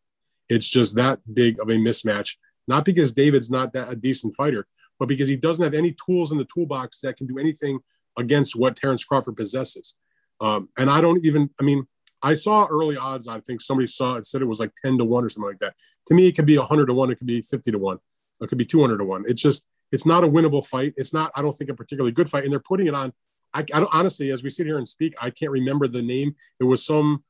It's 0.49 0.67
just 0.67 0.95
that 0.95 1.19
big 1.33 1.59
of 1.59 1.69
a 1.69 1.73
mismatch 1.73 2.37
not 2.67 2.85
because 2.85 3.11
David's 3.11 3.51
not 3.51 3.73
that 3.73 3.91
a 3.91 3.95
decent 3.95 4.35
fighter, 4.35 4.65
but 4.99 5.07
because 5.07 5.27
he 5.27 5.35
doesn't 5.35 5.63
have 5.63 5.73
any 5.73 5.95
tools 6.05 6.31
in 6.31 6.37
the 6.37 6.47
toolbox 6.53 6.99
that 7.01 7.17
can 7.17 7.27
do 7.27 7.37
anything 7.37 7.79
against 8.17 8.55
what 8.55 8.75
Terrence 8.75 9.03
Crawford 9.03 9.37
possesses. 9.37 9.95
Um, 10.39 10.69
and 10.77 10.89
I 10.89 11.01
don't 11.01 11.23
even, 11.25 11.49
I 11.59 11.63
mean, 11.63 11.87
I 12.23 12.33
saw 12.33 12.67
early 12.69 12.97
odds. 12.97 13.27
I 13.27 13.39
think 13.39 13.61
somebody 13.61 13.87
saw 13.87 14.15
it 14.15 14.25
said 14.25 14.41
it 14.41 14.45
was 14.45 14.59
like 14.59 14.71
10 14.83 14.97
to 14.99 15.05
1 15.05 15.25
or 15.25 15.29
something 15.29 15.49
like 15.49 15.59
that. 15.59 15.73
To 16.07 16.13
me, 16.13 16.27
it 16.27 16.35
could 16.35 16.45
be 16.45 16.57
100 16.57 16.85
to 16.87 16.93
1. 16.93 17.11
It 17.11 17.15
could 17.15 17.27
be 17.27 17.41
50 17.41 17.71
to 17.71 17.77
1. 17.77 17.97
It 18.41 18.47
could 18.47 18.57
be 18.57 18.65
200 18.65 18.97
to 18.97 19.03
1. 19.03 19.23
It's 19.27 19.41
just, 19.41 19.65
it's 19.91 20.05
not 20.05 20.23
a 20.23 20.27
winnable 20.27 20.65
fight. 20.65 20.93
It's 20.97 21.13
not, 21.13 21.31
I 21.35 21.41
don't 21.41 21.53
think, 21.53 21.69
a 21.69 21.73
particularly 21.73 22.11
good 22.11 22.29
fight. 22.29 22.43
And 22.43 22.51
they're 22.51 22.59
putting 22.59 22.87
it 22.87 22.93
on. 22.93 23.13
I, 23.53 23.59
I 23.59 23.63
don't, 23.63 23.89
honestly, 23.91 24.31
as 24.31 24.43
we 24.43 24.49
sit 24.49 24.65
here 24.65 24.77
and 24.77 24.87
speak, 24.87 25.13
I 25.21 25.29
can't 25.29 25.51
remember 25.51 25.87
the 25.87 26.01
name. 26.01 26.35
It 26.59 26.63
was 26.63 26.85
some 26.85 27.23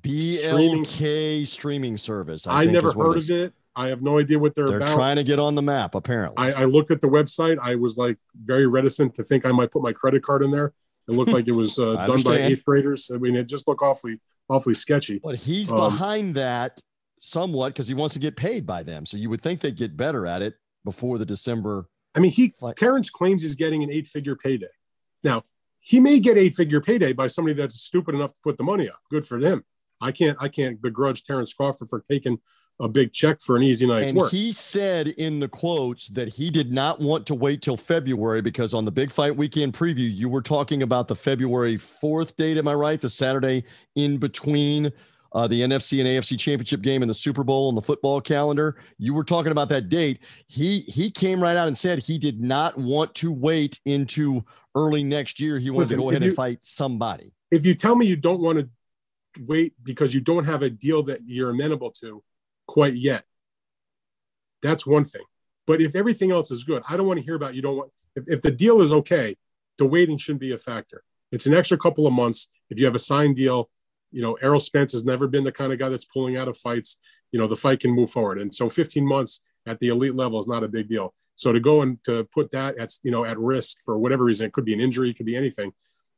BLK 0.00 0.86
streaming, 0.86 1.46
streaming 1.46 1.96
service. 1.96 2.46
I, 2.46 2.62
I 2.62 2.64
never 2.64 2.92
heard 2.92 3.18
of 3.18 3.30
it. 3.30 3.54
I 3.76 3.88
have 3.88 4.02
no 4.02 4.18
idea 4.18 4.38
what 4.38 4.54
they're, 4.54 4.66
they're 4.66 4.76
about. 4.78 4.94
trying 4.94 5.16
to 5.16 5.24
get 5.24 5.38
on 5.38 5.54
the 5.54 5.62
map, 5.62 5.94
apparently. 5.94 6.36
I, 6.36 6.62
I, 6.62 6.64
looked 6.64 6.90
at 6.90 7.00
the 7.00 7.06
website. 7.06 7.56
I 7.62 7.76
was 7.76 7.96
like 7.96 8.18
very 8.34 8.66
reticent 8.66 9.14
to 9.14 9.24
think 9.24 9.46
I 9.46 9.52
might 9.52 9.70
put 9.70 9.82
my 9.82 9.92
credit 9.92 10.22
card 10.22 10.42
in 10.42 10.50
there. 10.50 10.72
It 11.08 11.12
looked 11.12 11.30
like 11.32 11.46
it 11.46 11.52
was 11.52 11.78
uh, 11.78 12.06
done 12.06 12.22
by 12.22 12.38
eighth 12.38 12.64
graders. 12.64 13.10
I 13.14 13.18
mean, 13.18 13.36
it 13.36 13.48
just 13.48 13.68
looked 13.68 13.82
awfully, 13.82 14.18
awfully 14.48 14.74
sketchy. 14.74 15.20
But 15.22 15.36
he's 15.36 15.70
um, 15.70 15.76
behind 15.76 16.34
that 16.34 16.80
somewhat 17.18 17.74
because 17.74 17.86
he 17.86 17.94
wants 17.94 18.14
to 18.14 18.20
get 18.20 18.36
paid 18.36 18.66
by 18.66 18.82
them. 18.82 19.06
So 19.06 19.16
you 19.16 19.30
would 19.30 19.40
think 19.40 19.60
they'd 19.60 19.76
get 19.76 19.96
better 19.96 20.26
at 20.26 20.42
it 20.42 20.54
before 20.84 21.18
the 21.18 21.26
December. 21.26 21.88
I 22.16 22.20
mean, 22.20 22.32
he 22.32 22.48
fight. 22.48 22.76
Terrence 22.76 23.08
claims 23.08 23.42
he's 23.42 23.56
getting 23.56 23.84
an 23.84 23.90
eight-figure 23.90 24.36
payday. 24.36 24.66
Now, 25.22 25.42
he 25.78 26.00
may 26.00 26.18
get 26.18 26.36
eight-figure 26.36 26.80
payday 26.80 27.12
by 27.12 27.28
somebody 27.28 27.54
that's 27.54 27.80
stupid 27.80 28.14
enough 28.14 28.32
to 28.32 28.40
put 28.42 28.58
the 28.58 28.64
money 28.64 28.88
up. 28.88 28.98
Good 29.10 29.26
for 29.26 29.38
them. 29.38 29.64
I 30.00 30.12
can't, 30.12 30.36
I 30.40 30.48
can't 30.48 30.80
begrudge 30.80 31.24
Terrence 31.24 31.52
Crawford 31.52 31.88
for 31.88 32.00
taking 32.00 32.40
a 32.80 32.88
big 32.88 33.12
check 33.12 33.40
for 33.40 33.56
an 33.56 33.62
easy 33.62 33.86
night's 33.86 34.10
and 34.10 34.18
work. 34.18 34.30
He 34.30 34.52
said 34.52 35.08
in 35.08 35.38
the 35.38 35.48
quotes 35.48 36.08
that 36.08 36.28
he 36.28 36.50
did 36.50 36.72
not 36.72 37.00
want 37.00 37.26
to 37.26 37.34
wait 37.34 37.62
till 37.62 37.76
February 37.76 38.40
because 38.40 38.72
on 38.72 38.84
the 38.84 38.90
big 38.90 39.12
fight 39.12 39.36
weekend 39.36 39.74
preview, 39.74 40.10
you 40.12 40.28
were 40.28 40.42
talking 40.42 40.82
about 40.82 41.06
the 41.06 41.14
February 41.14 41.76
4th 41.76 42.36
date. 42.36 42.56
Am 42.56 42.66
I 42.66 42.74
right? 42.74 43.00
The 43.00 43.08
Saturday 43.08 43.64
in 43.96 44.18
between 44.18 44.90
uh, 45.32 45.46
the 45.46 45.60
NFC 45.60 46.00
and 46.00 46.08
AFC 46.08 46.38
championship 46.38 46.80
game 46.80 47.02
and 47.02 47.10
the 47.10 47.14
Super 47.14 47.44
Bowl 47.44 47.68
and 47.68 47.76
the 47.76 47.82
football 47.82 48.20
calendar. 48.20 48.76
You 48.98 49.14
were 49.14 49.24
talking 49.24 49.52
about 49.52 49.68
that 49.68 49.88
date. 49.88 50.20
He 50.48 50.80
he 50.80 51.10
came 51.10 51.40
right 51.40 51.56
out 51.56 51.68
and 51.68 51.76
said 51.76 51.98
he 51.98 52.18
did 52.18 52.40
not 52.40 52.76
want 52.78 53.14
to 53.16 53.30
wait 53.30 53.78
into 53.84 54.44
early 54.74 55.04
next 55.04 55.38
year. 55.38 55.58
He 55.58 55.70
wanted 55.70 55.84
Listen, 55.84 55.98
to 55.98 56.02
go 56.02 56.10
ahead 56.10 56.22
you, 56.22 56.28
and 56.28 56.36
fight 56.36 56.58
somebody. 56.62 57.32
If 57.50 57.64
you 57.64 57.74
tell 57.74 57.94
me 57.94 58.06
you 58.06 58.16
don't 58.16 58.40
want 58.40 58.58
to 58.58 58.68
wait 59.38 59.74
because 59.82 60.14
you 60.14 60.20
don't 60.20 60.46
have 60.46 60.62
a 60.62 60.70
deal 60.70 61.02
that 61.04 61.20
you're 61.24 61.50
amenable 61.50 61.90
to, 62.00 62.22
quite 62.70 62.94
yet. 62.94 63.24
That's 64.62 64.86
one 64.86 65.04
thing. 65.04 65.24
But 65.66 65.80
if 65.80 65.96
everything 65.96 66.30
else 66.30 66.52
is 66.52 66.62
good, 66.62 66.82
I 66.88 66.96
don't 66.96 67.06
want 67.06 67.18
to 67.18 67.24
hear 67.24 67.34
about 67.34 67.56
you 67.56 67.62
don't 67.62 67.76
want 67.76 67.90
if, 68.14 68.24
if 68.28 68.42
the 68.42 68.52
deal 68.52 68.80
is 68.80 68.92
okay, 68.92 69.36
the 69.78 69.86
waiting 69.86 70.18
shouldn't 70.18 70.40
be 70.40 70.52
a 70.52 70.58
factor. 70.58 71.02
It's 71.32 71.46
an 71.46 71.54
extra 71.54 71.76
couple 71.76 72.06
of 72.06 72.12
months. 72.12 72.48
If 72.70 72.78
you 72.78 72.84
have 72.84 72.94
a 72.94 73.00
signed 73.00 73.36
deal, 73.36 73.70
you 74.12 74.22
know, 74.22 74.34
Errol 74.34 74.60
Spence 74.60 74.92
has 74.92 75.04
never 75.04 75.26
been 75.26 75.42
the 75.42 75.52
kind 75.52 75.72
of 75.72 75.80
guy 75.80 75.88
that's 75.88 76.04
pulling 76.04 76.36
out 76.36 76.46
of 76.46 76.56
fights. 76.56 76.96
You 77.32 77.40
know, 77.40 77.48
the 77.48 77.56
fight 77.56 77.80
can 77.80 77.90
move 77.90 78.10
forward. 78.10 78.38
And 78.38 78.54
so 78.54 78.68
15 78.68 79.04
months 79.06 79.40
at 79.66 79.80
the 79.80 79.88
elite 79.88 80.14
level 80.14 80.38
is 80.38 80.46
not 80.46 80.62
a 80.62 80.68
big 80.68 80.88
deal. 80.88 81.12
So 81.34 81.52
to 81.52 81.60
go 81.60 81.82
and 81.82 82.02
to 82.04 82.24
put 82.32 82.52
that 82.52 82.76
at, 82.78 82.92
you 83.02 83.10
know, 83.10 83.24
at 83.24 83.38
risk 83.38 83.78
for 83.84 83.98
whatever 83.98 84.24
reason, 84.24 84.46
it 84.46 84.52
could 84.52 84.64
be 84.64 84.74
an 84.74 84.80
injury, 84.80 85.10
it 85.10 85.16
could 85.16 85.26
be 85.26 85.36
anything, 85.36 85.72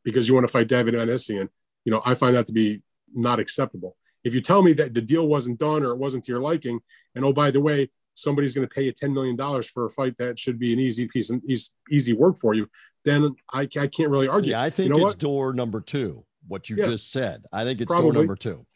because 0.05 0.29
you 0.29 0.35
want 0.35 0.47
to 0.47 0.53
fight 0.53 0.69
David 0.69 0.95
Avanesyan, 0.95 1.49
you 1.85 1.93
know, 1.93 2.03
I 2.05 2.15
find 2.15 2.35
that 2.35 2.47
to 2.47 2.53
be 2.53 2.83
not 3.15 3.39
acceptable. 3.39 3.97
If 4.25 4.35
you 4.35 4.41
tell 4.41 4.63
me 4.63 4.73
that 4.75 4.95
the 4.95 5.03
deal 5.03 5.27
wasn't 5.27 5.59
done 5.59 5.83
or 5.83 5.91
it 5.91 5.99
wasn't 5.99 6.25
to 6.25 6.33
your 6.33 6.41
liking, 6.41 6.81
and 7.15 7.25
oh, 7.25 7.33
by 7.33 7.51
the 7.51 7.61
way, 7.61 7.91
somebody's 8.15 8.55
going 8.55 8.67
to 8.67 8.73
pay 8.75 8.83
you 8.83 8.93
$10 8.93 9.13
million 9.13 9.37
for 9.63 9.87
a 9.87 9.91
fight 9.91 10.17
that 10.19 10.39
should 10.39 10.59
be 10.59 10.73
an 10.73 10.79
easy 10.79 11.09
piece 11.09 11.31
and 11.31 11.43
easy, 11.49 11.71
easy 11.91 12.13
work 12.13 12.39
for 12.39 12.55
you, 12.55 12.69
then 13.05 13.35
I, 13.53 13.63
I 13.63 13.87
can't 13.87 14.11
really 14.11 14.29
argue. 14.29 14.55
I 14.55 14.71
think 14.71 14.91
you 14.91 14.91
know 14.91 15.07
it's 15.07 15.15
what? 15.15 15.19
door 15.19 15.53
number 15.53 15.81
two, 15.81 16.25
what 16.47 16.69
you 16.71 16.77
Yeah. 16.77 16.87
just 16.87 17.11
said. 17.11 17.45
I 17.53 17.65
think 17.65 17.81
it's 17.81 17.91
Probably. 17.91 18.13
door 18.13 18.21
number 18.23 18.37
two. 18.37 18.67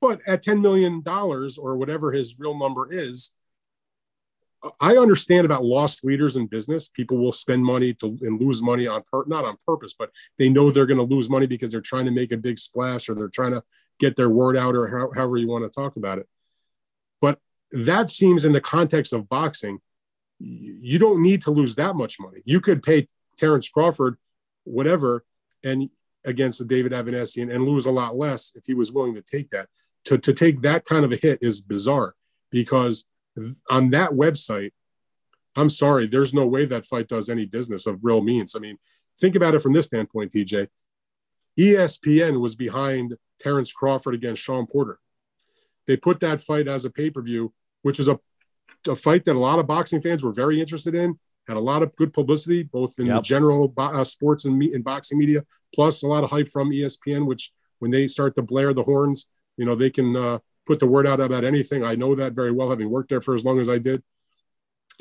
But 0.00 0.20
at 0.26 0.42
$10 0.42 0.60
million 0.62 1.02
or 1.06 1.76
whatever 1.76 2.12
his 2.12 2.36
real 2.38 2.58
number 2.58 2.88
is, 2.90 3.32
I 4.78 4.96
understand 4.96 5.46
about 5.46 5.64
lost 5.64 6.04
leaders 6.04 6.36
in 6.36 6.46
business. 6.46 6.88
People 6.88 7.16
will 7.16 7.32
spend 7.32 7.64
money 7.64 7.94
to 7.94 8.18
and 8.20 8.40
lose 8.40 8.62
money 8.62 8.86
on 8.86 9.02
per, 9.10 9.24
not 9.26 9.44
on 9.44 9.56
purpose, 9.66 9.94
but 9.98 10.10
they 10.38 10.50
know 10.50 10.70
they're 10.70 10.86
going 10.86 10.98
to 10.98 11.14
lose 11.14 11.30
money 11.30 11.46
because 11.46 11.72
they're 11.72 11.80
trying 11.80 12.04
to 12.04 12.10
make 12.10 12.30
a 12.32 12.36
big 12.36 12.58
splash 12.58 13.08
or 13.08 13.14
they're 13.14 13.28
trying 13.28 13.52
to 13.52 13.62
get 13.98 14.16
their 14.16 14.28
word 14.28 14.56
out 14.56 14.76
or 14.76 14.88
how, 14.88 15.10
however 15.14 15.38
you 15.38 15.48
want 15.48 15.64
to 15.64 15.80
talk 15.80 15.96
about 15.96 16.18
it. 16.18 16.28
But 17.20 17.38
that 17.72 18.10
seems 18.10 18.44
in 18.44 18.52
the 18.52 18.60
context 18.60 19.12
of 19.12 19.28
boxing, 19.28 19.80
you 20.38 20.98
don't 20.98 21.22
need 21.22 21.42
to 21.42 21.50
lose 21.50 21.74
that 21.76 21.96
much 21.96 22.18
money. 22.20 22.40
You 22.44 22.60
could 22.60 22.82
pay 22.82 23.06
Terrence 23.38 23.68
Crawford 23.68 24.16
whatever 24.64 25.24
and 25.64 25.90
against 26.24 26.66
David 26.68 26.92
Avanesyan 26.92 27.54
and 27.54 27.64
lose 27.64 27.86
a 27.86 27.90
lot 27.90 28.16
less 28.16 28.52
if 28.54 28.64
he 28.66 28.74
was 28.74 28.92
willing 28.92 29.14
to 29.14 29.22
take 29.22 29.50
that. 29.50 29.68
To, 30.06 30.18
to 30.18 30.32
take 30.32 30.62
that 30.62 30.84
kind 30.84 31.04
of 31.04 31.12
a 31.12 31.16
hit 31.16 31.38
is 31.42 31.60
bizarre 31.60 32.14
because 32.50 33.04
on 33.68 33.90
that 33.90 34.10
website, 34.10 34.72
I'm 35.56 35.68
sorry, 35.68 36.06
there's 36.06 36.34
no 36.34 36.46
way 36.46 36.64
that 36.66 36.86
fight 36.86 37.08
does 37.08 37.28
any 37.28 37.46
business 37.46 37.86
of 37.86 37.98
real 38.02 38.20
means. 38.20 38.54
I 38.54 38.60
mean, 38.60 38.78
think 39.18 39.36
about 39.36 39.54
it 39.54 39.62
from 39.62 39.72
this 39.72 39.86
standpoint, 39.86 40.32
TJ. 40.32 40.68
ESPN 41.58 42.40
was 42.40 42.54
behind 42.54 43.16
Terrence 43.40 43.72
Crawford 43.72 44.14
against 44.14 44.42
Shawn 44.42 44.66
Porter. 44.66 44.98
They 45.86 45.96
put 45.96 46.20
that 46.20 46.40
fight 46.40 46.68
as 46.68 46.84
a 46.84 46.90
pay 46.90 47.10
per 47.10 47.20
view, 47.22 47.52
which 47.82 47.98
is 47.98 48.08
a, 48.08 48.18
a 48.86 48.94
fight 48.94 49.24
that 49.24 49.36
a 49.36 49.38
lot 49.38 49.58
of 49.58 49.66
boxing 49.66 50.00
fans 50.00 50.22
were 50.22 50.32
very 50.32 50.60
interested 50.60 50.94
in, 50.94 51.18
had 51.48 51.56
a 51.56 51.60
lot 51.60 51.82
of 51.82 51.94
good 51.96 52.12
publicity, 52.12 52.62
both 52.62 52.98
in 52.98 53.06
the 53.16 53.22
general 53.22 53.68
bo- 53.68 53.82
uh, 54.00 54.04
sports 54.04 54.44
and, 54.44 54.56
me- 54.56 54.72
and 54.72 54.84
boxing 54.84 55.18
media, 55.18 55.44
plus 55.74 56.02
a 56.02 56.06
lot 56.06 56.22
of 56.22 56.30
hype 56.30 56.48
from 56.48 56.70
ESPN, 56.70 57.26
which 57.26 57.52
when 57.80 57.90
they 57.90 58.06
start 58.06 58.36
to 58.36 58.42
blare 58.42 58.72
the 58.72 58.84
horns, 58.84 59.26
you 59.56 59.64
know, 59.64 59.74
they 59.74 59.90
can 59.90 60.14
uh, 60.14 60.38
put 60.70 60.78
the 60.78 60.86
word 60.86 61.04
out 61.04 61.18
about 61.18 61.42
anything. 61.42 61.82
I 61.82 61.96
know 61.96 62.14
that 62.14 62.32
very 62.32 62.52
well, 62.52 62.70
having 62.70 62.90
worked 62.90 63.08
there 63.08 63.20
for 63.20 63.34
as 63.34 63.44
long 63.44 63.58
as 63.58 63.68
I 63.68 63.78
did. 63.78 64.04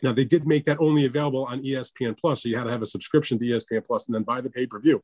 Now 0.01 0.11
they 0.11 0.25
did 0.25 0.47
make 0.47 0.65
that 0.65 0.79
only 0.79 1.05
available 1.05 1.45
on 1.45 1.61
ESPN 1.61 2.17
Plus, 2.17 2.41
so 2.41 2.49
you 2.49 2.57
had 2.57 2.63
to 2.63 2.71
have 2.71 2.81
a 2.81 2.87
subscription 2.87 3.37
to 3.37 3.45
ESPN 3.45 3.85
Plus 3.85 4.07
and 4.07 4.15
then 4.15 4.23
buy 4.23 4.41
the 4.41 4.49
pay 4.49 4.65
per 4.65 4.79
view. 4.79 5.03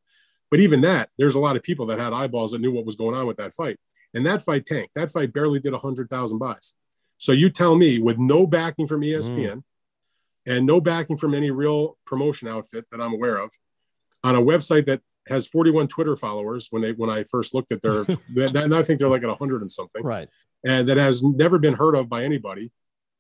But 0.50 0.60
even 0.60 0.82
that, 0.82 1.10
there's 1.20 1.36
a 1.36 1.40
lot 1.40 1.56
of 1.56 1.62
people 1.62 1.86
that 1.88 2.00
had 2.00 2.14
eyeballs 2.14 2.52
that 2.52 2.62
knew 2.62 2.72
what 2.72 2.84
was 2.84 2.96
going 2.96 3.16
on 3.16 3.28
with 3.28 3.38
that 3.38 3.54
fight, 3.54 3.78
and 4.16 4.26
that 4.26 4.42
fight 4.42 4.66
tanked. 4.66 4.96
That 4.96 5.12
fight 5.12 5.34
barely 5.34 5.60
did 5.60 5.76
hundred 5.76 6.10
thousand 6.10 6.40
buys. 6.40 6.74
So 7.20 7.32
you 7.32 7.52
tell 7.52 7.76
me, 7.76 8.00
with 8.00 8.18
no 8.18 8.48
backing 8.48 8.88
from 8.88 9.02
ESPN 9.02 9.62
and 10.48 10.66
no 10.66 10.82
backing 10.82 11.18
from 11.18 11.36
any 11.36 11.52
real 11.52 11.96
promotion 12.08 12.48
outfit 12.48 12.86
that 12.90 13.00
I'm 13.00 13.14
aware 13.14 13.38
of, 13.38 13.52
on 14.24 14.36
a 14.36 14.42
website 14.42 14.88
that 14.88 15.02
has 15.28 15.48
41 15.48 15.88
Twitter 15.88 16.16
followers 16.16 16.68
when 16.72 16.82
they 16.82 16.92
when 16.94 17.10
I 17.10 17.24
first 17.24 17.54
looked 17.54 17.72
at 17.72 17.82
their, 17.82 18.04
that, 18.36 18.56
and 18.56 18.76
I 18.76 18.84
think 18.84 19.00
they're 19.00 19.10
like 19.10 19.24
at 19.24 19.30
100 19.30 19.62
and 19.62 19.72
something 19.72 20.04
Right. 20.04 20.30
and 20.64 20.88
that 20.90 20.98
has 20.98 21.24
never 21.24 21.60
been 21.60 21.74
heard 21.74 21.96
of 21.96 22.10
by 22.10 22.24
anybody 22.24 22.72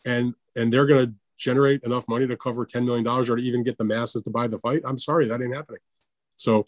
and 0.06 0.34
and 0.56 0.72
they're 0.72 0.86
going 0.86 1.06
to 1.08 1.13
generate 1.38 1.84
enough 1.84 2.08
money 2.08 2.26
to 2.28 2.38
cover 2.38 2.65
10 2.65 2.86
million 2.86 3.04
dollars 3.04 3.30
or 3.30 3.36
to 3.36 3.44
even 3.44 3.62
get 3.63 3.78
the 3.78 3.84
masses 3.84 4.22
to 4.22 4.30
buy 4.30 4.48
the 4.48 4.58
fight 4.60 4.82
i'm 4.86 4.98
sorry 4.98 5.28
that 5.28 5.41
ain't 5.41 5.54
happening 5.54 5.82
so 6.36 6.65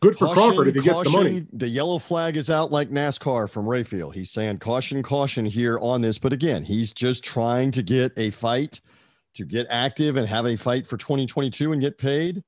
good 0.00 0.14
for 0.16 0.26
Caution, 0.26 0.42
crawford 0.42 0.68
if 0.68 0.74
he 0.74 0.80
gets 0.80 1.02
the 1.02 1.10
money 1.10 1.46
The 1.52 1.68
yellow 1.68 1.98
flag 1.98 2.36
is 2.36 2.50
out 2.50 2.70
like 2.72 2.90
NASCAR 2.90 3.50
from 3.50 3.68
Rafael. 3.68 4.10
He's 4.10 4.30
saying 4.30 4.58
caution, 4.58 5.02
caution 5.02 5.44
here 5.44 5.78
on 5.80 6.00
this. 6.00 6.18
But 6.18 6.32
again, 6.32 6.62
he's 6.62 6.92
just 6.92 7.24
trying 7.24 7.70
to 7.72 7.82
get 7.82 8.12
a 8.16 8.30
fight 8.30 8.80
to 9.34 9.44
get 9.44 9.66
active 9.70 10.16
and 10.16 10.28
have 10.28 10.46
a 10.46 10.56
fight 10.56 10.86
for 10.86 10.96
2022 10.98 11.72
and 11.72 11.80
get 11.80 11.98
paid. 11.98 12.42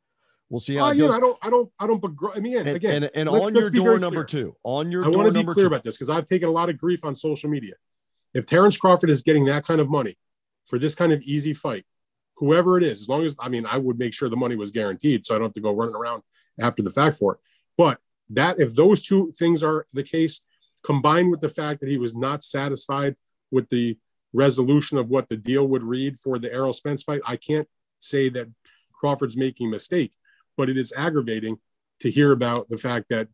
We'll 0.51 0.61
see 0.61 0.79
oh, 0.79 0.81
how 0.81 0.89
oh, 0.89 0.91
it 0.91 0.97
you 0.97 1.03
know, 1.03 1.09
goes. 1.09 1.17
i 1.17 1.21
don't 1.21 1.39
i 1.43 1.51
don't 1.51 1.71
i 1.79 1.87
don't 1.87 2.03
begr- 2.03 2.37
i 2.37 2.41
mean 2.41 2.59
and, 2.59 2.69
again 2.69 3.05
and, 3.05 3.11
and 3.15 3.29
on 3.29 3.55
your 3.55 3.71
door 3.71 3.99
number 4.01 4.25
two, 4.25 4.57
on 4.65 4.91
your 4.91 5.05
i 5.05 5.09
want 5.09 5.27
to 5.27 5.33
be 5.33 5.45
clear 5.45 5.65
two, 5.65 5.67
about 5.67 5.85
this 5.85 5.97
because 5.97 6.11
i've 6.11 6.27
taken 6.27 6.49
a 6.49 6.53
lot 6.53 6.69
of 6.69 6.77
grief 6.77 7.05
on 7.05 7.15
social 7.15 7.49
media. 7.49 7.75
If 8.35 8.47
terrence 8.47 8.77
crawford 8.77 9.11
is 9.11 9.23
getting 9.23 9.45
that 9.47 9.65
kind 9.65 9.81
of 9.81 9.89
money 9.89 10.17
for 10.67 10.79
this 10.79 10.95
kind 10.95 11.13
of 11.13 11.23
easy 11.23 11.55
fight 11.55 11.85
whoever 12.37 12.77
it 12.77 12.83
is 12.83 13.01
as 13.03 13.09
long 13.09 13.25
as 13.25 13.37
i 13.39 13.49
mean 13.49 13.65
i 13.65 13.79
would 13.79 13.99
make 13.99 14.13
sure 14.13 14.29
the 14.29 14.37
money 14.37 14.57
was 14.57 14.73
guaranteed 14.73 15.25
so 15.25 15.35
i 15.35 15.39
don't 15.39 15.47
have 15.49 15.53
to 15.53 15.61
go 15.61 15.73
running 15.73 15.95
around 15.95 16.23
after 16.61 16.83
the 16.83 16.91
fact 16.91 17.17
for 17.17 17.35
it. 17.35 17.41
But 17.77 17.99
that 18.31 18.59
if 18.59 18.75
those 18.75 19.03
two 19.03 19.33
things 19.33 19.63
are 19.63 19.87
the 19.93 20.03
case 20.03 20.41
combined 20.83 21.31
with 21.31 21.41
the 21.41 21.49
fact 21.49 21.81
that 21.81 21.89
he 21.89 21.99
was 21.99 22.15
not 22.15 22.43
satisfied 22.43 23.17
with 23.51 23.69
the 23.69 23.99
resolution 24.33 24.99
of 24.99 25.09
what 25.09 25.29
the 25.29 25.37
deal 25.37 25.67
would 25.67 25.83
read 25.83 26.17
for 26.19 26.39
the 26.39 26.53
Errol 26.53 26.73
Spence 26.73 27.03
fight, 27.03 27.21
I 27.27 27.37
can't 27.37 27.69
say 27.99 28.29
that 28.31 28.49
Crawford's 28.93 29.37
making 29.37 29.69
a 29.69 29.71
mistake, 29.71 30.13
but 30.61 30.69
it 30.69 30.77
is 30.77 30.93
aggravating 30.95 31.57
to 32.01 32.11
hear 32.11 32.33
about 32.33 32.69
the 32.69 32.77
fact 32.77 33.07
that 33.09 33.29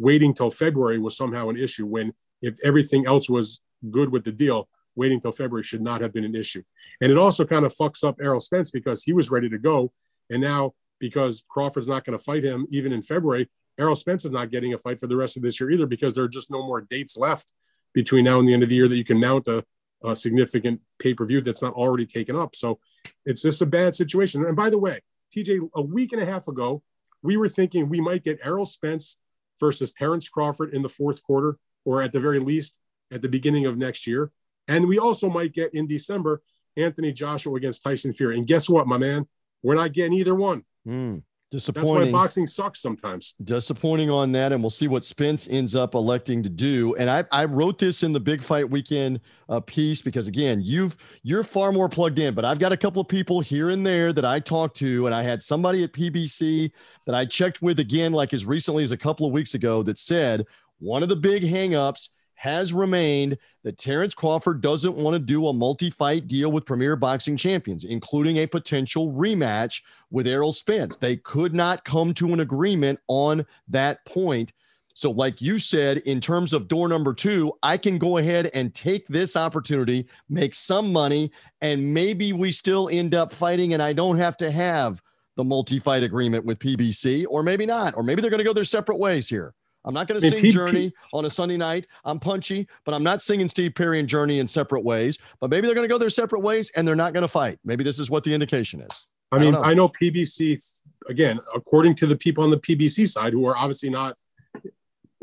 waiting 0.00 0.34
till 0.34 0.50
February 0.50 0.98
was 0.98 1.16
somehow 1.16 1.48
an 1.48 1.56
issue 1.56 1.86
when 1.86 2.12
if 2.42 2.56
everything 2.64 3.06
else 3.06 3.30
was 3.30 3.60
good 3.92 4.10
with 4.10 4.24
the 4.24 4.32
deal, 4.32 4.68
waiting 4.96 5.20
till 5.20 5.30
February 5.30 5.62
should 5.62 5.80
not 5.80 6.00
have 6.00 6.12
been 6.12 6.24
an 6.24 6.34
issue. 6.34 6.60
And 7.00 7.12
it 7.12 7.16
also 7.16 7.44
kind 7.44 7.64
of 7.64 7.72
fucks 7.72 8.02
up 8.02 8.16
Errol 8.20 8.40
Spence 8.40 8.72
because 8.72 9.04
he 9.04 9.12
was 9.12 9.30
ready 9.30 9.48
to 9.48 9.58
go. 9.58 9.92
And 10.28 10.42
now 10.42 10.74
because 10.98 11.44
Crawford's 11.48 11.88
not 11.88 12.04
going 12.04 12.18
to 12.18 12.24
fight 12.24 12.42
him 12.42 12.66
even 12.70 12.90
in 12.90 13.00
February, 13.00 13.48
Errol 13.78 13.94
Spence 13.94 14.24
is 14.24 14.32
not 14.32 14.50
getting 14.50 14.74
a 14.74 14.78
fight 14.78 14.98
for 14.98 15.06
the 15.06 15.16
rest 15.16 15.36
of 15.36 15.44
this 15.44 15.60
year 15.60 15.70
either 15.70 15.86
because 15.86 16.14
there 16.14 16.24
are 16.24 16.28
just 16.28 16.50
no 16.50 16.66
more 16.66 16.80
dates 16.80 17.16
left 17.16 17.52
between 17.94 18.24
now 18.24 18.40
and 18.40 18.48
the 18.48 18.54
end 18.54 18.64
of 18.64 18.70
the 18.70 18.74
year 18.74 18.88
that 18.88 18.96
you 18.96 19.04
can 19.04 19.20
mount 19.20 19.46
a, 19.46 19.64
a 20.02 20.16
significant 20.16 20.80
pay 20.98 21.14
per 21.14 21.24
view 21.24 21.40
that's 21.40 21.62
not 21.62 21.74
already 21.74 22.06
taken 22.06 22.34
up. 22.34 22.56
So 22.56 22.80
it's 23.24 23.42
just 23.42 23.62
a 23.62 23.66
bad 23.66 23.94
situation. 23.94 24.44
And 24.44 24.56
by 24.56 24.68
the 24.68 24.78
way, 24.80 24.98
TJ, 25.34 25.68
a 25.74 25.82
week 25.82 26.12
and 26.12 26.22
a 26.22 26.26
half 26.26 26.48
ago, 26.48 26.82
we 27.22 27.36
were 27.36 27.48
thinking 27.48 27.88
we 27.88 28.00
might 28.00 28.24
get 28.24 28.40
Errol 28.44 28.64
Spence 28.64 29.18
versus 29.60 29.92
Terrence 29.92 30.28
Crawford 30.28 30.74
in 30.74 30.82
the 30.82 30.88
fourth 30.88 31.22
quarter, 31.22 31.58
or 31.84 32.02
at 32.02 32.12
the 32.12 32.20
very 32.20 32.38
least 32.38 32.78
at 33.12 33.22
the 33.22 33.28
beginning 33.28 33.66
of 33.66 33.76
next 33.76 34.06
year. 34.06 34.30
And 34.68 34.88
we 34.88 34.98
also 34.98 35.28
might 35.28 35.52
get 35.52 35.74
in 35.74 35.86
December 35.86 36.42
Anthony 36.76 37.12
Joshua 37.12 37.54
against 37.54 37.82
Tyson 37.82 38.14
Fury. 38.14 38.38
And 38.38 38.46
guess 38.46 38.68
what, 38.68 38.86
my 38.86 38.98
man? 38.98 39.26
We're 39.62 39.74
not 39.74 39.92
getting 39.92 40.14
either 40.14 40.34
one. 40.34 40.64
Hmm. 40.84 41.18
Hmm. 41.52 41.58
That's 41.58 41.90
why 41.90 42.10
boxing 42.10 42.46
sucks 42.46 42.80
sometimes. 42.80 43.34
disappointing 43.44 44.08
on 44.08 44.32
that, 44.32 44.52
and 44.52 44.62
we'll 44.62 44.70
see 44.70 44.88
what 44.88 45.04
Spence 45.04 45.48
ends 45.48 45.74
up 45.74 45.94
electing 45.94 46.42
to 46.42 46.48
do. 46.48 46.94
And 46.96 47.10
I, 47.10 47.24
I 47.30 47.44
wrote 47.44 47.78
this 47.78 48.02
in 48.02 48.12
the 48.12 48.20
big 48.20 48.42
fight 48.42 48.68
weekend 48.68 49.20
uh, 49.48 49.60
piece 49.60 50.00
because 50.00 50.28
again, 50.28 50.60
you've 50.62 50.96
you're 51.22 51.44
far 51.44 51.70
more 51.70 51.88
plugged 51.88 52.18
in, 52.18 52.34
but 52.34 52.44
I've 52.44 52.58
got 52.58 52.72
a 52.72 52.76
couple 52.76 53.02
of 53.02 53.08
people 53.08 53.40
here 53.40 53.70
and 53.70 53.86
there 53.86 54.12
that 54.14 54.24
I 54.24 54.40
talked 54.40 54.76
to, 54.78 55.06
and 55.06 55.14
I 55.14 55.22
had 55.22 55.42
somebody 55.42 55.84
at 55.84 55.92
PBC 55.92 56.70
that 57.06 57.14
I 57.14 57.26
checked 57.26 57.60
with 57.60 57.78
again, 57.78 58.12
like 58.12 58.32
as 58.32 58.46
recently 58.46 58.82
as 58.82 58.92
a 58.92 58.96
couple 58.96 59.26
of 59.26 59.32
weeks 59.32 59.54
ago, 59.54 59.82
that 59.82 59.98
said 59.98 60.46
one 60.78 61.02
of 61.02 61.08
the 61.08 61.16
big 61.16 61.42
hangups 61.42 62.08
has 62.42 62.72
remained 62.72 63.38
that 63.62 63.78
Terrence 63.78 64.14
Crawford 64.14 64.60
doesn't 64.60 64.96
want 64.96 65.14
to 65.14 65.20
do 65.20 65.46
a 65.46 65.52
multi-fight 65.52 66.26
deal 66.26 66.50
with 66.50 66.66
Premier 66.66 66.96
Boxing 66.96 67.36
Champions, 67.36 67.84
including 67.84 68.38
a 68.38 68.46
potential 68.46 69.12
rematch 69.12 69.80
with 70.10 70.26
Errol 70.26 70.50
Spence. 70.50 70.96
They 70.96 71.18
could 71.18 71.54
not 71.54 71.84
come 71.84 72.12
to 72.14 72.32
an 72.32 72.40
agreement 72.40 72.98
on 73.06 73.46
that 73.68 74.04
point. 74.06 74.52
So, 74.92 75.12
like 75.12 75.40
you 75.40 75.60
said, 75.60 75.98
in 75.98 76.20
terms 76.20 76.52
of 76.52 76.66
door 76.66 76.88
number 76.88 77.14
two, 77.14 77.52
I 77.62 77.76
can 77.76 77.96
go 77.96 78.16
ahead 78.16 78.50
and 78.54 78.74
take 78.74 79.06
this 79.06 79.36
opportunity, 79.36 80.08
make 80.28 80.56
some 80.56 80.92
money, 80.92 81.30
and 81.60 81.94
maybe 81.94 82.32
we 82.32 82.50
still 82.50 82.88
end 82.90 83.14
up 83.14 83.32
fighting 83.32 83.72
and 83.72 83.80
I 83.80 83.92
don't 83.92 84.18
have 84.18 84.36
to 84.38 84.50
have 84.50 85.00
the 85.36 85.44
multi 85.44 85.78
fight 85.78 86.02
agreement 86.02 86.44
with 86.44 86.58
PBC, 86.58 87.24
or 87.30 87.44
maybe 87.44 87.66
not, 87.66 87.96
or 87.96 88.02
maybe 88.02 88.20
they're 88.20 88.32
going 88.32 88.38
to 88.38 88.44
go 88.44 88.52
their 88.52 88.64
separate 88.64 88.98
ways 88.98 89.28
here. 89.28 89.54
I'm 89.84 89.94
not 89.94 90.06
going 90.06 90.20
to 90.20 90.30
sing 90.30 90.52
Journey 90.52 90.92
on 91.12 91.24
a 91.24 91.30
Sunday 91.30 91.56
night. 91.56 91.86
I'm 92.04 92.20
punchy, 92.20 92.68
but 92.84 92.94
I'm 92.94 93.02
not 93.02 93.22
singing 93.22 93.48
Steve 93.48 93.74
Perry 93.74 93.98
and 93.98 94.08
Journey 94.08 94.38
in 94.38 94.46
separate 94.46 94.84
ways. 94.84 95.18
But 95.40 95.50
maybe 95.50 95.66
they're 95.66 95.74
going 95.74 95.88
to 95.88 95.92
go 95.92 95.98
their 95.98 96.10
separate 96.10 96.40
ways 96.40 96.70
and 96.76 96.86
they're 96.86 96.96
not 96.96 97.12
going 97.12 97.22
to 97.22 97.28
fight. 97.28 97.58
Maybe 97.64 97.82
this 97.82 97.98
is 97.98 98.10
what 98.10 98.24
the 98.24 98.32
indication 98.32 98.80
is. 98.80 99.06
I 99.32 99.36
I 99.36 99.38
mean, 99.40 99.52
know. 99.54 99.62
I 99.62 99.74
know 99.74 99.88
PBC, 99.88 100.62
again, 101.08 101.40
according 101.54 101.96
to 101.96 102.06
the 102.06 102.16
people 102.16 102.44
on 102.44 102.50
the 102.50 102.58
PBC 102.58 103.08
side 103.08 103.32
who 103.32 103.46
are 103.46 103.56
obviously 103.56 103.90
not 103.90 104.16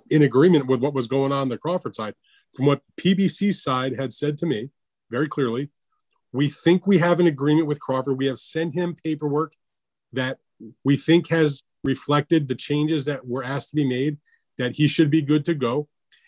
in 0.09 0.23
agreement 0.23 0.65
with 0.67 0.81
what 0.81 0.93
was 0.93 1.07
going 1.07 1.31
on, 1.31 1.41
on 1.41 1.49
the 1.49 1.57
Crawford 1.57 1.95
side, 1.95 2.15
from 2.55 2.65
what 2.65 2.81
PBC 2.99 3.53
side 3.53 3.95
had 3.97 4.11
said 4.11 4.37
to 4.39 4.45
me 4.45 4.71
very 5.11 5.27
clearly, 5.27 5.69
we 6.33 6.49
think 6.49 6.85
we 6.85 6.97
have 6.97 7.19
an 7.19 7.27
agreement 7.27 7.67
with 7.67 7.79
Crawford. 7.79 8.17
We 8.17 8.27
have 8.27 8.37
sent 8.37 8.73
him 8.73 8.95
paperwork 9.03 9.53
that 10.13 10.39
we 10.83 10.97
think 10.97 11.29
has 11.29 11.63
reflected 11.83 12.47
the 12.47 12.55
changes 12.55 13.05
that 13.05 13.25
were 13.27 13.43
asked 13.43 13.69
to 13.69 13.75
be 13.75 13.87
made, 13.87 14.17
that 14.59 14.73
he 14.73 14.87
should 14.87 15.09
be 15.09 15.23
good 15.23 15.43
to 15.45 15.55
go. 15.55 15.87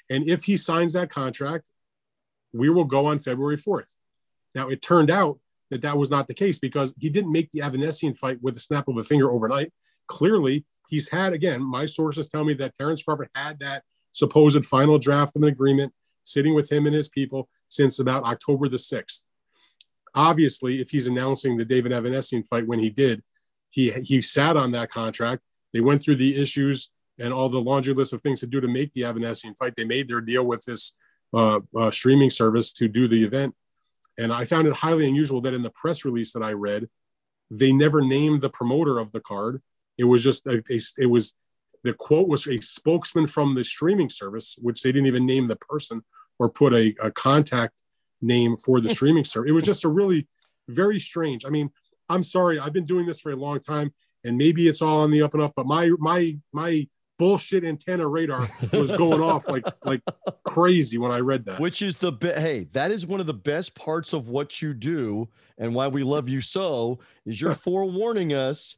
And 0.09 0.27
if 0.27 0.45
he 0.45 0.57
signs 0.57 0.93
that 0.93 1.11
contract, 1.11 1.69
we 2.53 2.69
will 2.69 2.85
go 2.85 3.05
on 3.05 3.19
February 3.19 3.57
4th. 3.57 3.95
Now, 4.55 4.69
it 4.69 4.81
turned 4.81 5.11
out 5.11 5.39
that 5.69 5.83
that 5.83 5.97
was 5.97 6.09
not 6.09 6.27
the 6.27 6.33
case 6.33 6.57
because 6.57 6.95
he 6.99 7.09
didn't 7.09 7.31
make 7.31 7.51
the 7.51 7.59
Avanesyan 7.59 8.17
fight 8.17 8.39
with 8.41 8.55
the 8.55 8.59
snap 8.59 8.87
of 8.87 8.97
a 8.97 9.03
finger 9.03 9.31
overnight. 9.31 9.71
Clearly, 10.07 10.65
he's 10.89 11.09
had, 11.09 11.33
again, 11.33 11.63
my 11.63 11.85
sources 11.85 12.27
tell 12.27 12.43
me 12.43 12.53
that 12.55 12.75
Terrence 12.75 13.03
Crawford 13.03 13.29
had 13.35 13.59
that 13.59 13.83
supposed 14.11 14.65
final 14.65 14.97
draft 14.97 15.35
of 15.35 15.43
an 15.43 15.49
agreement 15.49 15.93
sitting 16.23 16.53
with 16.53 16.71
him 16.71 16.85
and 16.85 16.95
his 16.95 17.07
people 17.07 17.47
since 17.67 17.99
about 17.99 18.23
October 18.23 18.67
the 18.67 18.77
6th. 18.77 19.21
Obviously, 20.13 20.81
if 20.81 20.89
he's 20.89 21.07
announcing 21.07 21.55
the 21.55 21.63
David 21.63 21.93
Avanesyan 21.93 22.45
fight 22.45 22.67
when 22.67 22.79
he 22.79 22.89
did, 22.89 23.23
he, 23.69 23.91
he 23.91 24.21
sat 24.21 24.57
on 24.57 24.71
that 24.71 24.89
contract. 24.91 25.41
They 25.73 25.79
went 25.79 26.03
through 26.03 26.15
the 26.15 26.41
issues 26.41 26.89
and 27.19 27.33
all 27.33 27.49
the 27.49 27.61
laundry 27.61 27.93
list 27.93 28.13
of 28.13 28.21
things 28.21 28.39
to 28.39 28.47
do 28.47 28.61
to 28.61 28.67
make 28.67 28.93
the 28.93 29.01
Avanesyan 29.01 29.57
fight. 29.57 29.75
They 29.75 29.85
made 29.85 30.07
their 30.07 30.21
deal 30.21 30.45
with 30.45 30.65
this 30.65 30.93
uh, 31.33 31.59
uh, 31.77 31.91
streaming 31.91 32.29
service 32.29 32.73
to 32.73 32.87
do 32.87 33.07
the 33.07 33.23
event. 33.23 33.55
And 34.17 34.33
I 34.33 34.45
found 34.45 34.67
it 34.67 34.73
highly 34.73 35.07
unusual 35.07 35.41
that 35.41 35.53
in 35.53 35.61
the 35.61 35.69
press 35.71 36.05
release 36.05 36.33
that 36.33 36.43
I 36.43 36.53
read, 36.53 36.87
they 37.49 37.71
never 37.71 38.01
named 38.01 38.41
the 38.41 38.49
promoter 38.49 38.99
of 38.99 39.11
the 39.11 39.19
card. 39.19 39.61
It 39.97 40.05
was 40.05 40.23
just 40.23 40.45
a, 40.47 40.63
a, 40.69 40.79
it 40.97 41.05
was 41.05 41.33
the 41.83 41.93
quote 41.93 42.27
was 42.27 42.47
a 42.47 42.59
spokesman 42.61 43.27
from 43.27 43.55
the 43.55 43.63
streaming 43.63 44.09
service, 44.09 44.55
which 44.61 44.81
they 44.81 44.91
didn't 44.91 45.07
even 45.07 45.25
name 45.25 45.47
the 45.47 45.55
person 45.55 46.03
or 46.39 46.49
put 46.49 46.73
a, 46.73 46.95
a 47.01 47.11
contact 47.11 47.83
name 48.21 48.55
for 48.57 48.79
the 48.79 48.89
streaming 48.95 49.23
service. 49.23 49.49
It 49.49 49.53
was 49.53 49.63
just 49.63 49.83
a 49.83 49.89
really 49.89 50.27
very 50.67 50.99
strange. 50.99 51.45
I 51.45 51.49
mean, 51.49 51.71
I'm 52.09 52.23
sorry, 52.23 52.59
I've 52.59 52.73
been 52.73 52.85
doing 52.85 53.05
this 53.05 53.19
for 53.19 53.31
a 53.31 53.35
long 53.35 53.59
time, 53.59 53.93
and 54.23 54.37
maybe 54.37 54.67
it's 54.67 54.81
all 54.81 55.01
on 55.01 55.11
the 55.11 55.21
up 55.21 55.33
and 55.33 55.43
up, 55.43 55.53
but 55.55 55.65
my 55.65 55.91
my 55.99 56.37
my 56.53 56.87
bullshit 57.21 57.63
antenna 57.63 58.07
radar 58.07 58.47
was 58.73 58.97
going 58.97 59.21
off 59.21 59.47
like 59.47 59.63
like 59.85 60.01
crazy 60.43 60.97
when 60.97 61.11
I 61.11 61.19
read 61.19 61.45
that. 61.45 61.59
Which 61.59 61.83
is 61.83 61.95
the 61.95 62.11
be- 62.11 62.29
hey, 62.33 62.67
that 62.73 62.89
is 62.89 63.05
one 63.05 63.19
of 63.19 63.27
the 63.27 63.33
best 63.33 63.75
parts 63.75 64.11
of 64.13 64.27
what 64.27 64.59
you 64.59 64.73
do 64.73 65.29
and 65.59 65.75
why 65.75 65.87
we 65.87 66.01
love 66.01 66.27
you 66.27 66.41
so 66.41 66.97
is 67.27 67.39
you're 67.39 67.53
forewarning 67.67 68.33
us. 68.33 68.77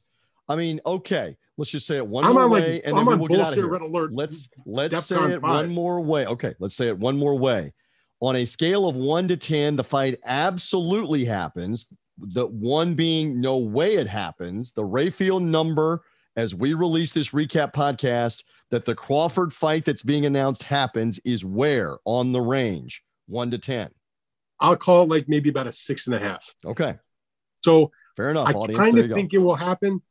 I 0.50 0.58
mean, 0.58 0.82
okay, 0.86 1.38
let's 1.58 1.72
just 1.72 1.88
say 1.88 1.96
it 1.96 2.06
one 2.06 2.26
I'm 2.26 2.34
more 2.34 2.44
on 2.44 2.52
way 2.52 2.74
like, 2.74 2.82
and 2.86 2.98
I'm 2.98 3.06
then 3.06 3.14
on 3.14 3.20
we 3.20 3.22
will 3.22 3.28
get 3.30 3.40
out 3.40 3.54
of 3.54 3.56
bullshit 3.56 3.64
here. 3.64 3.72
red 3.72 3.82
alert. 3.82 4.12
Let's 4.14 4.50
let's 4.66 5.06
say 5.06 5.16
DEFCON 5.16 5.32
it 5.32 5.40
5. 5.40 5.50
one 5.50 5.70
more 5.72 6.02
way. 6.02 6.26
Okay, 6.26 6.54
let's 6.60 6.76
say 6.76 6.88
it 6.90 7.00
one 7.00 7.18
more 7.18 7.40
way. 7.40 7.72
On 8.20 8.36
a 8.36 8.44
scale 8.44 8.90
of 8.90 8.98
one 8.98 9.26
to 9.30 9.38
ten, 9.38 9.78
the 9.78 9.86
fight 9.86 10.20
absolutely 10.26 11.24
happens. 11.24 11.88
The 12.18 12.48
one 12.48 12.94
being 12.94 13.40
no 13.40 13.58
way 13.58 13.96
it 13.96 14.08
happens. 14.08 14.74
The 14.74 14.84
Rafael 14.84 15.40
number 15.40 16.04
as 16.36 16.56
we 16.56 16.74
release 16.74 17.12
this 17.12 17.30
recap 17.30 17.74
podcast 17.74 18.44
that 18.72 18.86
the 18.86 18.96
Crawford 18.96 19.54
fight 19.54 19.86
that's 19.86 20.04
being 20.04 20.26
announced 20.26 20.64
happens 20.64 21.20
is 21.26 21.46
where 21.46 21.98
on 22.06 22.32
the 22.32 22.42
range 22.42 23.04
one 23.28 23.52
to 23.52 23.58
10. 23.58 23.90
I'll 24.60 24.76
call 24.76 25.04
it 25.04 25.10
like 25.10 25.28
maybe 25.28 25.50
about 25.50 25.68
a 25.68 25.72
six 25.72 26.08
and 26.08 26.16
a 26.16 26.20
half. 26.20 26.54
Okay. 26.66 26.98
So 27.62 27.92
Fair 28.16 28.30
enough. 28.30 28.48
I 28.48 28.54
kind 28.54 28.98
of 28.98 29.10
think 29.10 29.34
it 29.34 29.40
will 29.40 29.56
happen, 29.56 30.02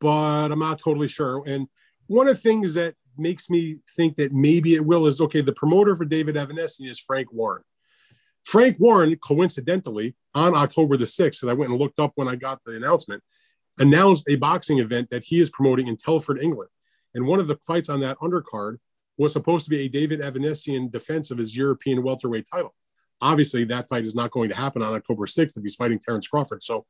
but 0.00 0.50
I'm 0.50 0.58
not 0.58 0.78
totally 0.78 1.08
sure. 1.08 1.42
And 1.46 1.68
one 2.06 2.28
of 2.28 2.34
the 2.34 2.40
things 2.40 2.74
that 2.74 2.94
makes 3.18 3.50
me 3.50 3.78
think 3.94 4.16
that 4.16 4.32
maybe 4.32 4.74
it 4.74 4.84
will 4.84 5.06
is 5.06 5.20
okay, 5.20 5.42
the 5.42 5.52
promoter 5.52 5.94
for 5.94 6.04
David 6.04 6.36
Avanesyan 6.36 6.90
is 6.90 6.98
Frank 6.98 7.32
Warren. 7.32 7.62
Frank 8.44 8.78
Warren, 8.80 9.14
coincidentally, 9.16 10.16
on 10.34 10.54
October 10.54 10.96
the 10.96 11.04
6th, 11.04 11.42
and 11.42 11.50
I 11.50 11.54
went 11.54 11.70
and 11.70 11.80
looked 11.80 12.00
up 12.00 12.12
when 12.14 12.26
I 12.26 12.34
got 12.34 12.60
the 12.64 12.74
announcement, 12.76 13.22
announced 13.78 14.28
a 14.28 14.36
boxing 14.36 14.78
event 14.78 15.10
that 15.10 15.24
he 15.24 15.40
is 15.40 15.50
promoting 15.50 15.88
in 15.88 15.96
Telford, 15.96 16.38
England. 16.40 16.70
And 17.14 17.26
one 17.26 17.40
of 17.40 17.46
the 17.46 17.56
fights 17.66 17.88
on 17.88 18.00
that 18.00 18.18
undercard 18.18 18.78
was 19.18 19.32
supposed 19.32 19.64
to 19.64 19.70
be 19.70 19.82
a 19.82 19.88
David 19.88 20.20
Avanesyan 20.20 20.90
defense 20.90 21.30
of 21.30 21.38
his 21.38 21.56
European 21.56 22.02
welterweight 22.02 22.46
title. 22.52 22.74
Obviously, 23.20 23.64
that 23.64 23.88
fight 23.88 24.04
is 24.04 24.14
not 24.14 24.30
going 24.30 24.48
to 24.48 24.56
happen 24.56 24.82
on 24.82 24.94
October 24.94 25.26
6th 25.26 25.56
if 25.56 25.62
he's 25.62 25.76
fighting 25.76 25.98
Terrence 25.98 26.26
Crawford. 26.26 26.62
So 26.62 26.86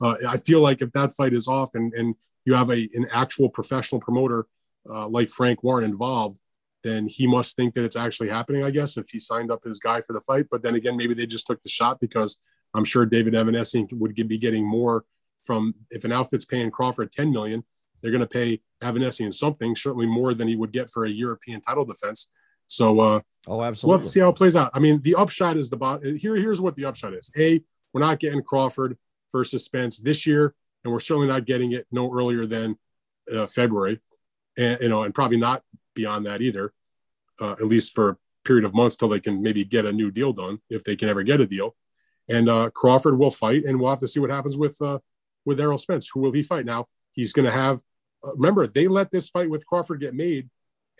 uh, 0.00 0.14
I 0.28 0.36
feel 0.38 0.60
like 0.60 0.82
if 0.82 0.92
that 0.92 1.12
fight 1.12 1.32
is 1.32 1.48
off 1.48 1.70
and, 1.74 1.92
and 1.94 2.14
you 2.44 2.54
have 2.54 2.70
a, 2.70 2.88
an 2.94 3.06
actual 3.12 3.48
professional 3.48 4.00
promoter 4.00 4.46
uh, 4.88 5.06
like 5.08 5.28
Frank 5.28 5.62
Warren 5.62 5.84
involved, 5.84 6.40
then 6.82 7.06
he 7.06 7.26
must 7.26 7.56
think 7.56 7.74
that 7.74 7.84
it's 7.84 7.96
actually 7.96 8.28
happening, 8.28 8.64
I 8.64 8.70
guess, 8.70 8.96
if 8.96 9.10
he 9.10 9.18
signed 9.18 9.50
up 9.50 9.64
his 9.64 9.78
guy 9.78 10.00
for 10.00 10.12
the 10.12 10.20
fight. 10.20 10.46
But 10.50 10.62
then 10.62 10.74
again, 10.74 10.96
maybe 10.96 11.14
they 11.14 11.26
just 11.26 11.46
took 11.46 11.62
the 11.62 11.68
shot 11.68 12.00
because 12.00 12.40
I'm 12.74 12.84
sure 12.84 13.04
David 13.04 13.34
Avanesyan 13.34 13.92
would 13.92 14.14
be 14.14 14.38
getting 14.38 14.66
more 14.66 15.04
from 15.44 15.74
if 15.90 16.04
an 16.04 16.12
outfit's 16.12 16.44
paying 16.44 16.70
Crawford 16.70 17.12
10 17.12 17.30
million, 17.32 17.64
they're 18.02 18.12
going 18.12 18.22
to 18.22 18.28
pay 18.28 18.60
Avanesyan 18.82 19.32
something, 19.32 19.74
certainly 19.74 20.06
more 20.06 20.34
than 20.34 20.48
he 20.48 20.56
would 20.56 20.72
get 20.72 20.90
for 20.90 21.04
a 21.04 21.10
European 21.10 21.60
title 21.60 21.84
defense. 21.84 22.28
So 22.66 23.00
uh, 23.00 23.20
Oh, 23.48 23.62
absolutely. 23.62 24.02
to 24.02 24.08
see 24.08 24.20
how 24.20 24.28
it 24.28 24.36
plays 24.36 24.56
out. 24.56 24.70
I 24.74 24.78
mean, 24.78 25.00
the 25.02 25.14
upshot 25.14 25.56
is 25.56 25.70
the 25.70 25.76
bot. 25.76 26.04
Here, 26.04 26.36
here's 26.36 26.60
what 26.60 26.76
the 26.76 26.84
upshot 26.84 27.14
is. 27.14 27.30
A, 27.38 27.62
we're 27.92 28.00
not 28.00 28.20
getting 28.20 28.42
Crawford 28.42 28.98
versus 29.32 29.64
Spence 29.64 29.98
this 29.98 30.26
year, 30.26 30.54
and 30.84 30.92
we're 30.92 31.00
certainly 31.00 31.28
not 31.28 31.46
getting 31.46 31.72
it 31.72 31.86
no 31.90 32.12
earlier 32.12 32.44
than 32.44 32.76
uh, 33.34 33.46
February, 33.46 34.00
and 34.58 34.78
you 34.82 34.90
know, 34.90 35.02
and 35.02 35.14
probably 35.14 35.38
not 35.38 35.62
beyond 35.94 36.26
that 36.26 36.42
either. 36.42 36.72
Uh, 37.40 37.52
at 37.52 37.64
least 37.64 37.94
for 37.94 38.10
a 38.10 38.16
period 38.44 38.64
of 38.64 38.74
months 38.74 38.96
till 38.96 39.08
they 39.08 39.20
can 39.20 39.40
maybe 39.40 39.64
get 39.64 39.86
a 39.86 39.92
new 39.92 40.10
deal 40.10 40.32
done, 40.32 40.58
if 40.68 40.84
they 40.84 40.96
can 40.96 41.08
ever 41.08 41.22
get 41.22 41.40
a 41.40 41.46
deal. 41.46 41.74
And 42.28 42.50
uh, 42.50 42.68
Crawford 42.74 43.18
will 43.18 43.30
fight, 43.30 43.64
and 43.64 43.80
we'll 43.80 43.90
have 43.90 44.00
to 44.00 44.08
see 44.08 44.20
what 44.20 44.30
happens 44.30 44.58
with 44.58 44.76
uh, 44.82 44.98
with 45.48 45.60
Errol 45.60 45.78
Spence. 45.78 46.10
Who 46.12 46.20
will 46.20 46.30
he 46.30 46.42
fight? 46.42 46.66
Now 46.66 46.86
he's 47.12 47.32
going 47.32 47.46
to 47.46 47.52
have. 47.52 47.80
Uh, 48.22 48.34
remember, 48.36 48.66
they 48.66 48.86
let 48.86 49.10
this 49.10 49.30
fight 49.30 49.48
with 49.48 49.66
Crawford 49.66 49.98
get 49.98 50.14
made, 50.14 50.48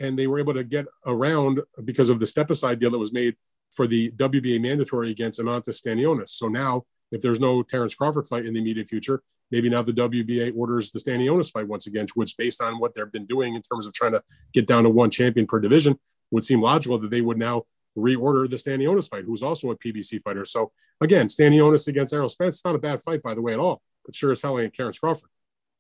and 0.01 0.19
they 0.19 0.27
were 0.27 0.39
able 0.39 0.55
to 0.55 0.65
get 0.65 0.87
around 1.07 1.61
because 1.85 2.09
of 2.09 2.19
the 2.19 2.27
step 2.27 2.51
aside 2.51 2.81
deal 2.81 2.91
that 2.91 2.99
was 2.99 3.13
made 3.13 3.37
for 3.77 3.87
the 3.87 4.11
WBA 4.13 4.61
mandatory 4.61 5.11
against 5.11 5.39
Eimantas 5.39 5.83
Stanionis. 5.83 6.31
So 6.31 6.49
now, 6.49 6.85
if 7.13 7.21
there's 7.21 7.41
no 7.41 7.63
Terrence 7.63 7.95
Crawford 7.95 8.27
fight 8.27 8.47
in 8.47 8.55
the 8.55 8.61
immediate 8.61 8.89
future, 8.89 9.23
maybe 9.51 9.69
now 9.69 9.83
the 9.83 9.93
WBA 9.93 10.57
orders 10.57 10.91
the 10.91 10.99
Stanionis 10.99 11.53
fight 11.53 11.69
once 11.69 11.87
again, 11.87 12.07
which 12.15 12.35
based 12.39 12.63
on 12.63 12.79
what 12.79 12.95
they've 12.95 13.13
been 13.13 13.27
doing 13.27 13.55
in 13.55 13.61
terms 13.61 13.87
of 13.87 13.93
trying 13.93 14.13
to 14.13 14.23
get 14.55 14.67
down 14.67 14.85
to 14.85 14.91
one 14.91 15.11
champion 15.11 15.47
per 15.47 15.61
division, 15.61 15.99
would 16.31 16.45
seem 16.45 16.63
logical 16.63 16.99
that 16.99 17.11
they 17.11 17.21
would 17.21 17.39
now 17.39 17.65
reorder 17.99 18.49
the 18.49 18.57
Stanionis 18.57 19.11
fight, 19.11 19.25
who's 19.25 19.43
also 19.43 19.71
a 19.71 19.77
PBC 19.77 20.23
fighter. 20.23 20.47
So 20.47 20.73
again, 21.03 21.27
Stanionis 21.27 21.89
against 21.89 22.15
Errol 22.15 22.29
Spence, 22.31 22.65
not 22.65 22.75
a 22.75 22.79
bad 22.79 23.03
fight, 23.03 23.23
by 23.23 23.35
the 23.35 23.43
way, 23.43 23.53
at 23.53 23.59
all. 23.59 23.83
But 24.09 24.15
sure 24.15 24.33
as 24.33 24.41
hell 24.41 24.59
ain't 24.59 24.73
Terrence 24.73 24.99
Crawford. 24.99 25.29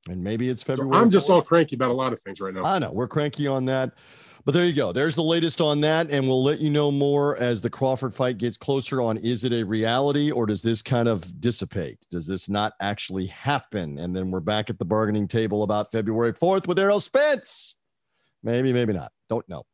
and 0.06 0.22
maybe 0.22 0.50
it's 0.50 0.60
So 0.60 0.76
February. 0.76 1.00
I'm 1.00 1.08
just 1.08 1.28
4th. 1.28 1.32
all 1.32 1.42
cranky 1.42 1.76
about 1.76 1.90
a 1.90 1.94
lot 1.94 2.12
of 2.12 2.20
things 2.20 2.42
right 2.42 2.52
now. 2.52 2.62
I 2.62 2.78
know 2.78 2.92
we're 2.92 3.08
cranky 3.08 3.46
on 3.46 3.64
that. 3.64 3.94
But 4.44 4.52
there 4.52 4.66
you 4.66 4.74
go. 4.74 4.92
There's 4.92 5.14
the 5.14 5.22
latest 5.22 5.62
on 5.62 5.80
that. 5.80 6.10
And 6.10 6.28
we'll 6.28 6.42
let 6.44 6.58
you 6.58 6.68
know 6.68 6.90
more 6.90 7.38
as 7.38 7.62
the 7.62 7.70
Crawford 7.70 8.14
fight 8.14 8.36
gets 8.36 8.58
closer 8.58 9.00
on 9.00 9.16
is 9.16 9.44
it 9.44 9.54
a 9.54 9.62
reality 9.62 10.30
or 10.30 10.44
does 10.44 10.60
this 10.60 10.82
kind 10.82 11.08
of 11.08 11.40
dissipate? 11.40 12.04
Does 12.10 12.26
this 12.26 12.50
not 12.50 12.74
actually 12.82 13.26
happen? 13.28 13.98
And 13.98 14.14
then 14.14 14.30
we're 14.30 14.40
back 14.40 14.68
at 14.68 14.78
the 14.78 14.84
bargaining 14.84 15.26
table 15.26 15.62
about 15.62 15.90
February 15.90 16.34
4th 16.34 16.66
with 16.68 16.78
Errol 16.78 17.00
Spence. 17.00 17.76
Maybe, 18.42 18.74
maybe 18.74 18.92
not. 18.92 19.10
Don't 19.30 19.48
know. 19.48 19.64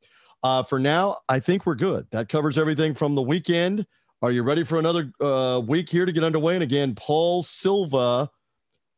Uh, 0.45 0.63
for 0.63 0.79
now, 0.79 1.17
I 1.29 1.41
think 1.41 1.67
we're 1.67 1.75
good. 1.75 2.07
That 2.13 2.29
covers 2.29 2.57
everything 2.57 2.95
from 2.95 3.17
the 3.17 3.23
weekend. 3.23 3.85
Are 4.23 4.31
you 4.31 4.43
ready 4.43 4.65
for 4.65 4.79
another 4.79 5.13
uh, 5.21 5.61
week 5.67 5.89
here 5.91 6.07
to 6.07 6.13
get 6.13 6.25
underway? 6.25 6.55
And 6.55 6.63
again, 6.63 6.95
Paul 6.95 7.43
Silva, 7.43 8.31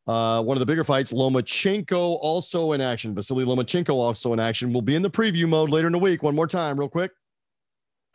uh, 0.07 0.41
one 0.41 0.55
of 0.55 0.59
the 0.59 0.65
bigger 0.65 0.85
fights, 0.85 1.11
Lomachenko 1.11 2.17
also 2.21 2.71
in 2.71 2.79
action. 2.79 3.13
Vasily 3.13 3.43
Lomachenko 3.43 3.89
also 3.89 4.31
in 4.31 4.39
action. 4.39 4.71
We'll 4.71 4.81
be 4.81 4.95
in 4.95 5.01
the 5.01 5.09
preview 5.09 5.47
mode 5.47 5.69
later 5.69 5.87
in 5.87 5.93
the 5.93 5.99
week. 5.99 6.23
One 6.23 6.35
more 6.35 6.47
time, 6.47 6.79
real 6.79 6.87
quick. 6.87 7.11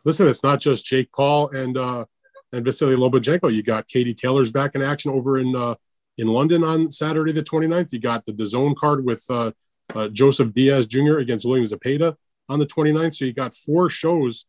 Listen, 0.03 0.27
it's 0.27 0.43
not 0.43 0.59
just 0.59 0.85
Jake 0.85 1.11
Paul 1.11 1.49
and 1.51 1.77
uh, 1.77 2.05
and 2.51 2.65
Vasily 2.65 2.95
Lomachenko. 2.95 3.53
You 3.53 3.61
got 3.61 3.87
Katie 3.87 4.15
Taylor's 4.15 4.51
back 4.51 4.73
in 4.73 4.81
action 4.81 5.11
over 5.11 5.37
in 5.37 5.55
uh, 5.55 5.75
in 6.17 6.27
London 6.27 6.63
on 6.63 6.89
Saturday 6.89 7.31
the 7.31 7.43
29th. 7.43 7.93
You 7.93 7.99
got 7.99 8.25
the 8.25 8.33
DAZN 8.33 8.75
card 8.75 9.05
with 9.05 9.23
uh, 9.29 9.51
uh, 9.93 10.07
Joseph 10.07 10.51
Diaz 10.53 10.87
Jr. 10.87 11.17
against 11.17 11.45
William 11.45 11.65
Zepeda 11.65 12.15
on 12.49 12.57
the 12.59 12.65
29th. 12.65 13.15
So 13.15 13.25
you 13.25 13.33
got 13.33 13.53
four 13.53 13.89
shows 13.89 14.45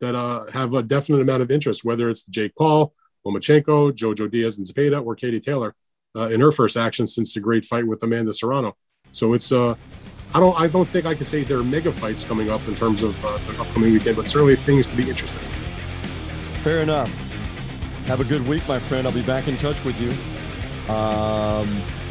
that 0.00 0.14
uh, 0.14 0.50
have 0.52 0.74
a 0.74 0.82
definite 0.82 1.22
amount 1.22 1.42
of 1.42 1.50
interest, 1.50 1.84
whether 1.84 2.08
it's 2.08 2.24
Jake 2.26 2.54
Paul, 2.56 2.92
Lomachenko, 3.26 3.92
Jojo 3.92 4.30
Diaz 4.30 4.58
and 4.58 4.66
Zepeda, 4.66 5.04
or 5.04 5.14
Katie 5.16 5.40
Taylor 5.40 5.74
uh, 6.16 6.28
in 6.28 6.40
her 6.40 6.50
first 6.50 6.76
action 6.76 7.06
since 7.06 7.34
the 7.34 7.40
great 7.40 7.64
fight 7.64 7.86
with 7.86 8.02
Amanda 8.02 8.32
Serrano. 8.32 8.76
So 9.12 9.32
it's 9.34 9.52
uh, 9.52 9.74
I 10.34 10.40
don't 10.40 10.58
I 10.58 10.66
don't 10.66 10.88
think 10.88 11.06
I 11.06 11.14
can 11.14 11.24
say 11.24 11.44
there 11.44 11.58
are 11.58 11.64
mega 11.64 11.92
fights 11.92 12.24
coming 12.24 12.50
up 12.50 12.66
in 12.66 12.74
terms 12.74 13.02
of 13.02 13.22
uh, 13.24 13.38
the 13.38 13.60
upcoming 13.60 13.92
weekend, 13.92 14.16
but 14.16 14.26
certainly 14.26 14.56
things 14.56 14.86
to 14.88 14.96
be 14.96 15.08
interested. 15.08 15.40
Fair 16.62 16.80
enough. 16.80 17.10
Have 18.06 18.20
a 18.20 18.24
good 18.24 18.46
week, 18.46 18.66
my 18.68 18.78
friend. 18.78 19.06
I'll 19.06 19.14
be 19.14 19.22
back 19.22 19.48
in 19.48 19.56
touch 19.56 19.82
with 19.84 19.98
you. 19.98 20.10
Um, 20.92 21.68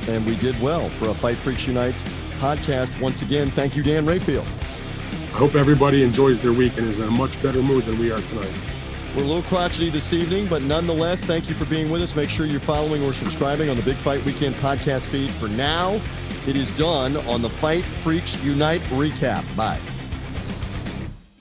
and 0.08 0.26
we 0.26 0.36
did 0.38 0.60
well 0.62 0.89
for 0.91 1.10
a 1.10 1.14
Fight 1.14 1.38
Freaks 1.38 1.68
Unite 1.68 1.95
podcast. 2.39 2.99
Once 2.99 3.22
again, 3.22 3.51
thank 3.51 3.76
you, 3.76 3.84
Dan 3.84 4.06
Rafael. 4.06 4.41
I 4.41 5.38
hope 5.38 5.56
everybody 5.56 6.04
enjoys 6.04 6.39
their 6.39 6.54
week 6.54 6.78
and 6.78 6.88
is 6.88 6.99
in 6.99 7.08
a 7.08 7.12
much 7.12 7.41
better 7.41 7.62
mood 7.62 7.86
than 7.86 7.99
we 7.99 8.12
are 8.12 8.20
tonight. 8.20 8.54
We're 9.16 9.22
a 9.22 9.26
little 9.26 9.43
crotchety 9.43 9.91
this 9.91 10.11
evening, 10.11 10.47
but 10.47 10.64
nonetheless, 10.64 11.24
thank 11.24 11.47
you 11.47 11.53
for 11.53 11.66
being 11.66 11.91
with 11.91 12.01
us. 12.01 12.16
Make 12.16 12.30
sure 12.30 12.47
you're 12.47 12.59
following 12.59 13.03
or 13.03 13.14
subscribing 13.14 13.70
on 13.70 13.76
the 13.76 13.84
Big 13.84 13.97
Fight 13.97 14.26
Weekend 14.26 14.55
podcast 14.55 15.07
feed. 15.07 15.30
For 15.32 15.47
now, 15.47 16.01
It 16.45 16.57
is 16.57 16.72
done 16.72 17.16
on 17.16 17.41
the 17.41 17.49
Fight 17.49 17.86
Freaks 17.86 18.41
Unite 18.43 18.82
recap. 18.91 19.43
Bye. 19.55 19.80